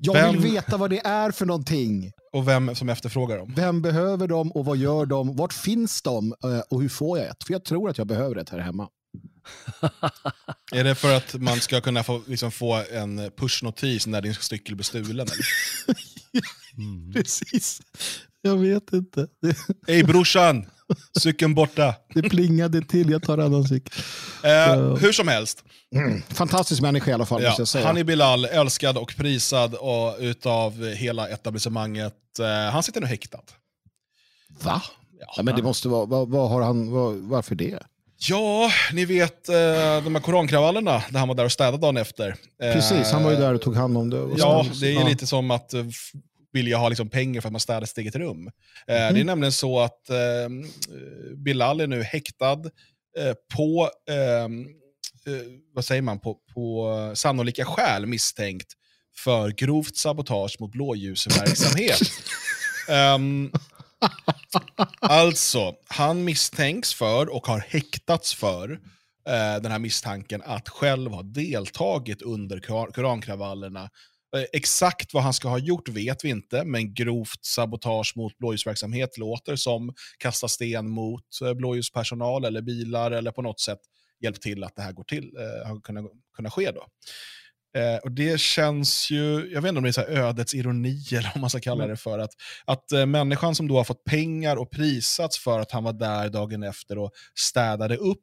Jag 0.02 0.14
vem, 0.14 0.32
vill 0.32 0.52
veta 0.52 0.78
vad 0.78 0.90
det 0.90 1.06
är 1.06 1.32
för 1.32 1.46
någonting. 1.46 2.12
Och 2.34 2.48
vem 2.48 2.76
som 2.76 2.90
efterfrågar 2.90 3.38
dem. 3.38 3.54
Vem 3.56 3.82
behöver 3.82 4.28
dem 4.28 4.52
och 4.52 4.66
vad 4.66 4.78
gör 4.78 5.06
de? 5.06 5.36
Vart 5.36 5.54
finns 5.54 6.02
de 6.02 6.34
eh, 6.44 6.60
och 6.70 6.82
hur 6.82 6.90
får 6.90 7.18
jag 7.18 7.28
ett? 7.28 7.44
För 7.44 7.54
jag 7.54 7.64
tror 7.64 7.90
att 7.90 7.98
jag 7.98 8.08
behöver 8.08 8.36
ett 8.36 8.50
här 8.50 8.60
hemma. 8.60 8.88
är 10.72 10.84
det 10.84 10.96
för 10.96 11.18
att 11.18 11.34
man 11.34 11.60
ska 11.60 11.82
kunna 11.82 12.04
få, 12.04 12.22
liksom 12.28 12.52
få 12.52 12.84
en 12.92 13.32
pushnotis 13.38 14.08
när 14.08 14.22
din 14.22 14.34
cykel 14.34 14.76
blir 14.76 14.84
stulen? 14.84 15.28
Eller? 15.28 15.46
Mm. 16.78 17.14
Precis. 17.14 17.82
Jag 18.42 18.58
vet 18.58 18.94
inte. 18.94 19.28
Hej 19.88 20.04
brorsan! 20.04 20.66
Cykeln 21.20 21.56
borta. 21.56 21.96
Det 22.14 22.22
plingade 22.22 22.82
till, 22.82 23.10
jag 23.10 23.24
tar 23.24 23.38
annan 23.38 23.68
cykel. 23.68 24.04
Eh, 24.44 24.96
hur 24.96 25.12
som 25.12 25.28
helst. 25.28 25.64
Mm. 25.96 26.22
Fantastisk 26.30 26.82
människa 26.82 27.12
i 27.12 27.14
alla 27.14 27.26
fall. 27.26 27.44
Ja, 27.44 27.50
måste 27.50 27.62
jag 27.62 27.68
säga. 27.68 27.86
Hanni 27.86 28.04
Bilal, 28.04 28.46
älskad 28.46 28.98
och 28.98 29.16
prisad 29.18 29.76
och, 29.76 30.16
utav 30.20 30.86
hela 30.86 31.30
etablissemanget. 31.30 32.40
Eh, 32.40 32.72
han 32.72 32.84
sitter 32.84 33.02
nu 33.02 33.08
häktad. 33.08 33.42
Va? 34.64 34.82
Ja, 35.20 35.34
ja 35.38 35.44
men 35.44 35.56
det 35.56 35.64
måste 35.64 35.90
vara, 35.90 36.06
vad, 36.06 36.30
vad 36.30 36.50
har 36.50 36.62
han, 36.62 36.92
vad, 36.92 37.16
varför 37.16 37.56
det? 37.56 37.80
Ja, 38.22 38.72
ni 38.94 39.06
vet 39.06 39.50
eh, 39.50 39.56
de 40.04 40.16
här 40.16 40.22
korankravallerna 40.22 41.04
där 41.10 41.20
han 41.20 41.28
var 41.28 41.36
där 41.36 41.46
och 41.46 41.52
städade 41.52 41.78
dagen 41.78 41.98
efter. 41.98 42.36
Precis, 42.60 43.12
han 43.12 43.24
var 43.24 43.32
ju 43.32 43.38
där 43.38 43.54
och 43.54 43.62
tog 43.62 43.76
hand 43.76 43.98
om 43.98 44.10
det. 44.10 44.30
Ja, 44.38 44.66
det 44.82 44.88
är 44.88 44.94
ja. 44.94 45.08
lite 45.08 45.28
som 45.28 45.52
att 45.52 45.74
eh, 45.74 45.86
vilja 46.54 46.78
ha 46.78 46.90
liksom 46.90 47.10
pengar 47.10 47.42
för 47.42 47.48
att 47.48 47.54
man 47.54 47.60
städar 47.60 47.86
sitt 47.86 47.98
eget 47.98 48.16
rum. 48.16 48.52
Mm. 48.88 49.14
Det 49.14 49.20
är 49.20 49.24
nämligen 49.24 49.52
så 49.52 49.80
att 49.80 50.10
eh, 50.10 50.18
Bilal 51.36 51.82
är 51.82 51.88
nu 51.88 52.04
häktad 52.04 52.60
eh, 53.18 53.34
på, 53.56 53.90
ehm, 54.12 54.62
eh, 55.26 55.48
vad 55.74 55.86
säger 55.86 56.02
man, 56.02 56.20
på, 56.20 56.38
på 56.54 57.12
sannolika 57.16 57.66
skäl 57.66 58.06
misstänkt 58.06 58.74
för 59.16 59.50
grovt 59.50 59.96
sabotage 59.98 60.56
mot 60.60 60.72
blåljusverksamhet. 60.72 62.02
um, 63.16 63.52
alltså, 65.00 65.76
han 65.88 66.24
misstänks 66.24 66.94
för 66.94 67.36
och 67.36 67.48
har 67.48 67.60
häktats 67.60 68.34
för 68.34 68.72
eh, 69.28 69.62
den 69.62 69.72
här 69.72 69.80
misstanken 69.80 70.42
att 70.46 70.70
själv 70.70 71.12
ha 71.12 71.24
deltagit 71.24 72.22
under 72.22 72.60
korankravallerna 72.92 73.90
Eh, 74.36 74.44
exakt 74.54 75.14
vad 75.14 75.24
han 75.24 75.34
ska 75.34 75.50
ha 75.50 75.58
gjort 75.58 75.90
vet 75.90 76.26
vi 76.26 76.30
inte, 76.30 76.64
men 76.64 76.94
grovt 76.94 77.46
sabotage 77.46 78.14
mot 78.16 78.38
blåljusverksamhet 78.38 79.18
låter 79.18 79.56
som 79.56 79.94
kasta 80.18 80.48
sten 80.48 80.90
mot 80.90 81.24
eh, 81.44 81.54
blåljuspersonal 81.54 82.46
eller 82.46 82.62
bilar 82.62 83.12
eller 83.12 83.32
på 83.32 83.42
något 83.42 83.60
sätt 83.60 83.80
hjälpt 84.20 84.42
till 84.42 84.64
att 84.64 84.76
det 84.76 84.82
här 84.82 84.92
går 84.92 85.04
till, 85.04 85.32
eh, 85.38 85.68
har 85.68 85.82
kunnat, 85.82 86.06
kunnat 86.36 86.54
ske. 86.54 86.72
Då. 86.72 86.86
Eh, 87.78 87.98
och 88.04 88.12
Det 88.12 88.40
känns 88.40 89.12
ju, 89.12 89.52
jag 89.54 89.62
vet 89.62 89.70
inte 89.70 89.78
om 89.78 89.84
det 89.84 89.90
är 89.90 89.92
så 89.92 90.02
ödets 90.02 90.54
ironi 90.54 91.04
eller 91.12 91.32
vad 91.34 91.42
man 91.42 91.50
ska 91.50 91.60
kalla 91.60 91.84
mm. 91.84 91.90
det 91.90 91.98
för, 91.98 92.20
att, 92.20 92.32
att 92.66 92.92
eh, 92.92 93.06
människan 93.06 93.56
som 93.56 93.68
då 93.68 93.78
har 93.78 93.84
fått 93.84 94.04
pengar 94.04 94.56
och 94.56 94.72
prisats 94.72 95.40
för 95.40 95.60
att 95.60 95.72
han 95.72 95.84
var 95.84 95.94
där 95.94 96.30
dagen 96.30 96.64
efter 96.64 96.98
och 96.98 97.12
städade 97.36 97.96
upp 97.96 98.18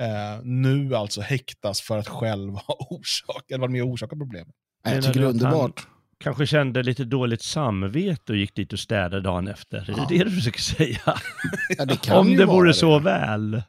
eh, 0.00 0.42
nu 0.42 0.96
alltså 0.96 1.20
häktas 1.20 1.80
för 1.80 1.98
att 1.98 2.08
själv 2.08 2.52
ha 2.66 2.76
orsakat, 2.90 3.50
eller 3.50 3.58
varit 3.58 3.72
med 3.72 3.82
och 3.82 3.88
orsakat 3.88 4.18
problemet. 4.18 4.54
Jag 4.84 5.04
tycker 5.04 5.20
det 5.20 5.26
är 5.26 5.30
underbart. 5.30 5.86
Kanske 6.20 6.46
kände 6.46 6.82
lite 6.82 7.04
dåligt 7.04 7.42
samvete 7.42 8.32
och 8.32 8.38
gick 8.38 8.54
dit 8.54 8.72
och 8.72 8.78
städade 8.78 9.20
dagen 9.20 9.48
efter. 9.48 9.78
Är 9.78 9.84
Ja. 9.88 10.06
det 10.08 10.18
det 10.18 10.24
du 10.24 10.30
försöker 10.30 10.60
säga? 10.60 11.18
Ja, 11.78 11.84
det 11.84 11.96
kan 12.02 12.16
Om 12.16 12.36
det 12.36 12.44
vore 12.44 12.74
så 12.74 12.98
väl. 12.98 13.62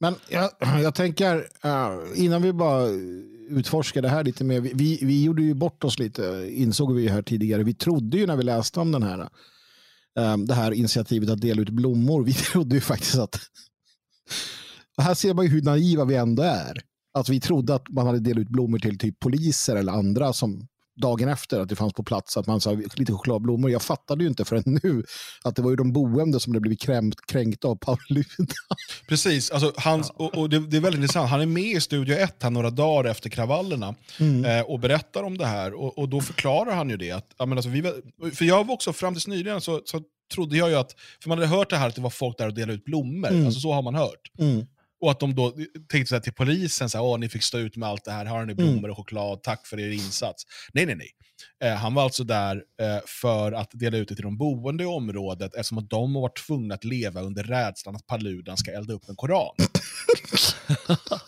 Men 0.00 0.14
jag, 0.28 0.50
jag 0.82 0.94
tänker, 0.94 1.48
eh, 1.62 2.24
innan 2.24 2.42
vi 2.42 2.52
bara 2.52 2.88
utforskar 3.48 4.02
det 4.02 4.08
här 4.08 4.24
lite 4.24 4.44
mer. 4.44 4.60
Vi, 4.60 4.98
vi, 5.02 5.24
gjorde 5.24 5.42
ju 5.42 5.54
bort 5.54 5.84
oss 5.84 5.98
lite, 5.98 6.48
insåg 6.52 6.94
vi 6.94 7.02
ju 7.02 7.08
här 7.08 7.22
tidigare. 7.22 7.62
Vi 7.62 7.74
trodde 7.74 8.18
ju 8.18 8.26
när 8.26 8.36
vi 8.36 8.42
läste 8.42 8.80
om 8.80 8.92
den 8.92 9.02
här, 9.02 9.20
eh, 10.18 10.36
det 10.36 10.54
här 10.54 10.72
initiativet 10.72 11.30
att 11.30 11.40
dela 11.40 11.62
ut 11.62 11.70
blommor. 11.70 12.24
Vi 12.28 12.32
trodde 12.32 12.74
ju 12.74 12.80
faktiskt 12.80 13.18
att... 13.18 13.40
Här 14.98 15.14
ser 15.14 15.34
man 15.34 15.44
ju 15.44 15.50
hur 15.50 15.62
naiva 15.62 16.04
vi 16.04 16.14
ändå 16.14 16.42
är. 16.42 16.80
Att 17.14 17.28
vi 17.28 17.40
trodde 17.40 17.74
att 17.74 17.88
man 17.88 18.06
hade 18.06 18.18
delat 18.18 18.40
ut 18.40 18.48
blommor 18.48 18.78
till 18.78 18.98
typ 18.98 19.20
poliser 19.20 19.76
eller 19.76 19.92
andra 19.92 20.32
som 20.32 20.68
dagen 20.98 21.28
efter 21.28 21.60
att 21.60 21.68
det 21.68 21.76
fanns 21.76 21.92
på 21.92 22.02
plats 22.02 22.36
att 22.36 22.46
man 22.46 22.60
sa 22.60 22.72
lite 22.94 23.12
chokladblommor. 23.12 23.70
Jag 23.70 23.82
fattade 23.82 24.24
ju 24.24 24.28
inte 24.28 24.44
förrän 24.44 24.62
nu 24.82 25.04
att 25.44 25.56
det 25.56 25.62
var 25.62 25.70
ju 25.70 25.76
de 25.76 25.92
boende 25.92 26.40
som 26.40 26.52
hade 26.52 26.60
blivit 26.60 26.80
kränkt, 26.80 27.26
kränkta 27.26 27.68
av 27.68 27.76
Pauluda. 27.76 28.54
Precis, 29.08 29.50
alltså 29.50 29.72
hans, 29.76 30.10
och, 30.10 30.38
och 30.38 30.50
det, 30.50 30.58
det 30.58 30.76
är 30.76 30.80
väldigt 30.80 31.00
intressant. 31.00 31.30
Han 31.30 31.40
är 31.40 31.46
med 31.46 31.62
i 31.76 31.80
Studio 31.80 32.16
1 32.16 32.42
här 32.42 32.50
några 32.50 32.70
dagar 32.70 33.10
efter 33.10 33.30
kravallerna 33.30 33.94
Mm. 34.20 34.44
eh, 34.44 34.60
och 34.60 34.80
berättar 34.80 35.22
om 35.22 35.38
det 35.38 35.46
här. 35.46 35.74
Och, 35.74 35.98
och 35.98 36.08
då 36.08 36.20
förklarar 36.20 36.74
han 36.74 36.90
ju 36.90 36.96
det. 36.96 37.10
Att, 37.10 37.26
ja, 37.38 37.46
men 37.46 37.58
alltså, 37.58 37.70
vi, 37.70 37.82
för 38.34 38.44
jag 38.44 38.66
var 38.66 38.74
också, 38.74 38.92
fram 38.92 39.14
tills 39.14 39.26
nyligen 39.26 39.60
så, 39.60 39.80
så 39.84 40.00
trodde 40.34 40.56
jag 40.56 40.68
ju 40.70 40.74
att, 40.76 40.94
för 41.22 41.28
man 41.28 41.38
hade 41.38 41.50
hört 41.50 41.70
det 41.70 41.76
här 41.76 41.88
att 41.88 41.94
det 41.94 42.00
var 42.00 42.10
folk 42.10 42.38
där 42.38 42.46
och 42.46 42.54
delade 42.54 42.72
ut 42.72 42.84
blommor, 42.84 43.28
Mm. 43.28 43.46
alltså 43.46 43.60
så 43.60 43.72
har 43.72 43.82
man 43.82 43.94
hört. 43.94 44.30
Mm. 44.38 44.66
Och 45.00 45.10
att 45.10 45.20
de 45.20 45.34
då 45.34 45.54
tänkte 45.88 46.14
så 46.14 46.20
till 46.20 46.32
polisen, 46.32 46.90
så 46.90 46.98
här, 46.98 47.04
Åh, 47.04 47.18
ni 47.18 47.28
fick 47.28 47.42
stå 47.42 47.58
ut 47.58 47.76
med 47.76 47.88
allt 47.88 48.04
det 48.04 48.10
här, 48.12 48.24
här 48.24 48.34
har 48.34 48.44
ni 48.46 48.52
Mm. 48.52 48.56
blommor 48.56 48.90
och 48.90 48.96
choklad, 48.96 49.42
tack 49.42 49.66
för 49.66 49.80
er 49.80 49.90
insats. 49.90 50.42
Nej, 50.72 50.86
nej, 50.86 50.94
nej. 50.96 51.10
Eh, 51.64 51.76
han 51.76 51.94
var 51.94 52.02
alltså 52.02 52.24
där 52.24 52.56
eh, 52.56 52.98
för 53.06 53.52
att 53.52 53.70
dela 53.72 53.96
ut 53.96 54.08
det 54.08 54.14
till 54.14 54.24
de 54.24 54.38
boende 54.38 54.84
i 54.84 54.86
området 54.86 55.54
eftersom 55.54 55.78
att 55.78 55.90
de 55.90 56.14
har 56.14 56.22
varit 56.22 56.46
tvungna 56.46 56.74
att 56.74 56.84
leva 56.84 57.20
under 57.20 57.42
rädslan 57.42 57.96
att 57.96 58.06
Paludan 58.06 58.56
ska 58.56 58.72
elda 58.72 58.92
upp 58.94 59.08
en 59.08 59.16
koran. 59.16 59.54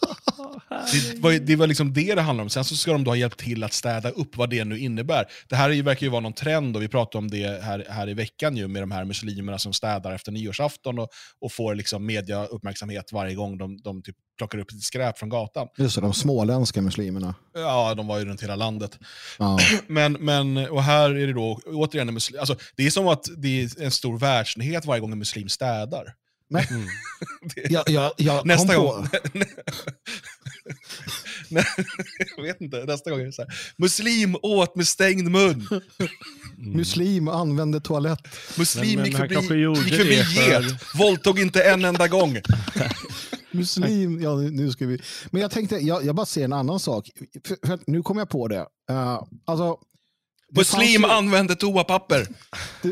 Det 0.93 1.18
var, 1.20 1.32
det 1.32 1.57
var 1.57 1.66
liksom 1.66 1.93
det 1.93 2.14
det 2.14 2.20
handlade 2.22 2.45
om. 2.45 2.51
Sen 2.51 2.64
så 2.64 2.76
ska 2.76 2.93
de 2.93 3.05
då 3.05 3.11
ha 3.11 3.16
hjälpt 3.16 3.38
till 3.41 3.64
att 3.64 3.72
städa 3.72 4.11
upp 4.11 4.36
vad 4.36 4.51
det 4.51 4.64
nu 4.64 4.78
innebär. 4.78 5.24
Det 5.49 5.57
här 5.57 5.70
är 5.70 5.74
ju, 5.74 5.82
verkar 5.82 6.07
ju 6.07 6.11
vara 6.11 6.20
någon 6.20 6.32
trend 6.32 6.76
och 6.76 6.82
vi 6.82 6.88
pratade 6.88 7.18
om 7.18 7.30
det 7.30 7.62
här, 7.62 7.86
här 7.88 8.09
i 8.09 8.14
veckan 8.14 8.57
ju 8.57 8.68
med 8.68 8.82
de 8.82 8.91
här 8.91 9.05
muslimerna 9.05 9.59
som 9.59 9.72
städar 9.72 10.12
efter 10.12 10.32
nyårsafton 10.32 10.99
och, 10.99 11.09
och 11.41 11.53
får 11.53 11.74
liksom 11.74 12.07
media 12.07 12.45
uppmärksamhet 12.47 13.12
varje 13.12 13.34
gång 13.34 13.59
de, 13.59 13.76
de 13.82 14.03
typ 14.03 14.16
plockar 14.38 14.59
upp 14.59 14.72
lite 14.72 14.84
skräp 14.84 15.18
från 15.18 15.28
gatan. 15.28 15.66
Just 15.78 15.95
det, 15.95 16.01
de 16.01 16.12
småländska 16.14 16.82
muslimerna. 16.82 17.34
Ja, 17.55 17.95
de 17.95 18.07
var 18.07 18.18
ju 18.18 18.24
runt 18.24 18.43
hela 18.43 18.57
landet. 18.57 18.99
Ja. 19.38 19.59
Men, 19.86 20.12
men, 20.12 20.57
och 20.57 20.82
här 20.82 21.11
är 21.11 21.26
det 21.26 21.32
då 21.32 21.61
återigen 21.66 22.09
en 22.09 22.14
muslim, 22.14 22.41
alltså, 22.41 22.57
det 22.76 22.86
är 22.86 22.91
som 22.91 23.09
att 23.09 23.24
det 23.36 23.62
är 23.62 23.82
en 23.82 23.91
stor 23.91 24.18
världsnyhet 24.18 24.84
varje 24.86 25.01
gång 25.01 25.12
en 25.12 25.18
muslim 25.18 25.49
städar. 25.49 26.05
Men, 26.53 26.64
Mm. 26.70 26.86
Det- 27.55 27.70
jag, 27.70 27.88
jag, 27.88 28.12
jag 28.16 28.47
Nästa 28.47 28.76
gång. 28.76 29.09
På, 29.09 29.18
Nej, 31.49 31.65
jag 32.37 32.43
vet 32.43 32.61
inte, 32.61 32.85
nästa 32.85 33.11
gång 33.11 33.21
är 33.21 33.25
det 33.27 33.33
så 33.33 33.43
här. 33.43 33.55
Muslim 33.77 34.37
åt 34.43 34.77
med 34.77 34.87
stängd 34.89 35.31
mun. 35.31 35.69
muslim 36.57 37.29
använde 37.29 37.81
toalett. 37.81 38.19
Muslim 38.59 38.87
Men- 38.87 38.97
men 38.97 39.07
gick 39.07 39.17
förbi, 39.17 39.81
gick 39.85 39.95
förbi 39.97 40.17
för- 40.25 40.63
get, 40.63 40.81
våldtog 40.99 41.39
inte 41.41 41.63
en 41.63 41.85
enda 41.85 42.09
gång. 42.09 42.39
Muslim, 43.53 44.21
ja 44.23 44.37
nu- 44.37 44.71
ska 44.71 44.87
vi. 44.87 45.01
Men 45.31 45.43
jag 45.43 45.51
tänkte, 45.51 45.77
jag, 45.77 46.05
jag 46.05 46.15
bara 46.15 46.27
ser 46.27 46.45
en 46.45 46.53
annan 46.53 46.81
sak. 46.81 47.11
För, 47.47 47.67
för 47.67 47.79
nu 47.87 48.03
kom 48.03 48.19
jag 48.19 48.29
på 48.29 48.49
det. 48.49 48.67
Uh, 48.91 49.23
alltså, 49.45 49.77
Muslim 50.51 51.03
ju- 51.03 51.11
använde 51.11 51.57
toapapper. 51.57 52.29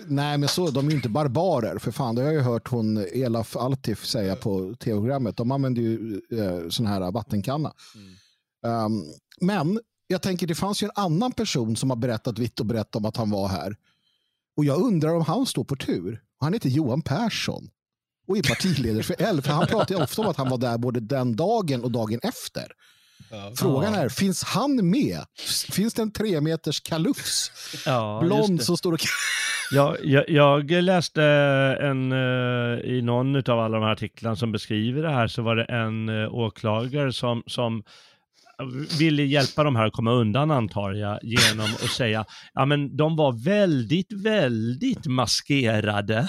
Nej 0.07 0.39
men 0.39 0.49
så, 0.49 0.71
de 0.71 0.87
är 0.87 0.91
ju 0.91 0.97
inte 0.97 1.09
barbarer 1.09 1.79
för 1.79 1.91
fan. 1.91 2.15
Det 2.15 2.23
har 2.23 2.27
jag 2.27 2.35
ju 2.35 2.41
hört 2.41 2.69
hon 2.69 3.07
Elaf 3.13 3.57
Altif 3.57 4.07
säga 4.07 4.37
på 4.37 4.75
tv-programmet. 4.75 5.37
De 5.37 5.51
använder 5.51 5.83
ju 5.83 6.21
uh, 6.33 6.69
sån 6.69 6.87
här 6.87 7.11
vattenkanna. 7.11 7.73
Um, 8.67 9.05
men 9.41 9.81
jag 10.07 10.23
tänker, 10.23 10.47
det 10.47 10.55
fanns 10.55 10.83
ju 10.83 10.85
en 10.85 10.91
annan 10.95 11.33
person 11.33 11.77
som 11.77 11.91
har 11.91 11.97
berättat 11.97 12.39
vitt 12.39 12.61
och 12.61 12.67
brett 12.67 12.97
om 12.97 13.05
att 13.05 13.17
han 13.17 13.31
var 13.31 13.49
här. 13.49 13.77
Och 14.57 14.65
jag 14.65 14.83
undrar 14.83 15.15
om 15.15 15.23
han 15.23 15.47
står 15.47 15.65
på 15.65 15.77
tur. 15.77 16.23
Han 16.41 16.53
heter 16.53 16.69
Johan 16.69 17.03
Persson 17.03 17.69
och 18.29 18.39
är 18.39 18.43
partiledare 18.43 19.03
för 19.03 19.17
L. 19.19 19.43
För 19.43 19.53
han 19.53 19.67
pratar 19.67 19.95
ju 19.95 20.03
ofta 20.03 20.23
om 20.23 20.29
att 20.29 20.37
han 20.37 20.49
var 20.49 20.59
där 20.59 20.79
både 20.79 21.01
den 21.01 21.37
dagen 21.37 21.85
och 21.85 21.91
dagen 21.91 22.21
efter. 22.23 22.73
Ja. 23.31 23.53
Frågan 23.57 23.95
är, 23.95 24.09
finns 24.09 24.45
han 24.45 24.91
med? 24.91 25.25
Finns 25.71 25.95
det 25.95 26.03
en 26.03 26.13
tre 26.13 26.41
meters 26.41 26.81
kalufs? 26.81 27.51
Ja, 27.87 28.21
Blond 28.23 28.63
som 28.63 28.77
står 28.77 28.93
och... 28.93 29.01
Ja, 29.71 29.97
jag, 30.03 30.31
jag 30.31 30.71
läste 30.71 31.23
en, 31.81 32.13
eh, 32.13 32.79
i 32.79 33.03
någon 33.03 33.37
av 33.37 33.61
alla 33.61 33.79
de 33.79 33.85
här 33.85 33.93
artiklarna 33.93 34.37
som 34.37 34.53
beskriver 34.53 35.03
det 35.03 35.11
här 35.11 35.27
så 35.27 35.43
var 35.43 35.57
det 35.57 35.65
en 35.65 36.09
eh, 36.09 36.35
åklagare 36.35 37.13
som, 37.13 37.43
som 37.47 37.83
ville 38.99 39.23
hjälpa 39.23 39.65
de 39.65 39.77
här 39.77 39.87
att 39.87 39.93
komma 39.93 40.13
undan 40.13 40.51
antar 40.51 40.93
jag 40.93 41.19
genom 41.23 41.67
att 41.67 41.91
säga 41.91 42.25
ja 42.55 42.67
men 42.67 42.97
de 42.97 43.17
var 43.17 43.45
väldigt, 43.45 44.13
väldigt 44.13 45.07
maskerade. 45.07 46.29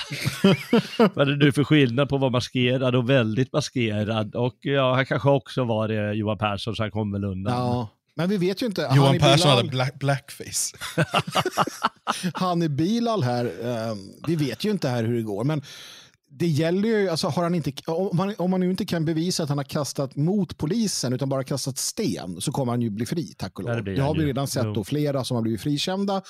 Vad 1.14 1.28
är 1.28 1.32
det 1.32 1.46
nu 1.46 1.52
för 1.52 1.64
skillnad 1.64 2.10
på 2.10 2.16
att 2.16 2.22
vara 2.22 2.32
maskerad 2.32 2.96
och 2.96 3.10
väldigt 3.10 3.54
maskerad? 3.54 4.36
Och 4.36 4.58
ja, 4.62 4.96
han 4.96 5.06
kanske 5.06 5.30
också 5.30 5.64
var 5.64 5.88
det 5.88 6.14
Johan 6.14 6.38
Persson 6.38 6.76
så 6.76 6.84
han 6.84 6.92
kom 6.92 7.12
väl 7.12 7.24
undan. 7.24 7.54
Ja. 7.54 7.90
Men 8.16 8.30
vi 8.30 8.38
vet 8.38 8.62
ju 8.62 8.66
inte. 8.66 8.82
Johan 8.82 8.98
Hanni 8.98 9.20
Persson 9.20 9.52
Bilal- 9.52 9.56
hade 9.56 9.70
black, 9.70 10.00
blackface. 10.00 10.78
Han 12.34 12.62
är 12.62 12.70
Bilal 12.70 13.24
här, 13.24 13.46
eh, 13.46 13.96
vi 14.28 14.36
vet 14.36 14.66
ju 14.66 14.72
inte 14.72 14.90
här 14.90 15.04
hur 15.04 15.16
det 15.16 15.22
går, 15.22 15.44
men 15.44 15.62
det 16.32 16.48
gäller 16.48 16.90
ju, 16.90 17.10
alltså 17.10 17.28
har 17.28 17.44
han 17.44 17.56
inte, 17.56 17.72
om 17.88 18.18
man, 18.18 18.36
om 18.38 18.52
man 18.52 18.60
nu 18.60 18.70
inte 18.70 18.86
kan 18.86 19.06
bevisa 19.06 19.44
att 19.44 19.50
han 19.50 19.58
har 19.58 19.64
kastat 19.66 20.16
mot 20.16 20.58
polisen 20.58 21.14
utan 21.14 21.30
bara 21.30 21.44
kastat 21.44 21.78
sten 21.78 22.42
så 22.42 22.52
kommer 22.52 22.72
han 22.74 22.82
ju 22.82 22.90
bli 22.90 23.06
fri, 23.06 23.34
tack 23.38 23.60
och 23.60 23.66
det 23.66 23.74
lov. 23.76 23.84
blir 23.84 23.96
Det 23.96 24.02
har 24.02 24.08
han 24.08 24.16
vi 24.18 24.22
ju. 24.22 24.28
redan 24.28 24.48
sett 24.48 24.66
Jo. 24.66 24.74
då, 24.74 24.84
flera 24.84 25.24
som 25.24 25.36
har 25.36 25.42
blivit 25.42 25.62
frikända 25.62 26.22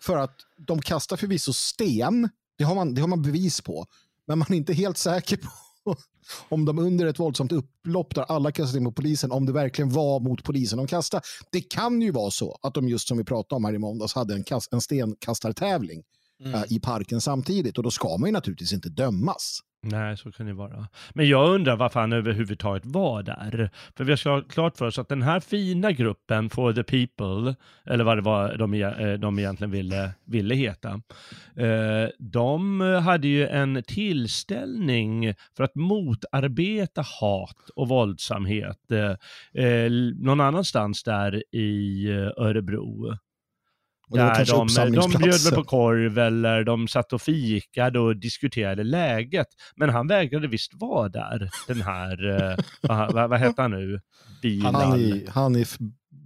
för 0.00 0.16
att 0.16 0.36
de 0.56 0.80
kastar 0.80 1.16
förvisso 1.16 1.52
sten, 1.52 2.28
det 2.58 2.64
har 2.64 2.74
man, 2.74 2.94
det 2.94 3.00
har 3.00 3.08
man 3.08 3.22
bevis 3.22 3.60
på, 3.60 3.86
men 4.26 4.38
man 4.38 4.52
är 4.52 4.56
inte 4.56 4.72
helt 4.72 4.98
säker 4.98 5.36
på 5.36 5.48
om 6.48 6.64
de 6.64 6.78
under 6.78 7.06
ett 7.06 7.18
våldsamt 7.18 7.52
upplopp 7.52 8.14
där 8.14 8.22
alla 8.22 8.52
kastar 8.52 8.78
in 8.78 8.84
mot 8.84 8.96
polisen, 8.96 9.32
om 9.32 9.46
det 9.46 9.52
verkligen 9.52 9.90
var 9.90 10.20
mot 10.20 10.42
polisen 10.44 10.76
de 10.78 10.86
kastade. 10.86 11.22
Det 11.50 11.60
kan 11.60 12.00
ju 12.02 12.10
vara 12.10 12.30
så 12.30 12.58
att 12.62 12.74
de 12.74 12.88
just 12.88 13.08
som 13.08 13.18
vi 13.18 13.24
pratade 13.24 13.56
om 13.56 13.64
här 13.64 13.74
i 13.74 13.78
måndags 13.78 14.14
hade 14.14 14.34
en, 14.34 14.44
kast, 14.44 14.72
en 14.72 14.80
stenkastartävling 14.80 16.02
Mm. 16.44 16.54
eh, 16.54 16.62
i 16.68 16.80
parken 16.80 17.20
samtidigt 17.20 17.78
och 17.78 17.84
då 17.84 17.90
ska 17.90 18.16
man 18.16 18.28
ju 18.28 18.32
naturligtvis 18.32 18.72
inte 18.72 18.88
dömas. 18.88 19.60
Nej, 19.86 20.16
så 20.16 20.32
kan 20.32 20.46
det 20.46 20.54
vara. 20.54 20.88
Men 21.14 21.28
jag 21.28 21.50
undrar 21.54 21.76
varför 21.76 22.00
han 22.00 22.12
överhuvudtaget 22.12 22.86
var 22.86 23.22
där. 23.22 23.70
För 23.96 24.04
vi 24.04 24.16
ska 24.16 24.30
ha 24.30 24.42
klart 24.42 24.76
för 24.76 24.86
oss 24.86 24.98
att 24.98 25.08
den 25.08 25.22
här 25.22 25.40
fina 25.40 25.92
gruppen 25.92 26.50
For 26.50 26.72
the 26.72 26.82
People, 26.82 27.54
eller 27.86 28.04
vad 28.04 28.18
det 28.18 28.22
var 28.22 28.56
de, 28.56 28.74
e- 28.74 28.82
eh, 28.98 29.12
de 29.12 29.38
egentligen 29.38 29.70
ville, 29.70 30.10
ville 30.24 30.54
heta, 30.54 30.90
eh, 31.56 32.08
de 32.18 32.80
hade 32.80 33.28
ju 33.28 33.46
en 33.46 33.82
tillställning 33.86 35.34
för 35.56 35.64
att 35.64 35.74
motarbeta 35.74 37.04
hat 37.20 37.70
och 37.76 37.88
våldsamhet 37.88 38.78
någon 40.16 40.40
annanstans 40.40 41.02
där 41.02 41.54
i 41.54 42.08
Örebro. 42.36 43.18
Och 44.10 44.16
det 44.18 44.22
var 44.24 44.28
Där 44.30 44.34
kanske 44.44 44.84
de, 44.84 44.92
de 44.92 45.10
bjöd 45.18 45.40
väl 45.44 45.54
på 45.54 45.64
korv 45.64 46.18
eller 46.18 46.64
de 46.64 46.88
satt 46.88 47.12
och 47.12 47.22
fikade 47.22 47.98
och 47.98 48.16
diskuterade 48.16 48.84
läget. 48.84 49.46
Men 49.76 49.90
han 49.90 50.06
vägrade 50.06 50.48
visst 50.48 50.72
vara 50.74 51.08
där, 51.08 51.50
den 51.68 51.82
här, 51.82 52.30
eh, 52.50 52.56
vad, 52.88 53.12
vad, 53.14 53.30
vad 53.30 53.40
heter 53.40 53.62
han 53.62 53.70
nu? 53.70 54.00
Bilal. 54.42 54.74
Hanif, 54.74 55.28
Hanif 55.28 55.76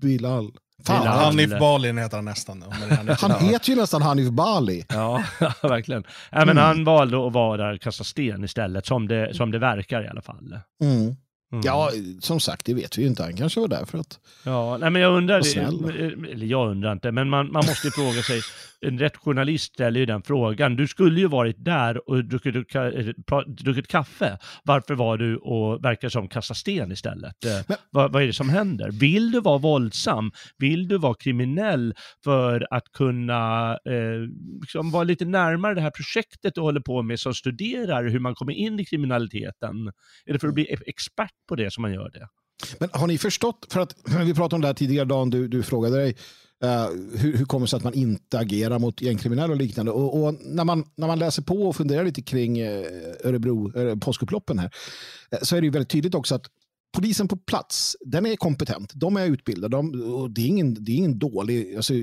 Bilal. 0.01 0.51
Fan, 0.87 1.01
Bilal. 1.01 1.17
han, 1.17 1.25
Hanif 1.25 1.59
Balin 1.59 1.99
heter 1.99 2.17
han 2.17 2.25
nästan. 2.25 2.59
Men 2.59 3.09
han 3.21 3.33
heter 3.33 3.71
ju 3.71 3.77
nästan 3.77 4.03
Hanif 4.03 4.29
Bali. 4.31 4.85
Ja, 4.89 5.25
verkligen. 5.63 6.03
Nej, 6.33 6.47
men 6.47 6.59
Mm. 6.59 6.65
han 6.65 6.85
valde 6.85 7.27
att 7.27 7.33
vara 7.33 7.57
där 7.57 7.75
och 7.75 7.81
kasta 7.81 8.05
sten 8.05 8.45
istället, 8.45 8.87
som 8.87 9.09
det, 9.09 9.35
som 9.35 9.51
det 9.51 9.59
verkar 9.59 10.05
i 10.05 10.09
alla 10.09 10.23
fall. 10.23 10.59
Mm. 10.83 11.17
Mm. 11.53 11.63
Ja, 11.67 11.91
som 12.21 12.41
sagt, 12.41 12.67
det 12.67 12.75
vet 12.75 12.99
vi 12.99 13.03
ju 13.03 13.09
inte. 13.09 13.23
Han 13.23 13.37
kanske 13.37 13.61
var 13.61 13.69
där 13.69 13.85
för 13.85 13.99
att... 13.99 14.19
Ja, 14.45 14.77
nej 14.77 14.91
men 14.91 15.03
jag 15.03 15.17
undrar, 15.17 15.39
eller 15.39 16.47
jag 16.47 16.71
undrar 16.71 16.93
inte, 16.93 17.13
men 17.13 17.29
man, 17.29 17.53
man 17.53 17.67
måste 17.67 17.87
ju 17.87 17.91
fråga 17.91 18.23
sig, 18.23 18.43
en 18.87 18.99
rätt 18.99 19.17
journalist 19.17 19.75
ställer 19.75 20.01
ju 20.01 20.07
den 20.07 20.23
frågan, 20.23 20.77
du 20.77 20.87
skulle 20.87 21.21
ju 21.21 21.27
varit 21.27 21.65
där 21.65 22.11
och 22.11 22.25
druckit, 22.25 22.55
druckit 23.47 23.89
kaffe, 23.89 24.39
varför 24.65 24.95
var 24.95 25.17
du 25.17 25.37
och 25.37 25.85
verkar 25.85 26.09
som 26.09 26.29
kasta 26.29 26.55
sten 26.55 26.93
istället? 26.93 27.45
Eh, 27.45 27.51
Men- 27.69 27.79
vad, 27.91 28.13
vad 28.13 28.23
är 28.23 28.27
det 28.27 28.33
som 28.33 28.49
händer? 28.49 28.91
Vill 28.91 29.31
du 29.31 29.41
vara 29.41 29.59
våldsam? 29.59 30.31
Vill 30.59 30.89
du 30.89 30.99
vara 30.99 31.15
kriminell 31.15 31.95
för 32.25 32.67
att 32.71 32.93
kunna 32.93 33.73
eh, 33.73 34.29
liksom 34.61 34.91
vara 34.91 35.05
lite 35.05 35.25
närmare 35.25 35.75
det 35.75 35.81
här 35.81 35.91
projektet 35.91 36.55
du 36.55 36.61
håller 36.61 36.81
på 36.81 37.03
med 37.03 37.21
som 37.21 37.35
studerar 37.35 38.09
hur 38.09 38.21
man 38.21 38.35
kommer 38.35 38.53
in 38.53 38.81
i 38.81 38.85
kriminaliteten? 38.85 39.93
Är 40.27 40.33
det 40.33 40.39
för 40.39 40.49
att 40.49 40.55
bli 40.55 40.77
expert 40.87 41.31
på 41.49 41.57
det 41.57 41.73
som 41.73 41.83
man 41.83 41.93
gör 41.93 42.11
det. 42.11 42.29
Men 42.81 42.89
har 42.93 43.07
ni 43.07 43.19
förstått, 43.19 43.67
för 43.73 43.81
att 43.81 43.95
vi 44.25 44.35
pratade 44.35 44.55
om 44.55 44.61
det 44.61 44.67
här 44.67 44.75
tidigare 44.75 45.05
dagen, 45.05 45.31
du, 45.31 45.49
du 45.49 45.63
frågade 45.63 45.97
dig 45.97 46.17
uh, 46.65 47.19
hur, 47.19 47.37
hur 47.37 47.45
kommer 47.45 47.67
det 47.67 47.71
sig 47.71 47.77
att 47.77 47.85
man 47.85 47.95
inte 47.95 48.39
agerar 48.39 48.79
mot 48.79 49.03
gängkriminella 49.03 49.53
och 49.53 49.59
liknande. 49.59 49.93
Och, 49.93 50.23
och, 50.23 50.35
när, 50.41 50.65
man, 50.65 50.85
när 50.97 51.07
man 51.07 51.19
läser 51.19 51.43
på 51.43 51.69
och 51.69 51.77
funderar 51.77 52.05
lite 52.05 52.23
kring 52.23 52.63
uh, 52.63 52.87
Örebro, 53.25 53.79
uh, 53.79 53.99
påskupploppen 53.99 54.59
här, 54.59 54.71
så 55.43 55.57
är 55.57 55.61
det 55.61 55.65
ju 55.65 55.71
väldigt 55.71 55.91
tydligt 55.91 56.15
också 56.15 56.35
att 56.35 56.47
polisen 56.93 57.29
på 57.29 57.37
plats, 57.37 57.97
den 58.01 58.27
är 58.27 58.37
kompetent. 58.37 58.93
De 58.95 59.17
är 59.17 59.27
utbildade. 59.27 59.77
De, 59.77 60.13
och 60.13 60.31
det, 60.31 60.41
är 60.41 60.47
ingen, 60.47 60.85
det 60.85 60.93
är 60.93 60.97
ingen 60.97 61.19
dålig... 61.19 61.77
Alltså, 61.77 61.95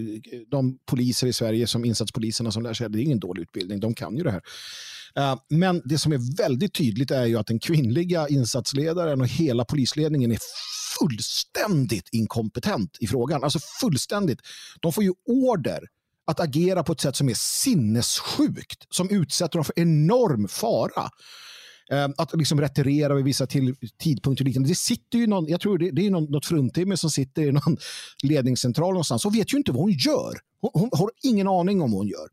de 0.47 0.77
poliser 0.85 1.27
i 1.27 1.33
Sverige, 1.33 1.67
som 1.67 1.85
insatspoliserna 1.85 2.51
som 2.51 2.63
lär 2.63 2.73
sig, 2.73 2.89
det 2.89 2.99
är 2.99 3.03
ingen 3.03 3.19
dålig 3.19 3.41
utbildning. 3.41 3.79
De 3.79 3.93
kan 3.93 4.17
ju 4.17 4.23
det 4.23 4.31
här. 4.31 4.41
Uh, 5.19 5.39
men 5.49 5.81
det 5.85 5.97
som 5.97 6.13
är 6.13 6.37
väldigt 6.37 6.73
tydligt 6.73 7.11
är 7.11 7.25
ju 7.25 7.37
att 7.37 7.47
den 7.47 7.59
kvinnliga 7.59 8.27
insatsledaren 8.27 9.21
och 9.21 9.27
hela 9.27 9.65
polisledningen 9.65 10.31
är 10.31 10.39
fullständigt 10.99 12.09
inkompetent 12.11 12.97
i 12.99 13.07
frågan. 13.07 13.43
Alltså 13.43 13.59
fullständigt. 13.81 14.39
De 14.79 14.93
får 14.93 15.03
ju 15.03 15.13
order 15.27 15.79
att 16.27 16.39
agera 16.39 16.83
på 16.83 16.91
ett 16.93 17.01
sätt 17.01 17.15
som 17.15 17.29
är 17.29 17.33
sinnessjukt, 17.33 18.85
som 18.89 19.09
utsätter 19.09 19.57
dem 19.57 19.65
för 19.65 19.79
enorm 19.79 20.47
fara. 20.47 21.09
Ehm, 21.91 22.13
att 22.17 22.35
liksom 22.35 22.61
retirera 22.61 23.15
vid 23.15 23.25
vissa 23.25 23.47
till, 23.47 23.75
tidpunkter. 23.97 24.45
Liknande. 24.45 24.69
Det 24.69 24.75
sitter 24.75 25.17
ju 25.17 25.27
någon, 25.27 25.47
jag 25.47 25.61
tror 25.61 25.77
det, 25.77 25.91
det 25.91 26.05
är 26.05 26.11
någon, 26.11 26.23
något 26.23 26.45
fruntimmer 26.45 26.95
som 26.95 27.09
sitter 27.09 27.41
i 27.41 27.51
någon 27.51 27.77
ledningscentral 28.23 28.93
någonstans 28.93 29.25
och 29.25 29.35
vet 29.35 29.53
ju 29.53 29.57
inte 29.57 29.71
vad 29.71 29.81
hon 29.81 29.91
gör. 29.91 30.33
Hon, 30.61 30.71
hon 30.73 30.89
har 30.91 31.11
ingen 31.23 31.47
aning 31.47 31.81
om 31.81 31.91
vad 31.91 31.99
hon 31.99 32.07
gör. 32.07 32.29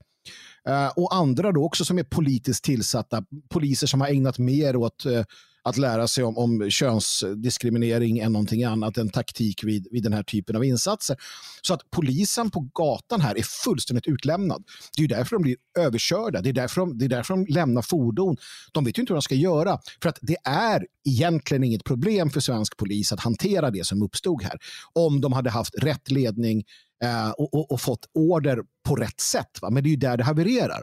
Uh, 0.69 0.93
och 0.97 1.15
andra 1.15 1.53
då 1.53 1.65
också 1.65 1.85
som 1.85 1.99
är 1.99 2.05
politiskt 2.05 2.65
tillsatta, 2.65 3.25
poliser 3.49 3.87
som 3.87 4.01
har 4.01 4.09
ägnat 4.09 4.39
mer 4.39 4.77
åt 4.77 5.07
uh, 5.07 5.25
att 5.65 5.77
lära 5.77 6.09
sig 6.09 6.25
om, 6.25 6.39
om 6.39 6.71
könsdiskriminering 6.71 8.19
än 8.19 8.33
någonting 8.33 8.65
annat, 8.65 8.99
en 8.99 9.11
taktik 9.11 9.65
vid, 9.65 9.89
vid 9.91 10.03
den 10.03 10.13
här 10.13 10.23
typen 10.23 10.57
av 10.57 10.65
insatser. 10.65 11.17
Så 11.63 11.75
att 11.75 11.91
polisen 11.91 12.51
på 12.51 12.61
gatan 12.75 13.21
här 13.21 13.39
är 13.39 13.43
fullständigt 13.43 14.07
utlämnad. 14.07 14.65
Det 14.97 15.05
är 15.05 15.09
därför 15.09 15.37
de 15.37 15.43
blir 15.43 15.57
överkörda, 15.79 16.41
det 16.41 16.49
är 16.49 16.53
därför 16.53 16.81
de, 16.81 16.99
det 16.99 17.05
är 17.05 17.09
därför 17.09 17.35
de 17.35 17.47
lämnar 17.47 17.83
fordon. 17.83 18.37
De 18.73 18.85
vet 18.85 18.99
ju 18.99 19.01
inte 19.01 19.13
hur 19.13 19.17
de 19.17 19.23
ska 19.23 19.35
göra, 19.35 19.79
för 20.03 20.09
att 20.09 20.19
det 20.21 20.37
är 20.45 20.87
egentligen 21.09 21.65
inget 21.65 21.85
problem 21.85 22.31
för 22.31 22.41
svensk 22.41 22.77
polis 22.77 23.13
att 23.13 23.21
hantera 23.21 23.71
det 23.71 23.87
som 23.87 24.03
uppstod 24.03 24.43
här. 24.43 24.59
Om 24.93 25.21
de 25.21 25.33
hade 25.33 25.51
haft 25.51 25.75
rätt 25.79 26.11
ledning 26.11 26.65
eh, 27.05 27.31
och, 27.31 27.55
och, 27.55 27.73
och, 27.73 27.81
fått 27.81 28.07
order 28.15 28.59
på 28.89 28.97
rätt 28.97 29.21
sätt. 29.21 29.63
Va? 29.63 29.71
Men 29.71 29.83
det 29.83 29.89
är 29.89 29.91
ju 29.91 29.97
där 29.97 30.17
det 30.17 30.25
havererar. 30.25 30.83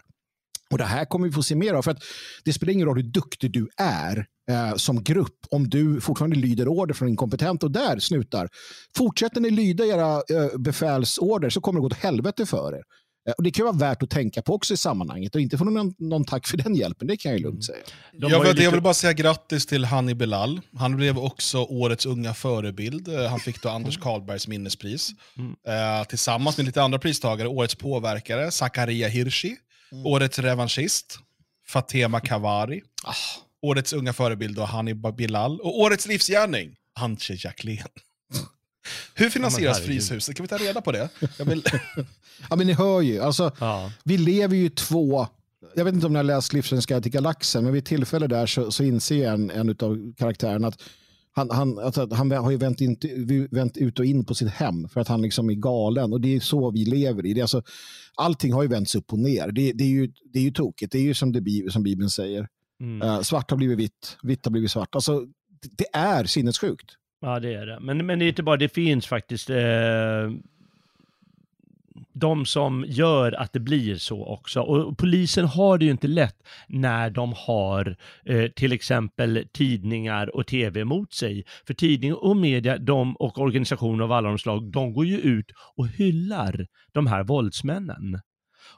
Och 0.72 0.78
Det 0.78 0.84
här 0.84 1.06
kommer 1.06 1.28
vi 1.28 1.34
få 1.34 1.44
se 1.44 1.56
mer 1.56 1.74
av. 1.74 1.82
För 1.82 1.92
att 1.92 2.04
det 2.44 2.54
spelar 2.54 2.74
ingen 2.74 2.88
roll 2.88 2.98
hur 2.98 3.04
duktig 3.04 3.52
du 3.52 3.68
är 3.78 4.26
eh, 4.50 4.76
som 4.76 5.04
grupp 5.04 5.38
om 5.52 5.70
du 5.70 6.02
fortfarande 6.02 6.36
lyder 6.36 6.68
order 6.68 6.94
från 6.94 7.10
inkompetent 7.10 7.64
och 7.64 7.72
där 7.72 8.00
snutar. 8.00 8.50
Fortsätter 8.98 9.42
ni 9.42 9.50
lyda 9.50 9.86
era 9.86 10.14
eh, 10.16 10.58
befälsorder 10.58 11.50
så 11.50 11.62
kommer 11.62 11.80
det 11.80 11.82
gå 11.82 11.90
till 11.90 12.04
helvete 12.04 12.46
för 12.46 12.76
er. 12.76 12.84
Eh, 13.28 13.34
och 13.38 13.44
Det 13.44 13.52
kan 13.52 13.66
vara 13.66 13.76
värt 13.76 14.04
att 14.04 14.10
tänka 14.10 14.42
på 14.42 14.54
också 14.54 14.74
i 14.74 14.78
sammanhanget 14.78 15.36
och 15.36 15.42
inte 15.42 15.58
få 15.58 15.64
någon, 15.64 15.94
någon 15.98 16.26
tack 16.26 16.48
för 16.48 16.58
den 16.58 16.76
hjälpen, 16.76 17.08
det 17.08 17.18
kan 17.18 17.32
jag 17.32 17.42
lugnt 17.42 17.66
säga. 17.66 17.78
Mm. 18.14 18.30
Jag 18.30 18.40
vill, 18.40 18.50
lite... 18.50 18.64
jag 18.64 18.72
vill 18.72 18.82
bara 18.82 18.94
säga 18.94 19.14
grattis 19.14 19.66
till 19.66 19.86
Hanni 19.86 20.16
Belal. 20.16 20.62
Han 20.78 20.96
blev 20.96 21.20
också 21.20 21.58
årets 21.58 22.06
unga 22.06 22.34
förebild. 22.34 23.08
Eh, 23.08 23.26
han 23.30 23.40
fick 23.40 23.62
då 23.62 23.70
Anders 23.70 23.98
Karlbergs 23.98 24.48
minnespris. 24.48 25.10
Mm. 25.38 25.56
Eh, 26.00 26.06
tillsammans 26.08 26.58
med 26.58 26.66
lite 26.66 26.84
andra 26.84 27.00
pristagare, 27.00 27.48
årets 27.48 27.76
påverkare, 27.76 28.52
Zakaria 28.52 29.08
Hirsi, 29.08 29.56
mm. 29.92 30.06
årets 30.06 30.40
revanschist, 30.40 31.20
Fatema 31.68 32.20
Kavari. 32.20 32.82
Ah 33.04 33.14
Årets 33.62 33.94
unga 33.94 34.14
förebild 34.14 34.60
och 34.60 34.68
Hannibal 34.68 35.14
Bilal. 35.14 35.60
Och 35.60 35.80
årets 35.80 36.08
livsgärning, 36.08 36.76
Antje 37.00 37.38
Jacqueline. 37.40 37.84
Hur 39.14 39.30
finansieras 39.30 39.80
ja, 39.80 39.86
Fryshuset? 39.86 40.36
Kan 40.36 40.44
vi 40.44 40.48
ta 40.48 40.58
reda 40.58 40.82
på 40.82 40.92
det? 40.92 41.10
Vill... 41.46 41.64
ja, 42.50 42.56
men 42.56 42.68
ni 42.68 42.74
hör 42.74 43.02
ju. 43.02 43.22
Alltså, 43.22 43.52
ja. 43.60 43.92
Vi 44.04 44.18
lever 44.18 44.56
ju 44.56 44.70
två... 44.70 45.28
Jag 45.76 45.86
vet 45.86 45.94
inte 45.94 46.06
om 46.06 46.14
ni 46.14 46.20
har 46.20 46.24
läst 46.24 46.54
Livsens 46.54 46.86
guide 46.86 47.04
till 47.04 47.12
galaxen, 47.12 47.64
men 47.64 47.74
vid 47.74 47.86
tillfälle 47.86 48.28
där 48.28 48.46
så, 48.46 48.72
så 48.72 48.84
inser 48.84 49.30
en, 49.30 49.52
en 49.52 49.70
av 49.70 50.14
karaktärerna 50.18 50.68
att 50.68 50.82
han, 51.32 51.50
han, 51.52 51.80
alltså, 51.80 52.08
han 52.14 52.32
har 52.32 52.52
ju 52.52 52.58
vänt, 52.58 52.82
in, 52.82 52.98
vänt 53.52 53.78
ut 53.78 54.00
och 54.00 54.06
in 54.06 54.26
på 54.26 54.34
sitt 54.34 54.50
hem 54.50 54.90
för 54.90 55.02
att 55.02 55.08
han 55.08 55.22
liksom 55.22 55.50
är 55.50 55.54
galen. 55.54 56.14
Och 56.14 56.22
det 56.22 56.36
är 56.36 56.40
så 56.40 56.72
vi 56.72 56.86
lever 56.86 57.26
i. 57.26 57.34
Det 57.34 57.40
är 57.40 57.44
alltså, 57.44 57.64
allting 58.16 58.54
har 58.54 58.64
ju 58.64 58.70
vänts 58.70 58.96
upp 58.96 59.14
och 59.14 59.20
ner. 59.20 59.52
Det, 59.52 59.72
det, 59.72 59.84
är, 59.84 59.90
ju, 59.90 60.12
det 60.34 60.40
är 60.40 60.44
ju 60.44 60.52
tokigt. 60.52 60.92
Det 60.92 60.98
är 60.98 61.04
ju 61.04 61.14
som, 61.14 61.32
det, 61.32 61.72
som 61.72 61.84
Bibeln 61.84 62.10
säger. 62.10 62.48
Mm. 62.82 63.10
Uh, 63.10 63.22
svart 63.22 63.50
har 63.50 63.58
blivit 63.58 63.80
vitt, 63.80 64.18
vitt 64.24 64.46
har 64.46 64.52
blivit 64.52 64.72
svart. 64.72 64.96
Alltså, 64.96 65.26
det 65.78 65.86
är 65.94 66.26
sinnessjukt. 66.26 66.96
Ja, 67.22 67.40
det 67.40 67.54
är 67.54 67.66
det. 67.66 67.80
Men, 67.80 68.06
men 68.06 68.20
det 68.20 68.26
är 68.26 68.30
inte 68.30 68.44
bara, 68.44 68.58
det 68.58 68.70
finns 68.70 69.08
faktiskt 69.08 69.50
eh, 69.50 69.56
de 72.14 72.46
som 72.46 72.86
gör 72.88 73.32
att 73.32 73.54
det 73.54 73.60
blir 73.60 73.96
så 73.96 74.26
också. 74.26 74.62
Och 74.62 74.98
polisen 74.98 75.46
har 75.46 75.78
det 75.78 75.86
ju 75.86 75.92
inte 75.92 76.08
lätt 76.08 76.38
när 76.68 77.10
de 77.10 77.34
har 77.38 77.98
eh, 78.26 78.48
till 78.52 78.72
exempel 78.72 79.48
tidningar 79.54 80.36
och 80.36 80.48
tv 80.48 80.86
mot 80.86 81.14
sig. 81.14 81.44
För 81.68 81.74
tidning 81.74 82.14
och 82.14 82.38
media 82.38 82.78
de, 82.78 83.16
och 83.16 83.40
organisationer 83.40 84.04
av 84.04 84.12
alla 84.12 84.30
de 84.30 84.38
slag, 84.38 84.72
de 84.72 84.94
går 84.94 85.06
ju 85.06 85.18
ut 85.18 85.52
och 85.76 85.88
hyllar 85.88 86.68
de 86.94 87.08
här 87.08 87.24
våldsmännen. 87.24 88.20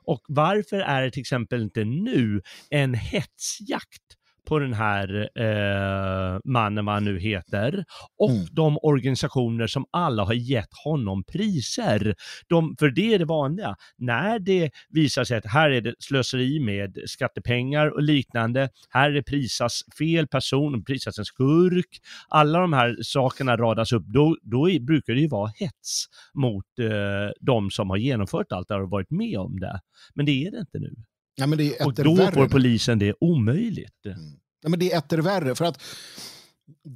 Och 0.04 0.22
varför 0.28 0.80
är 0.80 1.02
det 1.02 1.12
till 1.12 1.22
exempel 1.22 1.62
inte 1.62 1.84
nu 1.84 2.42
en 2.70 2.94
hetsjakt 2.94 4.18
på 4.48 4.60
den 4.60 4.74
här 4.74 5.30
eh, 5.36 6.40
mannen, 6.46 6.86
vad 6.86 6.96
han 6.96 7.06
nu 7.06 7.20
heter, 7.20 7.86
och 8.18 8.30
mm. 8.30 8.46
de 8.52 8.78
organisationer 8.82 9.68
som 9.68 9.86
alla 9.92 10.24
har 10.24 10.34
gett 10.34 10.74
honom 10.84 11.24
priser. 11.24 12.16
De, 12.48 12.76
för 12.80 12.90
det 12.90 13.14
är 13.14 13.20
det 13.20 13.26
vanliga. 13.26 13.76
När 13.98 14.40
det 14.40 14.72
visar 14.90 15.24
sig 15.24 15.38
att 15.38 15.46
här 15.46 15.70
är 15.70 15.82
det 15.82 15.96
slöseri 16.00 16.60
med 16.60 16.98
skattepengar 17.06 17.88
och 17.88 18.04
liknande, 18.04 18.70
här 18.90 19.12
är 19.12 19.22
prisas 19.22 19.82
fel 19.98 20.28
person, 20.28 20.84
prisas 20.84 21.20
en 21.20 21.26
skurk, 21.26 22.00
alla 22.30 22.60
de 22.60 22.74
här 22.74 22.98
sakerna 23.04 23.58
radas 23.58 23.92
upp, 23.94 24.06
då, 24.06 24.38
då 24.42 24.70
är, 24.70 24.80
brukar 24.80 25.14
det 25.14 25.22
ju 25.22 25.28
vara 25.28 25.52
hets 25.56 26.06
mot 26.34 26.66
eh, 26.80 27.32
de 27.40 27.72
som 27.72 27.90
har 27.90 27.98
genomfört 27.98 28.52
allt 28.52 28.68
det 28.68 28.76
och 28.76 28.90
varit 28.90 29.12
med 29.12 29.40
om 29.40 29.60
det. 29.60 29.80
Men 30.14 30.26
det 30.26 30.46
är 30.46 30.52
det 30.52 30.60
inte 30.60 30.80
nu. 30.80 30.96
Ja, 31.36 31.48
men 31.48 31.58
det 31.58 31.78
är 31.78 31.86
och 31.86 31.94
då 31.94 32.16
får 32.32 32.48
polisen 32.48 33.00
det 33.00 33.14
omöjligt. 33.20 34.06
Mm. 34.06 34.18
Ja, 34.62 34.70
men 34.70 34.80
det 34.80 34.92
är 34.92 34.98
etter 34.98 35.18
värre. 35.18 35.56
För 35.56 35.66
att 35.66 35.82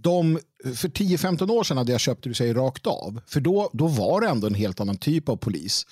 de, 0.03 0.39
för 0.63 0.89
10-15 0.89 1.51
år 1.51 1.63
sedan 1.63 1.77
hade 1.77 1.91
jag 1.91 2.01
köpt 2.01 2.23
det 2.23 2.29
du 2.29 2.33
säger 2.33 2.53
rakt 2.53 2.87
av. 2.87 3.21
För 3.27 3.39
då, 3.39 3.69
då 3.73 3.87
var 3.87 4.21
det 4.21 4.27
ändå 4.27 4.47
en 4.47 4.53
helt 4.53 4.79
annan 4.79 4.97
typ 4.97 5.29
av 5.29 5.35
polis 5.37 5.85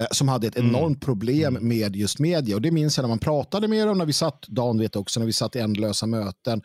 eh, 0.00 0.06
som 0.10 0.28
hade 0.28 0.46
ett 0.46 0.56
mm. 0.56 0.70
enormt 0.70 1.00
problem 1.00 1.56
mm. 1.56 1.68
med 1.68 1.96
just 1.96 2.18
media. 2.18 2.56
Och 2.56 2.62
det 2.62 2.70
minns 2.70 2.96
jag 2.96 3.02
när 3.02 3.08
man 3.08 3.18
pratade 3.18 3.68
med 3.68 3.86
dem, 3.86 3.98
när 3.98 4.06
vi 4.06 4.12
satt, 4.12 4.46
Dan 4.48 4.78
vet 4.78 4.96
också, 4.96 5.20
när 5.20 5.26
vi 5.26 5.32
satt 5.32 5.56
i 5.56 5.58
ändlösa 5.58 6.06
möten. 6.06 6.62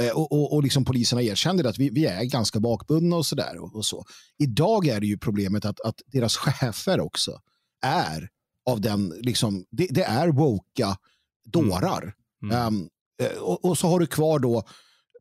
Eh, 0.00 0.10
och, 0.10 0.32
och, 0.32 0.52
och 0.52 0.62
liksom 0.62 0.84
poliserna 0.84 1.22
erkände 1.22 1.68
att 1.68 1.78
vi, 1.78 1.90
vi 1.90 2.06
är 2.06 2.24
ganska 2.24 2.60
bakbundna 2.60 3.16
och 3.16 3.26
sådär. 3.26 3.58
Och, 3.58 3.76
och, 3.76 3.84
så. 3.84 4.04
Idag 4.38 4.86
är 4.86 5.00
det 5.00 5.06
ju 5.06 5.18
problemet 5.18 5.64
att, 5.64 5.80
att 5.80 6.00
deras 6.06 6.36
chefer 6.36 7.00
också 7.00 7.40
är 7.82 8.28
av 8.70 8.80
den, 8.80 9.08
liksom, 9.08 9.64
det, 9.70 9.86
det 9.90 10.04
är 10.04 10.28
woka 10.28 10.96
dårar. 11.44 12.14
Mm. 12.42 12.66
Um, 12.66 12.88
och, 13.40 13.64
och, 13.64 13.78
så 13.78 13.88
har 13.88 14.00
du 14.00 14.06
kvar 14.06 14.38
då 14.38 14.62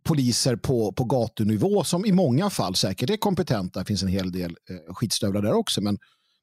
poliser 0.03 0.55
på, 0.55 0.91
på 0.91 1.03
gatunivå 1.03 1.83
som 1.83 2.05
i 2.05 2.11
många 2.11 2.49
fall 2.49 2.75
säkert 2.75 3.09
är 3.09 3.17
kompetenta. 3.17 3.79
Det 3.79 3.85
finns 3.85 4.03
en 4.03 4.09
hel 4.09 4.31
del 4.31 4.57
eh, 4.69 4.93
skitstövlar 4.93 5.41
där 5.41 5.53
också, 5.53 5.81
men 5.81 5.99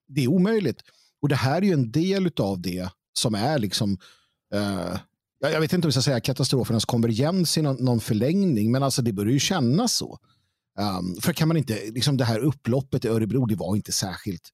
det 0.08 0.24
är 0.24 0.28
omöjligt. 0.28 0.80
Och 1.22 1.28
det 1.28 1.36
här 1.36 1.56
är 1.56 1.66
ju 1.66 1.72
en 1.72 1.90
del 1.90 2.30
av 2.38 2.60
det 2.60 2.88
som 3.18 3.34
är 3.34 3.58
liksom 3.58 3.98
eh, 4.54 4.98
jag 5.40 5.60
vet 5.60 5.72
inte 5.72 5.86
om 5.86 5.88
vi 5.88 5.92
ska 5.92 6.02
säga 6.02 6.20
katastrofernas 6.20 6.84
konvergens 6.84 7.58
i 7.58 7.62
någon, 7.62 7.76
någon 7.76 8.00
förlängning, 8.00 8.70
men 8.70 8.82
alltså 8.82 9.02
det 9.02 9.12
börjar 9.12 9.32
ju 9.32 9.38
kännas 9.38 9.92
så. 9.92 10.18
Um, 10.78 11.20
för 11.20 11.32
kan 11.32 11.48
man 11.48 11.56
inte, 11.56 11.90
liksom 11.90 12.16
det 12.16 12.24
här 12.24 12.38
upploppet 12.38 13.04
i 13.04 13.08
Örebro, 13.08 13.46
det 13.46 13.54
var 13.54 13.76
inte 13.76 13.92
särskilt 13.92 14.48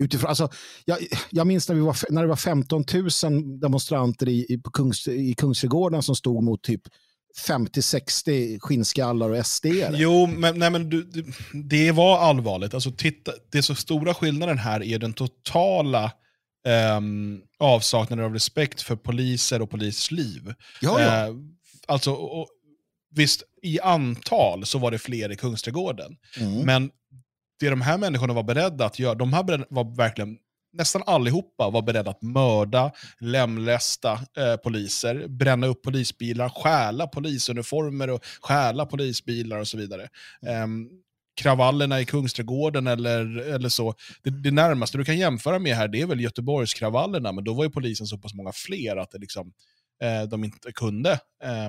utifrån, 0.00 0.28
alltså, 0.28 0.48
jag, 0.84 0.98
jag 1.30 1.46
minns 1.46 1.68
när, 1.68 1.76
vi 1.76 1.80
var, 1.80 1.96
när 2.12 2.22
det 2.22 2.28
var 2.28 2.36
15 2.36 2.84
000 3.24 3.60
demonstranter 3.60 4.28
i, 4.28 4.46
i, 4.48 4.58
på 4.58 4.70
Kungs, 4.70 5.08
i 5.08 5.34
Kungsträdgården 5.34 6.02
som 6.02 6.16
stod 6.16 6.42
mot 6.42 6.62
typ 6.62 6.82
50-60 7.48 8.58
skinnskallar 8.60 9.30
och 9.30 9.46
SD. 9.46 9.66
Jo, 9.92 10.26
men, 10.26 10.58
nej, 10.58 10.70
men 10.70 10.90
du, 10.90 11.02
du, 11.04 11.32
det 11.52 11.92
var 11.92 12.18
allvarligt. 12.18 12.74
Alltså, 12.74 12.90
titta, 12.90 13.32
det 13.52 13.62
så 13.62 13.74
stora 13.74 14.14
skillnaden 14.14 14.58
här 14.58 14.82
är 14.82 14.98
den 14.98 15.12
totala 15.12 16.12
um, 16.96 17.42
avsaknaden 17.58 18.24
av 18.24 18.32
respekt 18.32 18.82
för 18.82 18.96
poliser 18.96 19.62
och 19.62 19.70
polisers 19.70 20.10
liv. 20.10 20.54
Ja, 20.80 21.00
ja. 21.00 21.28
Uh, 21.28 21.36
alltså, 21.86 22.12
och, 22.12 22.48
visst, 23.14 23.42
i 23.62 23.80
antal 23.80 24.66
så 24.66 24.78
var 24.78 24.90
det 24.90 24.98
fler 24.98 25.32
i 25.32 25.36
Kungsträdgården. 25.36 26.16
Mm. 26.40 26.66
Men 26.66 26.90
det 27.60 27.70
de 27.70 27.80
här 27.80 27.98
människorna 27.98 28.34
var 28.34 28.42
beredda 28.42 28.86
att 28.86 28.98
göra, 28.98 29.14
de 29.14 29.32
här 29.32 29.66
var 29.74 29.96
verkligen 29.96 30.38
nästan 30.72 31.02
allihopa 31.06 31.70
var 31.70 31.82
beredda 31.82 32.10
att 32.10 32.22
mörda, 32.22 32.92
lemlästa 33.18 34.12
eh, 34.12 34.56
poliser, 34.56 35.28
bränna 35.28 35.66
upp 35.66 35.82
polisbilar, 35.82 36.48
stjäla 36.48 37.06
polisuniformer 37.06 38.10
och 38.10 38.24
stjäla 38.40 38.86
polisbilar 38.86 39.58
och 39.58 39.68
så 39.68 39.76
vidare. 39.76 40.08
Um, 40.64 40.88
kravallerna 41.40 42.00
i 42.00 42.04
Kungsträdgården 42.04 42.86
eller, 42.86 43.36
eller 43.36 43.68
så. 43.68 43.94
Det, 44.22 44.30
det 44.30 44.50
närmaste 44.50 44.98
du 44.98 45.04
kan 45.04 45.18
jämföra 45.18 45.58
med 45.58 45.76
här 45.76 45.88
det 45.88 46.00
är 46.00 46.06
väl 46.06 46.20
Göteborgskravallerna, 46.20 47.32
men 47.32 47.44
då 47.44 47.54
var 47.54 47.64
ju 47.64 47.70
polisen 47.70 48.06
så 48.06 48.18
pass 48.18 48.34
många 48.34 48.52
fler 48.52 48.96
att 48.96 49.10
det 49.10 49.18
liksom, 49.18 49.52
eh, 50.02 50.22
de 50.22 50.44
inte 50.44 50.72
kunde 50.72 51.12
eh, 51.44 51.68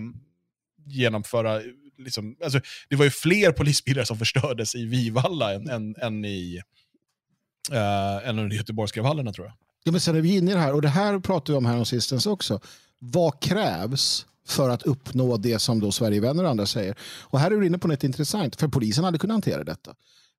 genomföra... 0.86 1.62
Liksom, 1.98 2.36
alltså, 2.44 2.60
det 2.90 2.96
var 2.96 3.06
ju 3.06 3.12
fler 3.12 3.52
polisbilar 3.52 4.04
som 4.04 4.18
förstördes 4.18 4.76
i 4.76 4.86
Vivalla 4.86 5.54
än, 5.54 5.70
än, 5.70 5.96
än 5.96 6.26
i 6.26 6.62
uh, 7.72 8.28
än 8.28 8.40
under 8.40 8.56
Göteborgskravallerna 8.56 9.34
tror 9.34 9.48
jag. 9.48 9.56
Ja, 9.84 9.92
men 9.92 10.02
sen 10.02 10.16
är 10.16 10.22
vi 10.22 10.38
inne 10.38 10.52
i 10.52 10.54
det 10.54 10.60
här, 10.60 10.74
och 10.74 10.82
det 10.82 10.90
här 10.90 11.20
pratade 11.20 11.52
vi 11.52 11.58
om 11.58 11.66
här 11.66 11.78
om 11.78 11.86
sistens 11.86 12.26
också. 12.26 12.60
Vad 13.00 13.42
krävs 13.42 14.26
för 14.48 14.70
att 14.70 14.84
uppnå 14.84 15.38
det 15.38 15.60
som 15.60 15.80
då 15.80 15.92
Sverigevänner 15.92 16.44
och 16.44 16.50
andra 16.50 16.66
säger? 16.66 16.96
Och 17.22 17.40
här 17.40 17.52
är 17.52 17.58
du 17.58 17.66
inne 17.66 17.78
på 17.78 17.88
något 17.88 18.04
intressant, 18.04 18.56
för 18.56 18.68
polisen 18.68 19.04
hade 19.04 19.18
kunnat 19.18 19.36
hantera 19.36 19.64
detta. 19.64 19.96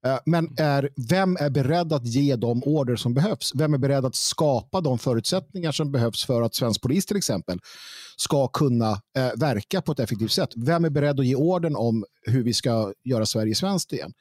Eh, 0.07 0.19
men 0.27 0.55
är, 0.59 0.91
vem 1.09 1.37
är 1.37 1.51
beredd 1.51 1.93
att 1.93 2.07
ge 2.07 2.37
de 2.37 2.63
order 2.63 2.97
som 2.97 3.15
behövs? 3.15 3.53
Vem 3.55 3.75
är 3.75 3.79
beredd 3.79 4.05
att 4.05 4.15
skapa 4.15 4.81
de 4.81 4.99
förutsättningar 4.99 5.73
som 5.73 5.93
behövs 5.93 6.25
för 6.25 6.43
att 6.43 6.55
svensk 6.55 6.83
polis 6.83 7.07
till 7.07 7.17
exempel 7.17 7.59
ska 8.17 8.49
kunna 8.49 8.91
eh, 8.91 9.31
verka 9.37 9.83
på 9.83 9.93
ett 9.93 10.01
effektivt 10.01 10.33
sätt? 10.33 10.51
Vem 10.57 10.85
är 10.85 10.91
beredd 10.91 11.21
att 11.21 11.27
ge 11.27 11.35
orden 11.35 11.77
om 11.77 12.05
hur 12.23 12.43
vi 12.43 12.55
ska 12.55 12.93
göra 13.05 13.27
Sverige 13.27 13.55
svenskt 13.55 13.93
igen? 13.93 14.13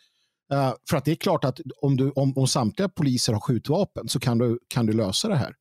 Uh, 0.54 0.74
för 0.90 0.98
att 0.98 1.06
det 1.06 1.12
är 1.12 1.16
klart 1.16 1.44
att 1.44 1.60
om, 1.82 1.98
du, 1.98 2.12
om, 2.12 2.38
om 2.38 2.48
samtliga 2.48 2.90
poliser 2.90 3.34
har 3.34 3.40
skjutvapen 3.40 4.10
så 4.10 4.20
kan 4.20 4.38
du, 4.38 4.60
kan 4.68 4.86
du 4.86 4.94
lösa 4.94 5.28
det 5.28 5.36
här. 5.36 5.56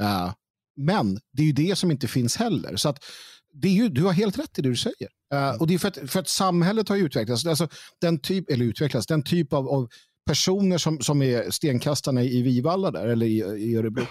Uh, 0.00 0.32
men 0.76 1.20
det 1.32 1.42
är 1.42 1.46
ju 1.46 1.52
det 1.52 1.76
som 1.76 1.90
inte 1.90 2.08
finns 2.08 2.36
heller. 2.36 2.76
Så 2.76 2.88
att 2.88 3.04
det 3.62 3.68
är 3.68 3.72
ju, 3.72 3.88
du 3.88 4.02
har 4.04 4.12
helt 4.12 4.38
rätt 4.38 4.58
i 4.58 4.62
det 4.62 4.68
du 4.68 4.76
säger. 4.76 5.08
Uh, 5.34 5.60
och 5.60 5.66
det 5.66 5.74
är 5.74 5.78
för 5.78 5.88
att, 5.88 6.10
för 6.10 6.20
att 6.20 6.28
samhället 6.28 6.88
har 6.88 6.96
utvecklats. 6.96 7.46
Alltså, 7.46 7.68
den 8.00 8.18
typ, 8.18 8.50
eller 8.50 8.64
utvecklats, 8.64 9.06
den 9.06 9.22
typ 9.22 9.52
av, 9.52 9.68
av 9.68 9.88
personer 10.26 10.78
som, 10.78 11.00
som 11.00 11.22
är 11.22 11.50
stenkastarna 11.50 12.22
i 12.22 12.42
Vivalla 12.42 12.90
där, 12.90 13.06
eller 13.06 13.26
i, 13.26 13.38
i 13.38 13.76
Örebro 13.76 14.06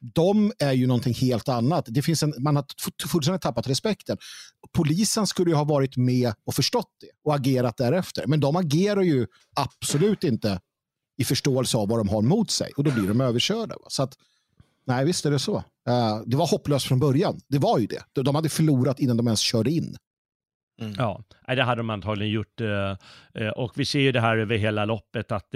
de 0.00 0.52
är 0.58 0.72
ju 0.72 0.86
någonting 0.86 1.14
helt 1.14 1.48
annat. 1.48 1.84
Det 1.88 2.02
finns 2.02 2.22
en, 2.22 2.34
man 2.38 2.56
har 2.56 2.64
fullständigt 3.08 3.42
tappat 3.42 3.68
respekten. 3.68 4.18
Polisen 4.72 5.26
skulle 5.26 5.50
ju 5.50 5.56
ha 5.56 5.64
varit 5.64 5.96
med 5.96 6.34
och 6.44 6.54
förstått 6.54 6.90
det 7.00 7.10
och 7.24 7.34
agerat 7.34 7.76
därefter. 7.76 8.26
Men 8.26 8.40
de 8.40 8.56
agerar 8.56 9.02
ju 9.02 9.26
absolut 9.56 10.24
inte 10.24 10.60
i 11.16 11.24
förståelse 11.24 11.76
av 11.76 11.88
vad 11.88 11.98
de 11.98 12.08
har 12.08 12.22
mot 12.22 12.50
sig 12.50 12.72
och 12.76 12.84
då 12.84 12.90
blir 12.90 13.08
de 13.08 13.20
överkörda. 13.20 13.74
Så 13.88 14.02
att, 14.02 14.14
nej, 14.88 15.04
visst 15.04 15.26
är 15.26 15.30
det 15.30 15.38
så. 15.38 15.56
Uh, 15.56 16.22
det 16.26 16.36
var 16.36 16.46
hopplöst 16.46 16.86
från 16.86 17.00
början. 17.00 17.40
Det 17.48 17.58
var 17.58 17.78
ju 17.78 17.86
det. 17.86 18.22
De 18.22 18.34
hade 18.34 18.48
förlorat 18.48 19.00
innan 19.00 19.16
de 19.16 19.26
ens 19.26 19.40
körde 19.40 19.70
in. 19.70 19.96
Mm. 20.80 20.94
Ja, 20.98 21.22
det 21.46 21.62
hade 21.62 21.80
de 21.80 21.90
antagligen 21.90 22.32
gjort. 22.32 22.60
Eh, 22.60 22.96
eh, 23.34 23.48
och 23.48 23.72
vi 23.76 23.84
ser 23.84 24.00
ju 24.00 24.12
det 24.12 24.20
här 24.20 24.36
över 24.36 24.56
hela 24.56 24.84
loppet 24.84 25.32
att 25.32 25.48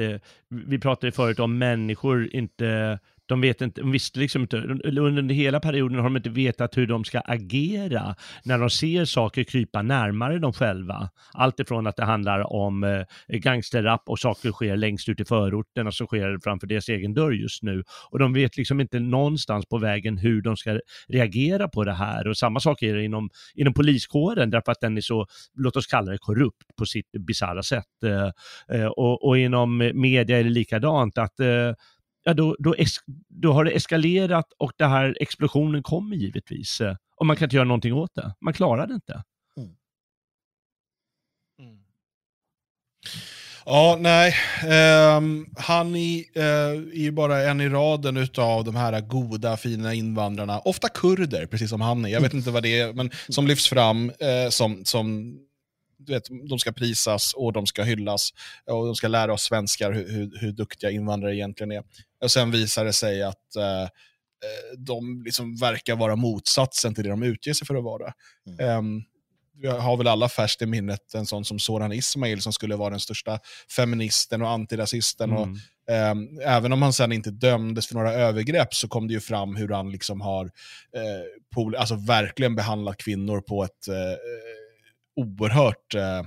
vi 0.48 0.78
pratade 0.78 1.12
förut 1.12 1.38
om 1.38 1.58
människor 1.58 2.34
inte 2.34 2.98
de, 3.32 3.40
vet 3.40 3.60
inte, 3.60 3.80
de 3.80 3.92
visste 3.92 4.18
liksom 4.18 4.42
inte, 4.42 4.56
under 4.56 5.34
hela 5.34 5.60
perioden 5.60 5.98
har 5.98 6.04
de 6.04 6.16
inte 6.16 6.30
vetat 6.30 6.76
hur 6.76 6.86
de 6.86 7.04
ska 7.04 7.20
agera 7.20 8.14
när 8.44 8.58
de 8.58 8.70
ser 8.70 9.04
saker 9.04 9.44
krypa 9.44 9.82
närmare 9.82 10.38
dem 10.38 10.52
själva. 10.52 11.08
Allt 11.32 11.60
ifrån 11.60 11.86
att 11.86 11.96
det 11.96 12.04
handlar 12.04 12.52
om 12.52 12.84
eh, 12.84 13.38
gangsterrap 13.38 14.02
och 14.06 14.18
saker 14.18 14.52
sker 14.52 14.76
längst 14.76 15.08
ut 15.08 15.20
i 15.20 15.24
förorten 15.24 15.86
och 15.86 15.94
så 15.94 16.06
sker 16.06 16.28
det 16.28 16.40
framför 16.40 16.66
deras 16.66 16.88
egen 16.88 17.14
dörr 17.14 17.32
just 17.32 17.62
nu. 17.62 17.82
Och 18.10 18.18
de 18.18 18.32
vet 18.32 18.56
liksom 18.56 18.80
inte 18.80 19.00
någonstans 19.00 19.66
på 19.66 19.78
vägen 19.78 20.18
hur 20.18 20.42
de 20.42 20.56
ska 20.56 20.80
reagera 21.08 21.68
på 21.68 21.84
det 21.84 21.92
här. 21.92 22.28
Och 22.28 22.36
samma 22.36 22.60
sak 22.60 22.82
är 22.82 22.94
det 22.94 23.04
inom, 23.04 23.30
inom 23.54 23.74
poliskåren 23.74 24.50
därför 24.50 24.72
att 24.72 24.80
den 24.80 24.96
är 24.96 25.00
så, 25.00 25.26
låt 25.54 25.76
oss 25.76 25.86
kalla 25.86 26.12
det 26.12 26.18
korrupt 26.18 26.76
på 26.78 26.86
sitt 26.86 27.10
bisarra 27.26 27.62
sätt. 27.62 28.02
Eh, 28.04 28.78
eh 28.78 28.86
och, 28.86 29.28
och 29.28 29.38
inom 29.38 29.90
media 29.94 30.38
är 30.38 30.44
det 30.44 30.50
likadant, 30.50 31.18
att 31.18 31.40
eh, 31.40 31.72
ja, 32.22 32.34
då, 32.34 32.56
då, 32.58 32.74
es, 32.74 32.96
då 33.28 33.52
har 33.52 33.64
det 33.64 33.70
eskalerat 33.70 34.46
och 34.58 34.72
den 34.76 34.90
här 34.90 35.16
explosionen 35.20 35.82
kommer 35.82 36.16
givetvis. 36.16 36.80
Eh, 36.80 36.96
och 37.16 37.26
man 37.26 37.36
kan 37.36 37.46
inte 37.46 37.56
göra 37.56 37.68
någonting 37.68 37.92
åt 37.92 38.14
det. 38.14 38.34
Man 38.40 38.54
klarar 38.54 38.86
det 38.86 38.94
inte. 38.94 39.22
Mm. 39.56 39.70
Mm. 41.58 41.82
Ja, 43.64 43.98
nej. 44.00 44.34
Um, 45.16 45.46
han 45.56 45.96
är, 45.96 46.18
uh, 46.36 46.82
är 46.92 47.00
ju 47.00 47.10
bara 47.10 47.42
en 47.42 47.60
i 47.60 47.68
raden 47.68 48.28
av 48.38 48.64
de 48.64 48.76
här 48.76 49.00
goda, 49.00 49.56
fina 49.56 49.94
invandrarna. 49.94 50.58
Ofta 50.58 50.88
kurder, 50.88 51.46
precis 51.46 51.70
som 51.70 51.80
han 51.80 52.04
är. 52.04 52.08
Jag 52.08 52.20
vet 52.20 52.34
inte 52.34 52.50
vad 52.50 52.62
det 52.62 52.80
är, 52.80 52.92
men 52.92 53.10
som 53.28 53.46
lyfts 53.46 53.68
fram 53.68 54.10
uh, 54.10 54.48
som, 54.50 54.84
som 54.84 55.36
du 56.06 56.12
vet, 56.12 56.28
de 56.48 56.58
ska 56.58 56.72
prisas 56.72 57.32
och 57.34 57.52
de 57.52 57.66
ska 57.66 57.82
hyllas. 57.82 58.30
Och 58.66 58.86
de 58.86 58.94
ska 58.94 59.08
lära 59.08 59.32
oss 59.32 59.42
svenskar 59.42 59.92
hur, 59.92 60.08
hur, 60.08 60.38
hur 60.40 60.52
duktiga 60.52 60.90
invandrare 60.90 61.36
egentligen 61.36 61.72
är. 61.72 61.82
Och 62.22 62.30
sen 62.30 62.50
visar 62.50 62.84
det 62.84 62.92
sig 62.92 63.22
att 63.22 63.56
eh, 63.56 63.82
eh, 63.82 64.78
de 64.78 65.22
liksom 65.24 65.56
verkar 65.56 65.96
vara 65.96 66.16
motsatsen 66.16 66.94
till 66.94 67.04
det 67.04 67.10
de 67.10 67.22
utger 67.22 67.52
sig 67.52 67.66
för 67.66 67.74
att 67.74 67.84
vara. 67.84 68.12
Mm. 68.46 68.78
Um, 68.78 69.04
vi 69.54 69.68
har 69.68 69.96
väl 69.96 70.08
alla 70.08 70.28
färskt 70.28 70.62
i 70.62 70.66
minnet 70.66 71.14
en 71.14 71.26
sån 71.26 71.44
som 71.44 71.58
Soran 71.58 71.92
Ismail 71.92 72.40
som 72.40 72.52
skulle 72.52 72.76
vara 72.76 72.90
den 72.90 73.00
största 73.00 73.38
feministen 73.76 74.42
och 74.42 74.50
antirasisten. 74.50 75.30
Mm. 75.30 75.42
Och, 75.42 75.48
um, 76.12 76.40
även 76.44 76.72
om 76.72 76.82
han 76.82 76.92
sen 76.92 77.12
inte 77.12 77.30
dömdes 77.30 77.86
för 77.86 77.94
några 77.94 78.12
övergrepp 78.12 78.74
så 78.74 78.88
kom 78.88 79.08
det 79.08 79.14
ju 79.14 79.20
fram 79.20 79.56
hur 79.56 79.68
han 79.68 79.90
liksom 79.90 80.20
har 80.20 80.50
på, 81.54 81.72
alltså 81.78 81.94
verkligen 81.94 82.54
behandlat 82.54 82.96
kvinnor 82.96 83.40
på 83.40 83.64
ett 83.64 83.88
uh, 83.88 83.94
oerhört 85.16 85.94
uh, 85.94 86.22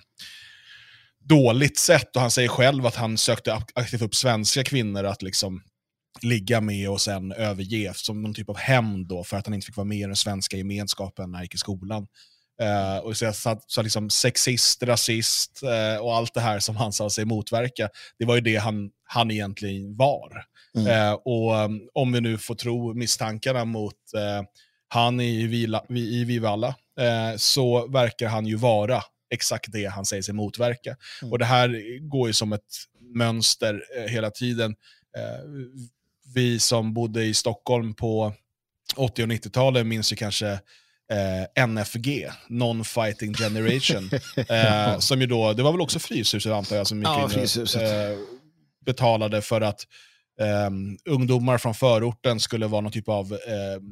dåligt 1.20 1.80
sätt. 1.80 2.16
Och 2.16 2.22
han 2.22 2.32
säger 2.32 2.50
själv 2.50 2.86
att 2.86 2.96
han 2.96 3.18
sökte 3.18 3.62
aktivt 3.76 4.02
upp 4.02 4.16
svenska 4.16 4.64
kvinnor 4.64 5.04
att 5.04 5.22
liksom 5.22 5.62
ligga 6.22 6.62
med 6.62 6.90
och 6.90 7.02
sen 7.02 7.32
överge 7.32 7.94
som 7.96 8.22
någon 8.22 8.34
typ 8.34 8.50
av 8.50 8.58
hämnd 8.58 9.12
för 9.26 9.38
att 9.38 9.46
han 9.46 9.54
inte 9.54 9.66
fick 9.66 9.76
vara 9.76 9.86
med 9.86 9.98
i 9.98 10.02
den 10.02 10.16
svenska 10.16 10.58
gemenskapen 10.58 11.32
när 11.32 11.38
han 11.38 11.44
gick 11.46 11.56
i 11.56 11.58
skolan. 11.58 12.08
Uh, 12.62 12.98
och 12.98 13.18
så, 13.18 13.34
så, 13.34 13.60
så 13.68 13.82
liksom 13.82 14.10
sexist, 14.10 14.84
rasist 14.84 15.62
uh, 15.64 16.02
och 16.02 16.16
allt 16.16 16.34
det 16.34 16.42
här 16.42 16.60
som 16.60 16.76
han 16.76 16.94
sa 16.94 17.10
sig 17.10 17.26
motverka, 17.26 17.90
det 18.20 18.26
var 18.26 18.36
ju 18.36 18.42
det 18.42 18.56
han, 18.56 18.90
han 19.04 19.32
egentligen 19.32 19.96
var. 19.96 20.46
Mm. 20.78 20.88
Uh, 20.88 21.14
och 21.14 21.54
um, 21.56 21.90
om 21.94 22.12
vi 22.12 22.22
nu 22.22 22.38
får 22.38 22.56
tro 22.56 22.94
misstankarna 22.94 23.66
mot 23.66 23.96
han 24.88 25.20
i, 25.20 25.48
Vila, 25.48 25.86
i 25.90 26.24
Vivalla, 26.24 26.76
så 27.38 27.88
verkar 27.88 28.28
han 28.28 28.46
ju 28.46 28.56
vara 28.56 29.04
exakt 29.30 29.72
det 29.72 29.86
han 29.86 30.06
säger 30.06 30.24
sig 30.24 30.34
motverka. 30.34 30.96
Mm. 31.22 31.32
Och 31.32 31.40
det 31.40 31.46
här 31.46 32.00
går 32.10 32.28
ju 32.28 32.34
som 32.34 32.54
ett 32.54 32.62
mönster 33.16 33.84
hela 34.10 34.32
tiden 34.32 34.76
vi 36.34 36.60
som 36.60 36.94
bodde 36.94 37.24
i 37.24 37.34
Stockholm 37.34 37.94
på 37.94 38.34
80 38.96 39.24
och 39.24 39.30
90-talet 39.30 39.86
minns 39.86 40.12
ju 40.12 40.16
kanske 40.16 40.60
eh, 41.12 41.68
NFG, 41.68 42.30
Non-Fighting 42.50 43.34
Generation. 43.34 44.10
eh, 44.50 45.00
som 45.00 45.22
ju 45.22 45.28
då, 45.28 45.54
det 45.54 45.64
var 45.64 45.72
väl 45.72 45.82
också 45.82 46.00
Fryshuset 46.00 46.52
antar 46.52 46.76
jag 46.76 46.88
som 46.88 46.98
gick 46.98 47.08
ja, 47.08 47.30
in 47.34 47.82
eh, 47.82 48.18
betalade 48.86 49.42
för 49.42 49.62
att 49.62 49.82
Um, 50.68 50.98
ungdomar 51.10 51.58
från 51.58 51.74
förorten 51.74 52.40
skulle 52.40 52.68
vara 52.68 52.82
någon 52.82 52.92
typ 52.92 53.10
av 53.10 53.34
uh, 53.34 53.40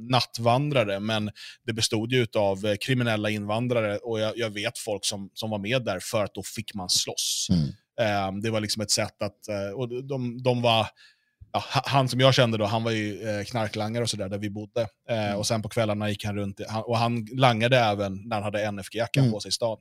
nattvandrare, 0.10 1.00
men 1.00 1.32
det 1.66 1.74
bestod 1.74 2.12
ju 2.12 2.28
av 2.38 2.66
uh, 2.66 2.76
kriminella 2.76 3.30
invandrare 3.30 3.98
och 3.98 4.20
jag, 4.20 4.38
jag, 4.38 4.50
vet 4.50 4.78
folk 4.78 5.06
som, 5.06 5.30
som 5.34 5.50
var 5.50 5.60
med 5.60 5.86
där 5.86 6.00
för 6.00 6.24
att 6.24 6.34
då 6.34 6.44
fick 6.44 6.74
man 6.74 6.90
slåss. 6.90 7.48
Mm. 7.50 8.30
Um, 8.30 8.42
det 8.42 8.50
var 8.50 8.60
liksom 8.60 8.82
ett 8.82 8.92
sätt 8.92 9.22
att, 9.22 9.40
uh, 9.50 9.80
och 9.80 10.04
de, 10.04 10.44
de 10.44 10.62
var 10.62 10.88
ja, 11.54 11.64
han 11.86 12.10
som 12.10 12.20
jag 12.20 12.34
kände 12.34 12.58
då, 12.58 12.66
han 12.66 12.84
var 12.84 12.92
ju 12.92 13.30
eh, 13.30 13.44
knarklangare 13.44 14.04
och 14.04 14.10
sådär 14.10 14.30
där 14.30 14.38
vi 14.38 14.50
bodde. 14.50 14.82
Eh, 15.10 15.26
mm. 15.26 15.38
Och 15.38 15.48
sen 15.48 15.62
på 15.62 15.70
kvällarna 15.70 16.10
gick 16.10 16.26
han 16.26 16.36
runt, 16.36 16.60
och 16.86 16.98
han 16.98 17.26
langade 17.32 17.78
även 17.78 18.22
när 18.26 18.36
han 18.36 18.44
hade 18.44 18.72
NFG-jackan 18.72 19.22
mm. 19.24 19.32
på 19.32 19.40
sig 19.40 19.50
i 19.50 19.52
stan. 19.52 19.78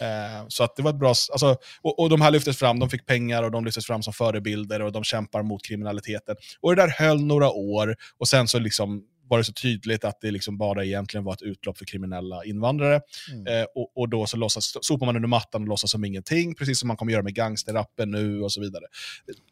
Eh, 0.00 0.46
så 0.48 0.64
att 0.64 0.76
det 0.76 0.82
var 0.82 0.90
ett 0.90 0.98
bra, 0.98 1.08
alltså, 1.08 1.56
och, 1.82 1.98
och 1.98 2.10
de 2.10 2.20
här 2.20 2.30
lyftes 2.30 2.58
fram, 2.58 2.78
de 2.78 2.90
fick 2.90 3.06
pengar 3.06 3.42
och 3.42 3.50
de 3.50 3.64
lyftes 3.64 3.86
fram 3.86 4.02
som 4.02 4.12
förebilder 4.12 4.82
och 4.82 4.92
de 4.92 5.04
kämpar 5.04 5.42
mot 5.42 5.64
kriminaliteten. 5.64 6.36
Och 6.60 6.76
det 6.76 6.82
där 6.82 6.88
höll 6.88 7.24
några 7.24 7.50
år 7.50 7.96
och 8.18 8.28
sen 8.28 8.48
så 8.48 8.58
liksom 8.58 9.02
var 9.30 9.38
det 9.38 9.44
så 9.44 9.52
tydligt 9.52 10.04
att 10.04 10.20
det 10.20 10.30
liksom 10.30 10.58
bara 10.58 10.84
egentligen 10.84 11.24
var 11.24 11.32
ett 11.32 11.42
utlopp 11.42 11.78
för 11.78 11.84
kriminella 11.84 12.44
invandrare. 12.44 13.00
Mm. 13.32 13.46
Eh, 13.46 13.66
och, 13.74 13.96
och, 13.96 14.08
då 14.08 14.26
så 14.26 14.36
låtsas, 14.36 14.76
sopar 14.80 15.06
man 15.06 15.16
under 15.16 15.28
mattan 15.28 15.62
och 15.62 15.68
låtsas 15.68 15.90
som 15.90 16.04
ingenting, 16.04 16.54
precis 16.54 16.78
som 16.78 16.88
man 16.88 16.96
kommer 16.96 17.12
göra 17.12 17.22
med 17.22 17.34
gangsterrappen 17.34 18.10
nu 18.10 18.42
och 18.42 18.52
så 18.52 18.60
vidare. 18.60 18.84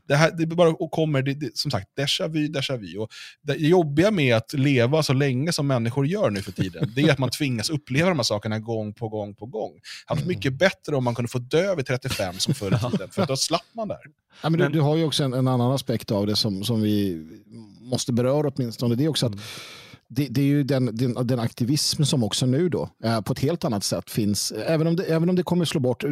Det, 0.09 0.15
här, 0.15 0.31
det 0.31 0.47
bara 0.47 0.69
och 0.69 0.91
kommer, 0.91 1.23
det, 1.23 1.35
det, 1.35 1.59
som 1.59 1.71
sagt, 1.71 1.89
déjà 1.99 2.29
vu, 2.29 2.49
déjà 2.49 2.77
vu. 2.77 2.99
Och 2.99 3.09
det 3.43 3.55
jobbiga 3.55 4.11
med 4.11 4.37
att 4.37 4.53
leva 4.53 5.03
så 5.03 5.13
länge 5.13 5.53
som 5.53 5.67
människor 5.67 6.07
gör 6.07 6.31
nu 6.31 6.43
för 6.43 6.53
tiden, 6.53 6.93
det 6.97 7.03
är 7.03 7.13
att 7.13 7.19
man 7.19 7.31
tvingas 7.31 7.71
uppleva 7.71 8.09
de 8.09 8.19
här 8.19 8.25
sakerna 8.25 8.59
gång 8.59 8.95
på 8.95 9.09
gång 9.09 9.35
på 9.35 9.47
gång. 9.47 9.73
Det 9.73 9.81
hade 10.07 10.21
varit 10.21 10.25
mm. 10.25 10.37
mycket 10.37 10.53
bättre 10.53 10.97
om 10.97 11.05
man 11.05 11.15
kunde 11.15 11.29
få 11.29 11.39
dö 11.39 11.75
vid 11.75 11.87
35 11.87 12.39
som 12.39 12.55
förr 12.55 12.75
i 12.75 12.91
tiden, 12.91 13.09
för 13.11 13.27
då 13.27 13.37
slapp 13.37 13.67
man 13.73 13.89
där. 13.89 13.99
Ja, 14.43 14.51
men 14.51 14.61
du, 14.61 14.69
du 14.69 14.81
har 14.81 14.97
ju 14.97 15.05
också 15.05 15.25
en, 15.25 15.33
en, 15.33 15.49
annan 15.49 15.73
aspekt 15.73 16.11
av 16.11 16.27
det 16.27 16.37
som, 16.37 16.65
som 16.65 16.83
vi 16.83 17.27
måste 17.89 18.13
beröra 18.13 18.49
åtminstone. 18.55 18.95
Det 18.95 19.05
är 19.05 19.09
också 19.09 19.27
att 19.27 19.37
det, 20.11 20.27
det, 20.29 20.41
är 20.41 20.47
ju 20.47 20.63
den, 20.63 20.97
den, 20.97 21.27
den, 21.27 21.41
aktivism 21.41 22.05
som 22.05 22.25
också 22.25 22.47
nu 22.47 22.69
då 22.69 22.89
eh, 23.05 23.21
på 23.21 23.33
ett 23.33 23.39
helt 23.39 23.65
annat 23.65 23.85
sätt 23.85 24.11
finns. 24.11 24.53
Även 24.53 24.87
om 24.87 24.97
det, 24.97 25.05
även 25.05 25.29
om 25.29 25.37
det 25.37 25.43
kommer 25.43 25.65
slå 25.65 25.81
bort. 25.81 26.05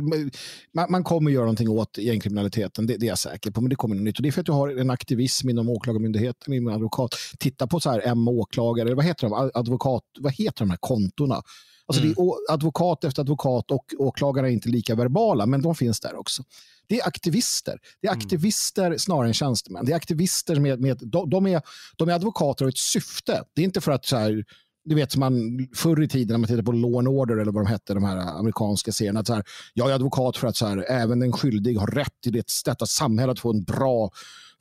Man, 0.73 0.87
man 0.91 1.05
kommer 1.05 1.31
göra 1.31 1.45
någonting 1.45 1.69
åt 1.69 1.99
gängkriminaliteten, 1.99 2.87
det, 2.87 2.97
det 2.97 3.07
är 3.07 3.09
jag 3.09 3.19
säker 3.19 3.51
på. 3.51 3.61
Men 3.61 3.71
det 3.71 3.77
kommer 3.77 3.97
något 3.97 4.05
nytt. 4.05 4.17
Och 4.17 4.23
det 4.23 4.29
är 4.29 4.33
för 4.33 4.41
att 4.41 4.47
du 4.47 4.53
har 4.53 4.69
en 4.69 4.91
aktivism 4.91 5.49
inom 5.49 5.69
åklagarmyndigheten, 5.69 6.55
inom 6.55 6.75
advokat. 6.75 7.15
Titta 7.39 7.67
på 7.67 7.81
så 7.81 7.91
här 7.91 8.03
M 8.05 8.29
åklagare, 8.29 8.95
vad 8.95 9.05
heter 9.05 9.29
de? 9.29 9.51
Advokat, 9.55 10.03
vad 10.19 10.33
heter 10.33 10.59
de 10.59 10.71
här 10.71 10.79
kontona? 10.81 11.43
Alltså 11.87 12.03
mm. 12.03 12.15
det 12.15 12.23
är 12.23 12.55
advokat 12.55 13.05
efter 13.05 13.23
advokat 13.23 13.71
och 13.71 13.85
åklagare 13.99 14.47
är 14.47 14.51
inte 14.51 14.69
lika 14.69 14.95
verbala, 14.95 15.47
men 15.47 15.63
de 15.63 15.75
finns 15.75 16.01
där 16.01 16.17
också. 16.17 16.43
Det 16.89 17.01
är 17.01 17.07
aktivister. 17.07 17.79
Det 18.01 18.07
är 18.07 18.13
mm. 18.13 18.19
aktivister 18.19 18.87
mm. 18.87 18.99
snarare 18.99 19.29
än 19.29 19.35
tjänstemän. 19.35 19.85
Det 19.85 19.93
är 19.93 19.97
aktivister 19.97 20.61
med, 20.61 20.81
med 20.81 20.99
de, 21.03 21.31
de, 21.31 21.47
är, 21.47 21.63
de 21.97 22.09
är 22.09 22.13
advokater 22.13 22.65
och 22.65 22.69
ett 22.69 22.79
syfte. 22.79 23.45
Det 23.55 23.61
är 23.61 23.65
inte 23.65 23.81
för 23.81 23.93
att 23.93 24.05
så 24.05 24.17
här, 24.17 24.45
du 24.85 24.95
vet 24.95 25.13
som 25.13 25.21
man 25.21 25.69
förr 25.75 26.03
i 26.03 26.09
tiden 26.09 26.35
när 26.35 26.39
man 26.39 26.47
tittade 26.47 26.63
på 26.63 26.73
Law 26.73 26.99
and 26.99 27.09
Order 27.09 27.37
eller 27.37 27.53
vad 27.53 27.65
de 27.65 27.71
hette, 27.71 27.95
de 27.95 28.05
här 28.05 28.17
amerikanska 28.17 28.93
serierna. 28.93 29.21
Att 29.21 29.27
så 29.27 29.35
här, 29.35 29.45
jag 29.75 29.91
är 29.91 29.95
advokat 29.95 30.37
för 30.37 30.49
att 30.49 30.57
så 30.57 30.67
här, 30.67 30.85
även 30.89 31.23
en 31.23 31.33
skyldig 31.33 31.77
har 31.77 31.87
rätt 31.87 32.27
i 32.27 32.31
det, 32.31 32.47
detta 32.65 32.87
samhälle 32.87 33.33
att 33.33 33.41
få 33.41 33.51
en 33.51 33.65
bra 33.65 34.11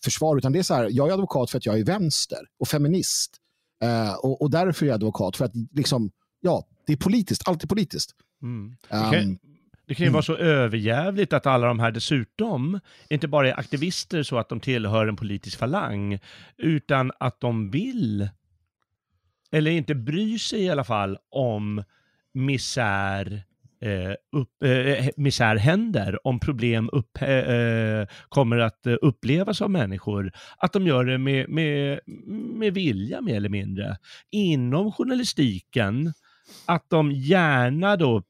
försvar. 0.04 0.38
Utan 0.38 0.52
det 0.52 0.60
är 0.60 0.64
så 0.64 0.74
här, 0.74 0.90
jag 0.92 1.10
är 1.10 1.14
advokat 1.14 1.50
för 1.50 1.58
att 1.58 1.66
jag 1.66 1.80
är 1.80 1.84
vänster 1.84 2.40
och 2.60 2.68
feminist. 2.68 3.36
Uh, 3.84 4.14
och, 4.14 4.42
och 4.42 4.50
därför 4.50 4.86
är 4.86 4.88
jag 4.88 4.96
advokat. 4.96 5.38
För 5.38 5.46
att 5.46 5.52
liksom, 5.74 6.12
ja, 6.42 6.68
det 6.88 6.94
är 6.94 6.98
politiskt, 6.98 7.48
alltid 7.48 7.70
politiskt. 7.70 8.12
Mm. 8.42 8.76
Um, 8.90 9.38
det 9.88 9.96
kan 9.96 10.04
ju 10.04 10.08
mm. 10.08 10.14
vara 10.14 10.24
så 10.24 10.36
överjävligt 10.36 11.34
att 11.34 11.46
alla 11.46 11.68
de 11.68 11.80
här 11.80 11.92
dessutom 11.92 12.80
inte 13.10 13.28
bara 13.28 13.50
är 13.50 13.60
aktivister 13.60 14.24
så 14.24 14.38
att 14.38 14.50
de 14.50 14.60
tillhör 14.60 15.08
en 15.08 15.16
politisk 15.16 15.60
falang, 15.60 16.20
utan 16.58 17.12
att 17.20 17.40
de 17.40 17.72
vill, 17.72 18.30
eller 19.52 19.72
inte 19.72 19.96
bryr 19.96 20.38
sig 20.38 20.62
i 20.62 20.70
alla 20.70 20.84
fall, 20.84 21.18
om 21.30 21.84
misär, 22.34 23.44
eh, 23.82 24.14
upp, 24.32 24.64
eh, 24.64 25.08
misär 25.18 25.56
händer, 25.56 26.28
om 26.28 26.40
problem 26.40 26.90
upp, 26.94 27.22
eh, 27.22 28.08
kommer 28.30 28.58
att 28.58 28.88
upplevas 29.02 29.62
av 29.62 29.72
människor, 29.72 30.32
att 30.58 30.74
de 30.74 30.88
gör 30.88 31.06
det 31.06 31.18
med, 31.18 31.50
med, 31.50 32.00
med 32.56 32.74
vilja 32.74 33.22
mer 33.22 33.36
eller 33.36 33.50
mindre. 33.50 33.98
Inom 34.32 34.92
journalistiken, 34.92 36.14
att 36.66 36.90
de 36.90 37.12
gärna 37.12 37.96
då 37.96 38.24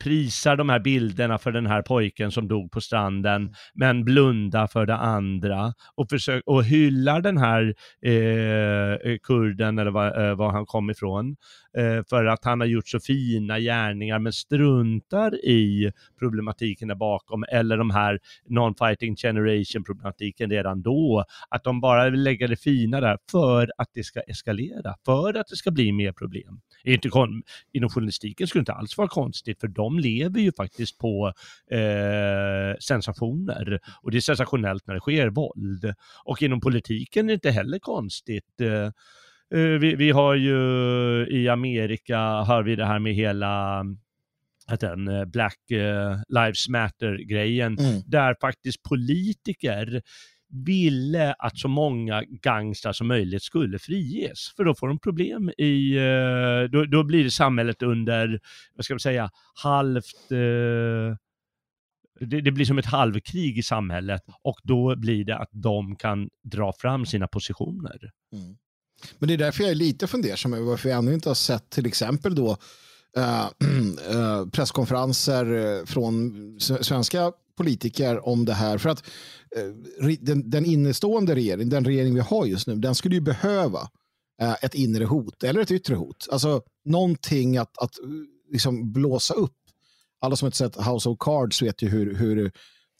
prisar 0.00 0.56
de 0.56 0.68
här 0.68 0.80
bilderna 0.80 1.38
för 1.38 1.52
den 1.52 1.66
här 1.66 1.82
pojken 1.82 2.30
som 2.32 2.48
dog 2.48 2.72
på 2.72 2.80
stranden, 2.80 3.54
men 3.74 4.04
blundar 4.04 4.66
för 4.66 4.86
det 4.86 4.96
andra 4.96 5.74
och, 5.94 6.08
försök, 6.08 6.42
och 6.46 6.64
hyllar 6.64 7.20
den 7.20 7.38
här 7.38 7.74
eh, 8.06 9.18
kurden 9.22 9.78
eller 9.78 9.90
var, 9.90 10.28
eh, 10.28 10.34
var 10.36 10.50
han 10.52 10.66
kom 10.66 10.90
ifrån 10.90 11.36
eh, 11.76 12.04
för 12.10 12.24
att 12.24 12.44
han 12.44 12.60
har 12.60 12.66
gjort 12.66 12.88
så 12.88 13.00
fina 13.00 13.60
gärningar 13.60 14.18
men 14.18 14.32
struntar 14.32 15.34
i 15.34 15.92
problematiken 16.18 16.88
där 16.88 16.94
bakom 16.94 17.44
eller 17.52 17.76
de 17.76 17.90
här 17.90 18.18
non-fighting 18.48 19.16
generation 19.16 19.84
problematiken 19.84 20.50
redan 20.50 20.82
då. 20.82 21.24
Att 21.48 21.64
de 21.64 21.80
bara 21.80 22.10
vill 22.10 22.22
lägga 22.22 22.46
det 22.46 22.56
fina 22.56 23.00
där 23.00 23.18
för 23.30 23.70
att 23.78 23.88
det 23.94 24.04
ska 24.04 24.20
eskalera, 24.20 24.94
för 25.04 25.34
att 25.34 25.46
det 25.46 25.56
ska 25.56 25.70
bli 25.70 25.92
mer 25.92 26.12
problem. 26.12 26.60
Inom 27.72 27.90
journalistiken 27.90 28.46
skulle 28.46 28.60
det 28.60 28.62
inte 28.62 28.72
alls 28.72 28.98
vara 28.98 29.08
konstigt 29.08 29.60
för 29.60 29.68
de 29.68 29.89
lever 29.98 30.40
ju 30.40 30.52
faktiskt 30.52 30.98
på 30.98 31.32
eh, 31.70 32.78
sensationer 32.80 33.80
och 34.02 34.10
det 34.10 34.16
är 34.16 34.20
sensationellt 34.20 34.86
när 34.86 34.94
det 34.94 35.00
sker 35.00 35.28
våld. 35.28 35.94
Och 36.24 36.42
inom 36.42 36.60
politiken 36.60 37.26
är 37.26 37.28
det 37.28 37.34
inte 37.34 37.50
heller 37.50 37.78
konstigt. 37.78 38.60
Eh, 38.60 38.90
Eh, 39.54 39.60
vi, 39.60 39.94
vi, 39.94 40.10
har 40.10 40.34
ju 40.34 40.58
i 41.30 41.48
Amerika, 41.48 42.18
har 42.18 42.62
vi 42.62 42.76
det 42.76 42.86
här 42.86 42.98
med 42.98 43.14
hela 43.14 43.84
att 44.66 44.80
den 44.80 45.08
eh, 45.08 45.24
Black 45.24 45.70
eh, 45.70 46.16
Lives 46.28 46.68
Matter-grejen, 46.68 47.78
mm. 47.78 48.02
där 48.06 48.36
faktiskt 48.40 48.82
politiker 48.82 50.02
ville 50.50 51.32
att 51.32 51.58
så 51.58 51.68
många 51.68 52.22
gangstrar 52.24 52.92
som 52.92 53.08
möjligt 53.08 53.42
skulle 53.42 53.78
friges. 53.78 54.52
För 54.56 54.64
då 54.64 54.74
får 54.74 54.88
de 54.88 54.98
problem 54.98 55.50
i, 55.58 55.96
eh, 55.96 56.70
då, 56.70 56.84
då 56.84 57.04
blir 57.04 57.24
det 57.24 57.30
samhället 57.30 57.82
under, 57.82 58.40
vad 58.74 58.84
ska 58.84 58.94
man 58.94 59.00
säga, 59.00 59.30
halvt 59.54 60.32
eh, 60.32 61.16
det, 62.20 62.40
det, 62.40 62.52
blir 62.52 62.64
som 62.64 62.78
ett 62.78 62.86
halvkrig 62.86 63.58
i 63.58 63.62
samhället 63.62 64.22
och 64.42 64.58
då 64.62 64.96
blir 64.96 65.24
det 65.24 65.36
att 65.36 65.50
de 65.52 65.96
kan 65.96 66.28
dra 66.44 66.72
fram 66.72 67.06
sina 67.06 67.28
positioner. 67.28 68.10
Mm. 68.32 68.56
Men 69.18 69.28
det 69.28 69.34
är 69.34 69.38
därför 69.38 69.62
jag 69.62 69.70
är 69.70 69.74
lite 69.74 70.06
fundersam 70.06 70.54
över 70.54 70.64
varför 70.64 70.88
jag 70.88 70.98
ännu 70.98 71.14
inte 71.14 71.28
har 71.28 71.34
sett 71.34 71.70
till 71.70 71.86
exempel 71.86 72.34
då 72.34 72.56
äh, 73.16 73.44
äh, 74.10 74.46
presskonferenser 74.52 75.86
från 75.86 76.32
svenska 76.60 77.32
politiker 77.56 78.28
om 78.28 78.44
det 78.44 78.54
här. 78.54 78.78
För 78.78 78.88
att 78.88 79.04
eh, 79.56 80.08
den, 80.20 80.50
den 80.50 80.64
innestående 80.64 81.34
regeringen, 81.34 81.68
den 81.68 81.84
regering 81.84 82.14
vi 82.14 82.20
har 82.20 82.46
just 82.46 82.66
nu, 82.66 82.76
den 82.76 82.94
skulle 82.94 83.14
ju 83.14 83.20
behöva 83.20 83.88
eh, 84.42 84.54
ett 84.62 84.74
inre 84.74 85.04
hot 85.04 85.42
eller 85.42 85.60
ett 85.60 85.70
yttre 85.70 85.94
hot. 85.94 86.28
Alltså 86.30 86.62
någonting 86.84 87.56
att, 87.56 87.78
att 87.78 87.98
eh, 87.98 88.08
liksom 88.52 88.92
blåsa 88.92 89.34
upp. 89.34 89.56
Alla 90.20 90.36
som 90.36 90.46
har 90.46 90.50
sett 90.50 90.76
House 90.76 91.08
of 91.08 91.16
Cards 91.18 91.62
vet 91.62 91.82
ju 91.82 91.88
hur, 91.88 92.14
hur 92.14 92.52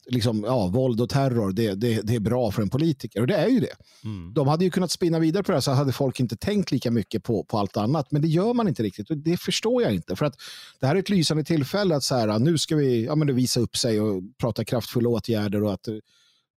liksom, 0.07 0.44
ja, 0.46 0.66
våld 0.66 1.01
och 1.01 1.09
terror, 1.09 1.53
det, 1.53 1.74
det, 1.74 2.01
det 2.03 2.14
är 2.14 2.20
bra 2.20 2.51
för 2.51 2.62
en 2.62 2.70
politiker. 2.70 3.20
Och 3.20 3.26
det 3.26 3.36
är 3.36 3.48
ju 3.48 3.61
det. 3.61 3.76
Mm. 4.05 4.34
De 4.34 4.48
hade 4.48 4.64
ju 4.64 4.70
kunnat 4.70 4.90
spinna 4.90 5.18
vidare 5.18 5.42
på 5.42 5.53
det 5.53 5.57
här 5.57 5.61
så 5.61 5.70
hade 5.70 5.92
folk 5.92 6.20
inte 6.20 6.36
tänkt 6.36 6.72
lika 6.72 6.90
mycket 6.90 7.24
på, 7.24 7.44
på 7.44 7.59
allt 7.59 7.76
annat. 7.76 8.11
Men 8.11 8.22
det 8.22 8.28
gör 8.28 8.55
man 8.55 8.68
inte 8.68 8.82
riktigt 8.82 9.11
och 9.11 9.16
det 9.16 9.36
förstår 9.36 9.82
jag 9.82 9.94
inte. 9.94 10.16
För 10.16 10.26
att 10.26 10.34
det 10.80 10.86
här 10.86 10.96
är 10.96 11.01
ett 11.01 11.11
lysande 11.11 11.44
tillfälle 11.44 11.96
att 11.96 12.03
så 12.05 12.14
här, 12.14 12.38
nu 12.38 12.59
ska 12.59 12.76
vi 12.76 13.05
ja, 13.05 13.14
men 13.14 13.36
visa 13.36 13.61
upp 13.61 13.76
sig 13.76 14.01
och 14.01 14.22
prata 14.40 14.64
kraftfulla 14.64 15.09
åtgärder 15.09 15.62
och 15.62 15.72
att 15.72 15.88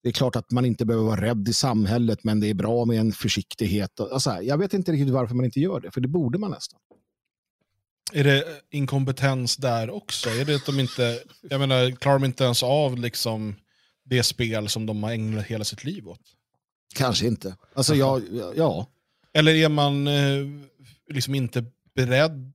det 0.04 0.10
är 0.10 0.14
klart 0.14 0.36
att 0.36 0.52
man 0.52 0.66
inte 0.66 0.86
behöver 0.86 1.06
vara 1.06 1.22
rädd 1.22 1.48
i 1.50 1.54
samhället 1.54 2.24
men 2.24 2.40
det 2.40 2.50
är 2.50 2.54
bra 2.54 2.86
med 2.86 3.00
en 3.00 3.12
försiktighet. 3.12 4.00
Alltså, 4.00 4.38
jag 4.42 4.58
vet 4.58 4.74
inte 4.74 4.92
riktigt 4.92 5.14
varför 5.14 5.36
man 5.36 5.46
inte 5.46 5.60
gör 5.60 5.80
det, 5.80 5.92
för 5.92 6.02
det 6.02 6.08
borde 6.08 6.40
man 6.40 6.52
nästan. 6.52 6.80
Är 8.12 8.24
det 8.24 8.46
inkompetens 8.70 9.58
där 9.58 9.90
också? 9.90 10.30
Är 10.30 10.46
det 10.46 10.56
att 10.56 10.66
de 10.66 10.80
inte, 10.80 11.20
jag 11.42 11.60
menar, 11.60 11.92
klarar 11.92 12.20
de 12.20 12.26
inte 12.26 12.44
ens 12.44 12.64
av 12.64 12.98
liksom 12.98 13.56
det 14.06 14.24
spel 14.24 14.70
som 14.70 14.86
de 14.86 15.04
har 15.04 15.12
ägnat 15.12 15.46
hela 15.46 15.64
sitt 15.64 15.84
liv 15.84 16.08
åt? 16.10 16.22
Kanske 16.96 17.28
inte. 17.28 17.56
Alltså, 17.74 17.96
ja, 17.96 18.20
ja. 18.56 18.88
Eller 19.34 19.56
är 19.56 19.70
man 19.70 20.08
eh, 20.08 20.46
liksom 21.10 21.36
inte 21.36 21.66
beredd? 21.96 22.54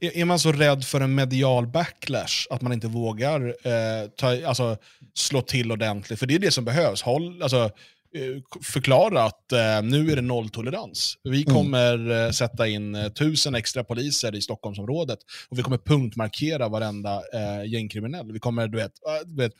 Är, 0.00 0.24
man 0.24 0.38
så 0.38 0.52
rädd 0.52 0.84
för 0.84 1.00
en 1.00 1.14
medial 1.14 1.66
backlash 1.66 2.46
att 2.50 2.62
man 2.62 2.72
inte 2.72 2.86
vågar 2.86 3.56
eh, 3.66 4.08
ta, 4.16 4.46
alltså, 4.46 4.76
slå 5.14 5.42
till 5.42 5.72
ordentligt? 5.72 6.18
För 6.18 6.26
det 6.26 6.34
är 6.34 6.38
det 6.38 6.50
som 6.50 6.64
behövs. 6.64 7.02
Håll, 7.02 7.42
alltså, 7.42 7.70
förklara 8.62 9.22
att 9.22 9.52
eh, 9.52 9.82
nu 9.82 10.12
är 10.12 10.16
det 10.16 10.22
nolltolerans. 10.22 11.18
Vi 11.24 11.42
mm. 11.42 11.54
kommer 11.54 11.94
mm. 11.94 12.26
eh, 12.26 12.30
sätta 12.30 12.68
in 12.68 12.94
eh, 12.94 13.08
tusen 13.08 13.54
extra 13.54 13.84
poliser 13.84 14.34
i 14.34 14.40
Stockholmsområdet 14.40 15.18
och 15.48 15.58
vi 15.58 15.62
kommer 15.62 15.78
punktmarkera 15.78 16.68
varenda 16.68 17.22
eh, 17.34 17.64
gängkriminell. 17.72 18.32
Vi 18.32 18.38
kommer, 18.38 18.68
du 18.68 18.78
vet, 18.78 18.92
du 19.24 19.36
vet 19.36 19.52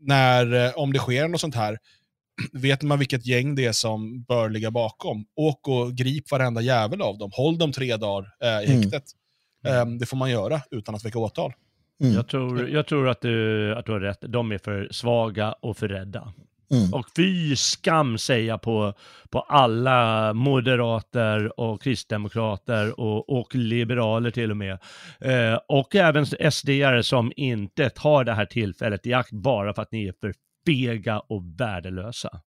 när, 0.00 0.66
eh, 0.66 0.72
om 0.74 0.92
det 0.92 0.98
sker 0.98 1.28
något 1.28 1.40
sånt 1.40 1.54
här, 1.54 1.78
vet 2.52 2.82
man 2.82 2.98
vilket 2.98 3.26
gäng 3.26 3.54
det 3.54 3.64
är 3.64 3.72
som 3.72 4.22
bör 4.22 4.50
ligga 4.50 4.70
bakom. 4.70 5.26
Åk 5.36 5.68
och 5.68 5.94
grip 5.94 6.30
varenda 6.30 6.60
jävel 6.60 7.02
av 7.02 7.18
dem. 7.18 7.30
Håll 7.34 7.58
dem 7.58 7.72
tre 7.72 7.96
dagar 7.96 8.28
eh, 8.42 8.48
i 8.48 8.66
mm. 8.66 8.82
häktet. 8.82 9.04
Mm. 9.66 9.98
det 9.98 10.06
får 10.06 10.16
man 10.16 10.30
göra 10.30 10.60
utan 10.70 10.94
att 10.94 11.04
väcka 11.04 11.18
åtal. 11.18 11.52
Mm. 12.00 12.14
Jag, 12.14 12.28
tror, 12.28 12.68
jag 12.68 12.86
tror 12.86 13.08
att 13.08 13.20
du, 13.20 13.74
att 13.74 13.86
du 13.86 13.92
har 13.92 14.00
rätt. 14.00 14.18
De 14.20 14.52
är 14.52 14.58
för 14.58 14.88
svaga 14.90 15.52
och 15.52 15.76
för 15.76 15.88
rädda. 15.88 16.32
Mm. 16.70 16.94
Och 16.94 17.06
fy 17.16 17.56
skam 17.56 18.18
säger 18.18 18.48
jag 18.48 18.62
på, 18.62 18.94
på 19.30 19.40
alla 19.40 20.32
moderater 20.32 21.60
och 21.60 21.82
kristdemokrater 21.82 23.00
och, 23.00 23.38
och 23.40 23.54
liberaler 23.54 24.30
till 24.30 24.50
och 24.50 24.56
med. 24.56 24.78
Eh, 25.20 25.58
och 25.68 25.94
även 25.94 26.24
SD-are 26.24 27.02
som 27.02 27.32
inte 27.36 27.90
tar 27.90 28.24
det 28.24 28.34
här 28.34 28.46
tillfället 28.46 29.06
i 29.06 29.12
akt 29.12 29.32
bara 29.32 29.74
för 29.74 29.82
att 29.82 29.92
ni 29.92 30.06
är 30.06 30.14
för 30.20 30.34
fega 30.66 31.18
och 31.18 31.42
värdelösa. 31.60 32.40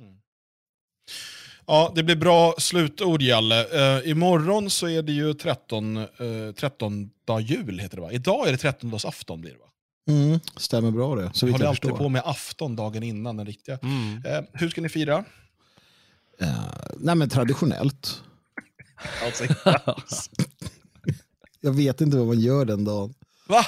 Mm. 0.00 0.20
Ja, 1.66 1.92
det 1.94 2.02
blir 2.02 2.16
bra 2.16 2.54
slutord, 2.58 3.22
Jalle. 3.22 3.64
Uh, 3.64 4.10
imorgon 4.10 4.70
så 4.70 4.88
är 4.88 5.02
det 5.02 5.12
ju 5.12 5.34
13, 5.34 5.96
uh, 5.96 6.52
13 6.56 7.10
dag 7.24 7.40
jul, 7.40 7.78
heter 7.78 7.96
det 7.96 8.02
va? 8.02 8.12
Idag 8.12 8.48
är 8.48 8.52
det 8.52 8.58
13 8.58 8.90
dags 8.90 9.04
afton 9.04 9.40
blir 9.40 9.52
det 9.52 9.58
va? 9.58 9.69
Mm, 10.10 10.40
stämmer 10.56 10.90
bra 10.90 11.14
det. 11.14 11.30
Så 11.34 11.46
vi 11.46 11.52
håller 11.52 11.66
alltid 11.66 11.90
på 11.90 12.08
med 12.08 12.22
afton 12.24 12.76
dagen 12.76 13.02
innan 13.02 13.36
den 13.36 13.46
riktiga. 13.46 13.78
Mm. 13.82 14.22
Eh, 14.26 14.44
hur 14.52 14.68
ska 14.68 14.80
ni 14.80 14.88
fira? 14.88 15.18
Uh, 16.42 16.72
nej 16.96 17.14
men 17.14 17.28
traditionellt. 17.28 18.22
jag 21.60 21.72
vet 21.72 22.00
inte 22.00 22.16
vad 22.16 22.26
man 22.26 22.40
gör 22.40 22.64
den 22.64 22.84
dagen. 22.84 23.14
Va? 23.48 23.64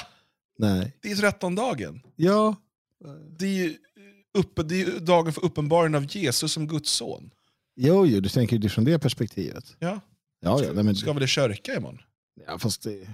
Nej. 0.57 0.97
Det 1.01 1.11
är 1.11 1.15
13-dagen. 1.15 2.01
Ja. 2.15 2.55
Det 3.39 3.65
är, 3.65 3.73
uppe, 4.33 4.63
det 4.63 4.81
är 4.81 4.99
dagen 4.99 5.33
för 5.33 5.45
uppenbarelsen 5.45 5.95
av 5.95 6.15
Jesus 6.15 6.51
som 6.51 6.67
Guds 6.67 6.91
son. 6.91 7.31
Jo, 7.75 8.05
jo, 8.05 8.19
du 8.19 8.29
tänker 8.29 8.55
utifrån 8.55 8.85
det 8.85 8.99
perspektivet. 8.99 9.75
Ja. 9.79 9.99
Ja, 10.39 10.63
ja, 10.63 10.71
nej, 10.73 10.83
men, 10.83 10.95
Ska 10.95 11.13
väl 11.13 11.23
i 11.23 11.27
kyrka 11.27 11.75
imorgon? 11.75 11.99
ja 12.47 12.59
fast 12.59 12.83
det, 12.83 13.07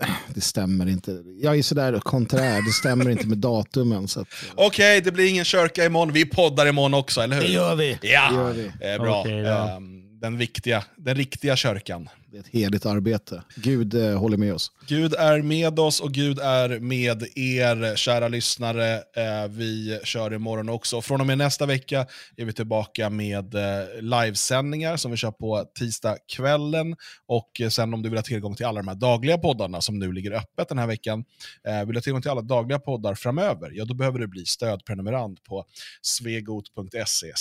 det 0.34 0.40
stämmer 0.40 0.88
inte. 0.88 1.22
Jag 1.42 1.58
är 1.58 1.62
sådär 1.62 2.00
konträr, 2.00 2.66
det 2.66 2.72
stämmer 2.72 3.10
inte 3.10 3.26
med 3.26 3.38
datumen. 3.38 4.08
Så 4.08 4.20
att, 4.20 4.28
Okej, 4.54 5.00
det 5.00 5.12
blir 5.12 5.28
ingen 5.30 5.44
kyrka 5.44 5.84
imorgon. 5.84 6.12
Vi 6.12 6.24
poddar 6.24 6.66
imorgon 6.66 6.94
också, 6.94 7.20
eller 7.20 7.36
hur? 7.36 7.48
gör 7.48 7.74
vi. 7.74 7.98
Ja, 8.02 8.28
Det 8.30 8.36
gör 8.36 8.52
vi. 8.52 8.94
Eh, 8.94 9.02
bra. 9.02 9.20
Okej 9.20 9.42
då. 9.42 9.82
Den, 10.22 10.38
viktiga, 10.38 10.84
den 10.96 11.14
riktiga 11.14 11.56
kyrkan. 11.56 12.08
Det 12.30 12.36
är 12.36 12.40
ett 12.40 12.48
heligt 12.48 12.86
arbete. 12.86 13.42
Gud 13.56 13.94
eh, 13.94 14.18
håller 14.18 14.36
med 14.36 14.54
oss. 14.54 14.72
Gud 14.86 15.14
är 15.14 15.42
med 15.42 15.78
oss 15.78 16.00
och 16.00 16.12
Gud 16.12 16.38
är 16.38 16.78
med 16.78 17.22
er, 17.34 17.96
kära 17.96 18.28
lyssnare. 18.28 18.94
Eh, 18.94 19.48
vi 19.50 20.00
kör 20.04 20.34
imorgon 20.34 20.68
också. 20.68 21.02
Från 21.02 21.20
och 21.20 21.26
med 21.26 21.38
nästa 21.38 21.66
vecka 21.66 22.06
är 22.36 22.44
vi 22.44 22.52
tillbaka 22.52 23.10
med 23.10 23.54
eh, 23.54 24.00
livesändningar 24.00 24.96
som 24.96 25.10
vi 25.10 25.16
kör 25.16 25.30
på 25.30 25.64
tisdagskvällen. 25.78 26.96
Och 27.26 27.60
eh, 27.60 27.68
sen 27.68 27.94
om 27.94 28.02
du 28.02 28.08
vill 28.08 28.18
ha 28.18 28.22
tillgång 28.22 28.54
till 28.54 28.66
alla 28.66 28.80
de 28.80 28.88
här 28.88 28.94
dagliga 28.94 29.38
poddarna 29.38 29.80
som 29.80 29.98
nu 29.98 30.12
ligger 30.12 30.32
öppet 30.32 30.68
den 30.68 30.78
här 30.78 30.86
veckan, 30.86 31.24
eh, 31.68 31.78
vill 31.78 31.94
du 31.94 31.96
ha 31.96 32.02
tillgång 32.02 32.22
till 32.22 32.30
alla 32.30 32.42
dagliga 32.42 32.78
poddar 32.78 33.14
framöver, 33.14 33.70
ja 33.74 33.84
då 33.84 33.94
behöver 33.94 34.18
du 34.18 34.26
bli 34.26 34.46
stödprenumerant 34.46 35.44
på 35.44 35.64
svegot.se 36.02 37.32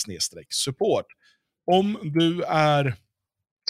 support. 0.49 1.05
Om 1.65 2.11
du 2.13 2.43
är 2.43 2.95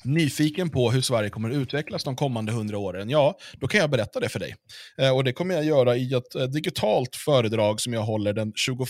nyfiken 0.04 0.70
på 0.70 0.92
hur 0.92 1.02
Sverige 1.02 1.30
kommer 1.30 1.50
att 1.50 1.56
utvecklas 1.56 2.04
de 2.04 2.16
kommande 2.16 2.52
hundra 2.52 2.78
åren, 2.78 3.10
ja, 3.10 3.38
då 3.54 3.68
kan 3.68 3.82
jag 3.82 3.90
berätta 3.90 4.20
det 4.20 4.30
för 4.30 4.40
dig. 4.40 4.56
Eh, 4.98 5.16
och 5.16 5.24
Det 5.24 5.34
kommer 5.34 5.56
jag 5.56 5.64
göra 5.64 5.96
i 5.96 6.14
ett 6.14 6.36
eh, 6.36 6.44
digitalt 6.44 7.16
föredrag 7.16 7.82
som 7.82 7.94
jag 7.94 8.02
håller 8.02 8.34
den 8.34 8.54
21 8.56 8.88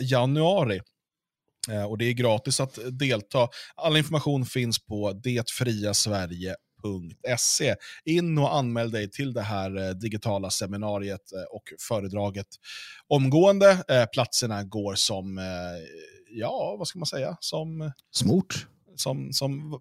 januari. 0.00 0.80
Eh, 1.70 1.84
och 1.84 1.98
Det 1.98 2.04
är 2.04 2.12
gratis 2.12 2.60
att 2.60 2.78
delta. 2.98 3.48
All 3.74 3.96
information 3.96 4.46
finns 4.46 4.84
på 4.84 5.12
detfriasverige.se. 5.12 7.74
In 8.04 8.38
och 8.38 8.56
anmäl 8.56 8.90
dig 8.90 9.10
till 9.10 9.32
det 9.32 9.42
här 9.42 9.76
eh, 9.76 9.90
digitala 9.90 10.50
seminariet 10.50 11.32
eh, 11.32 11.42
och 11.56 11.62
föredraget 11.88 12.46
omgående. 13.08 13.70
Eh, 13.88 14.04
Platserna 14.12 14.64
går 14.64 14.94
som, 14.94 15.38
eh, 15.38 15.44
ja, 16.32 16.76
vad 16.78 16.88
ska 16.88 16.98
man 16.98 17.06
säga, 17.06 17.36
som 17.40 17.92
Smort. 18.10 18.66
som, 18.96 19.32
som 19.32 19.80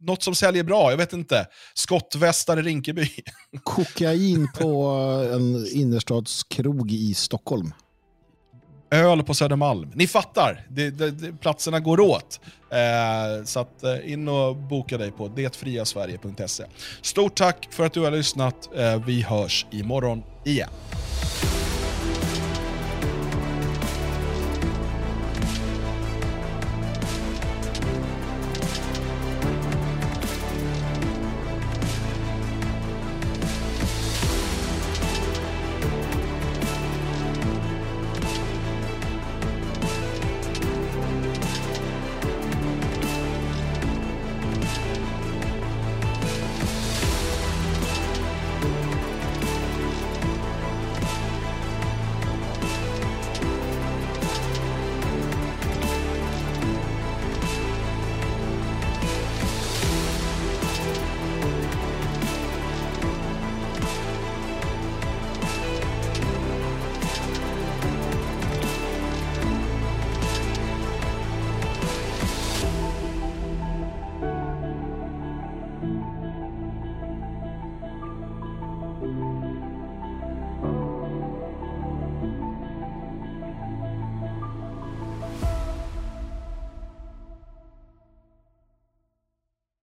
något 0.00 0.22
som 0.22 0.34
säljer 0.34 0.64
bra, 0.64 0.90
jag 0.90 0.96
vet 0.96 1.12
inte. 1.12 1.46
Skottvästar 1.74 2.58
i 2.58 2.62
Rinkeby. 2.62 3.08
Kokain 3.62 4.48
på 4.58 4.86
en 5.34 5.66
innerstadskrog 5.72 6.92
i 6.92 7.14
Stockholm. 7.14 7.72
Öl 8.90 9.22
på 9.22 9.34
Södermalm. 9.34 9.90
Ni 9.94 10.06
fattar, 10.06 10.66
det, 10.70 10.90
det, 10.90 11.10
det, 11.10 11.32
platserna 11.32 11.80
går 11.80 12.00
åt. 12.00 12.40
Eh, 12.70 13.44
så 13.44 13.60
att, 13.60 13.82
eh, 13.82 14.12
in 14.12 14.28
och 14.28 14.56
boka 14.56 14.98
dig 14.98 15.10
på 15.10 15.28
detfriasverige.se. 15.28 16.64
Stort 17.02 17.34
tack 17.34 17.68
för 17.70 17.86
att 17.86 17.92
du 17.92 18.00
har 18.00 18.10
lyssnat. 18.10 18.70
Eh, 18.76 19.04
vi 19.06 19.22
hörs 19.22 19.66
imorgon 19.70 20.22
igen. 20.44 20.70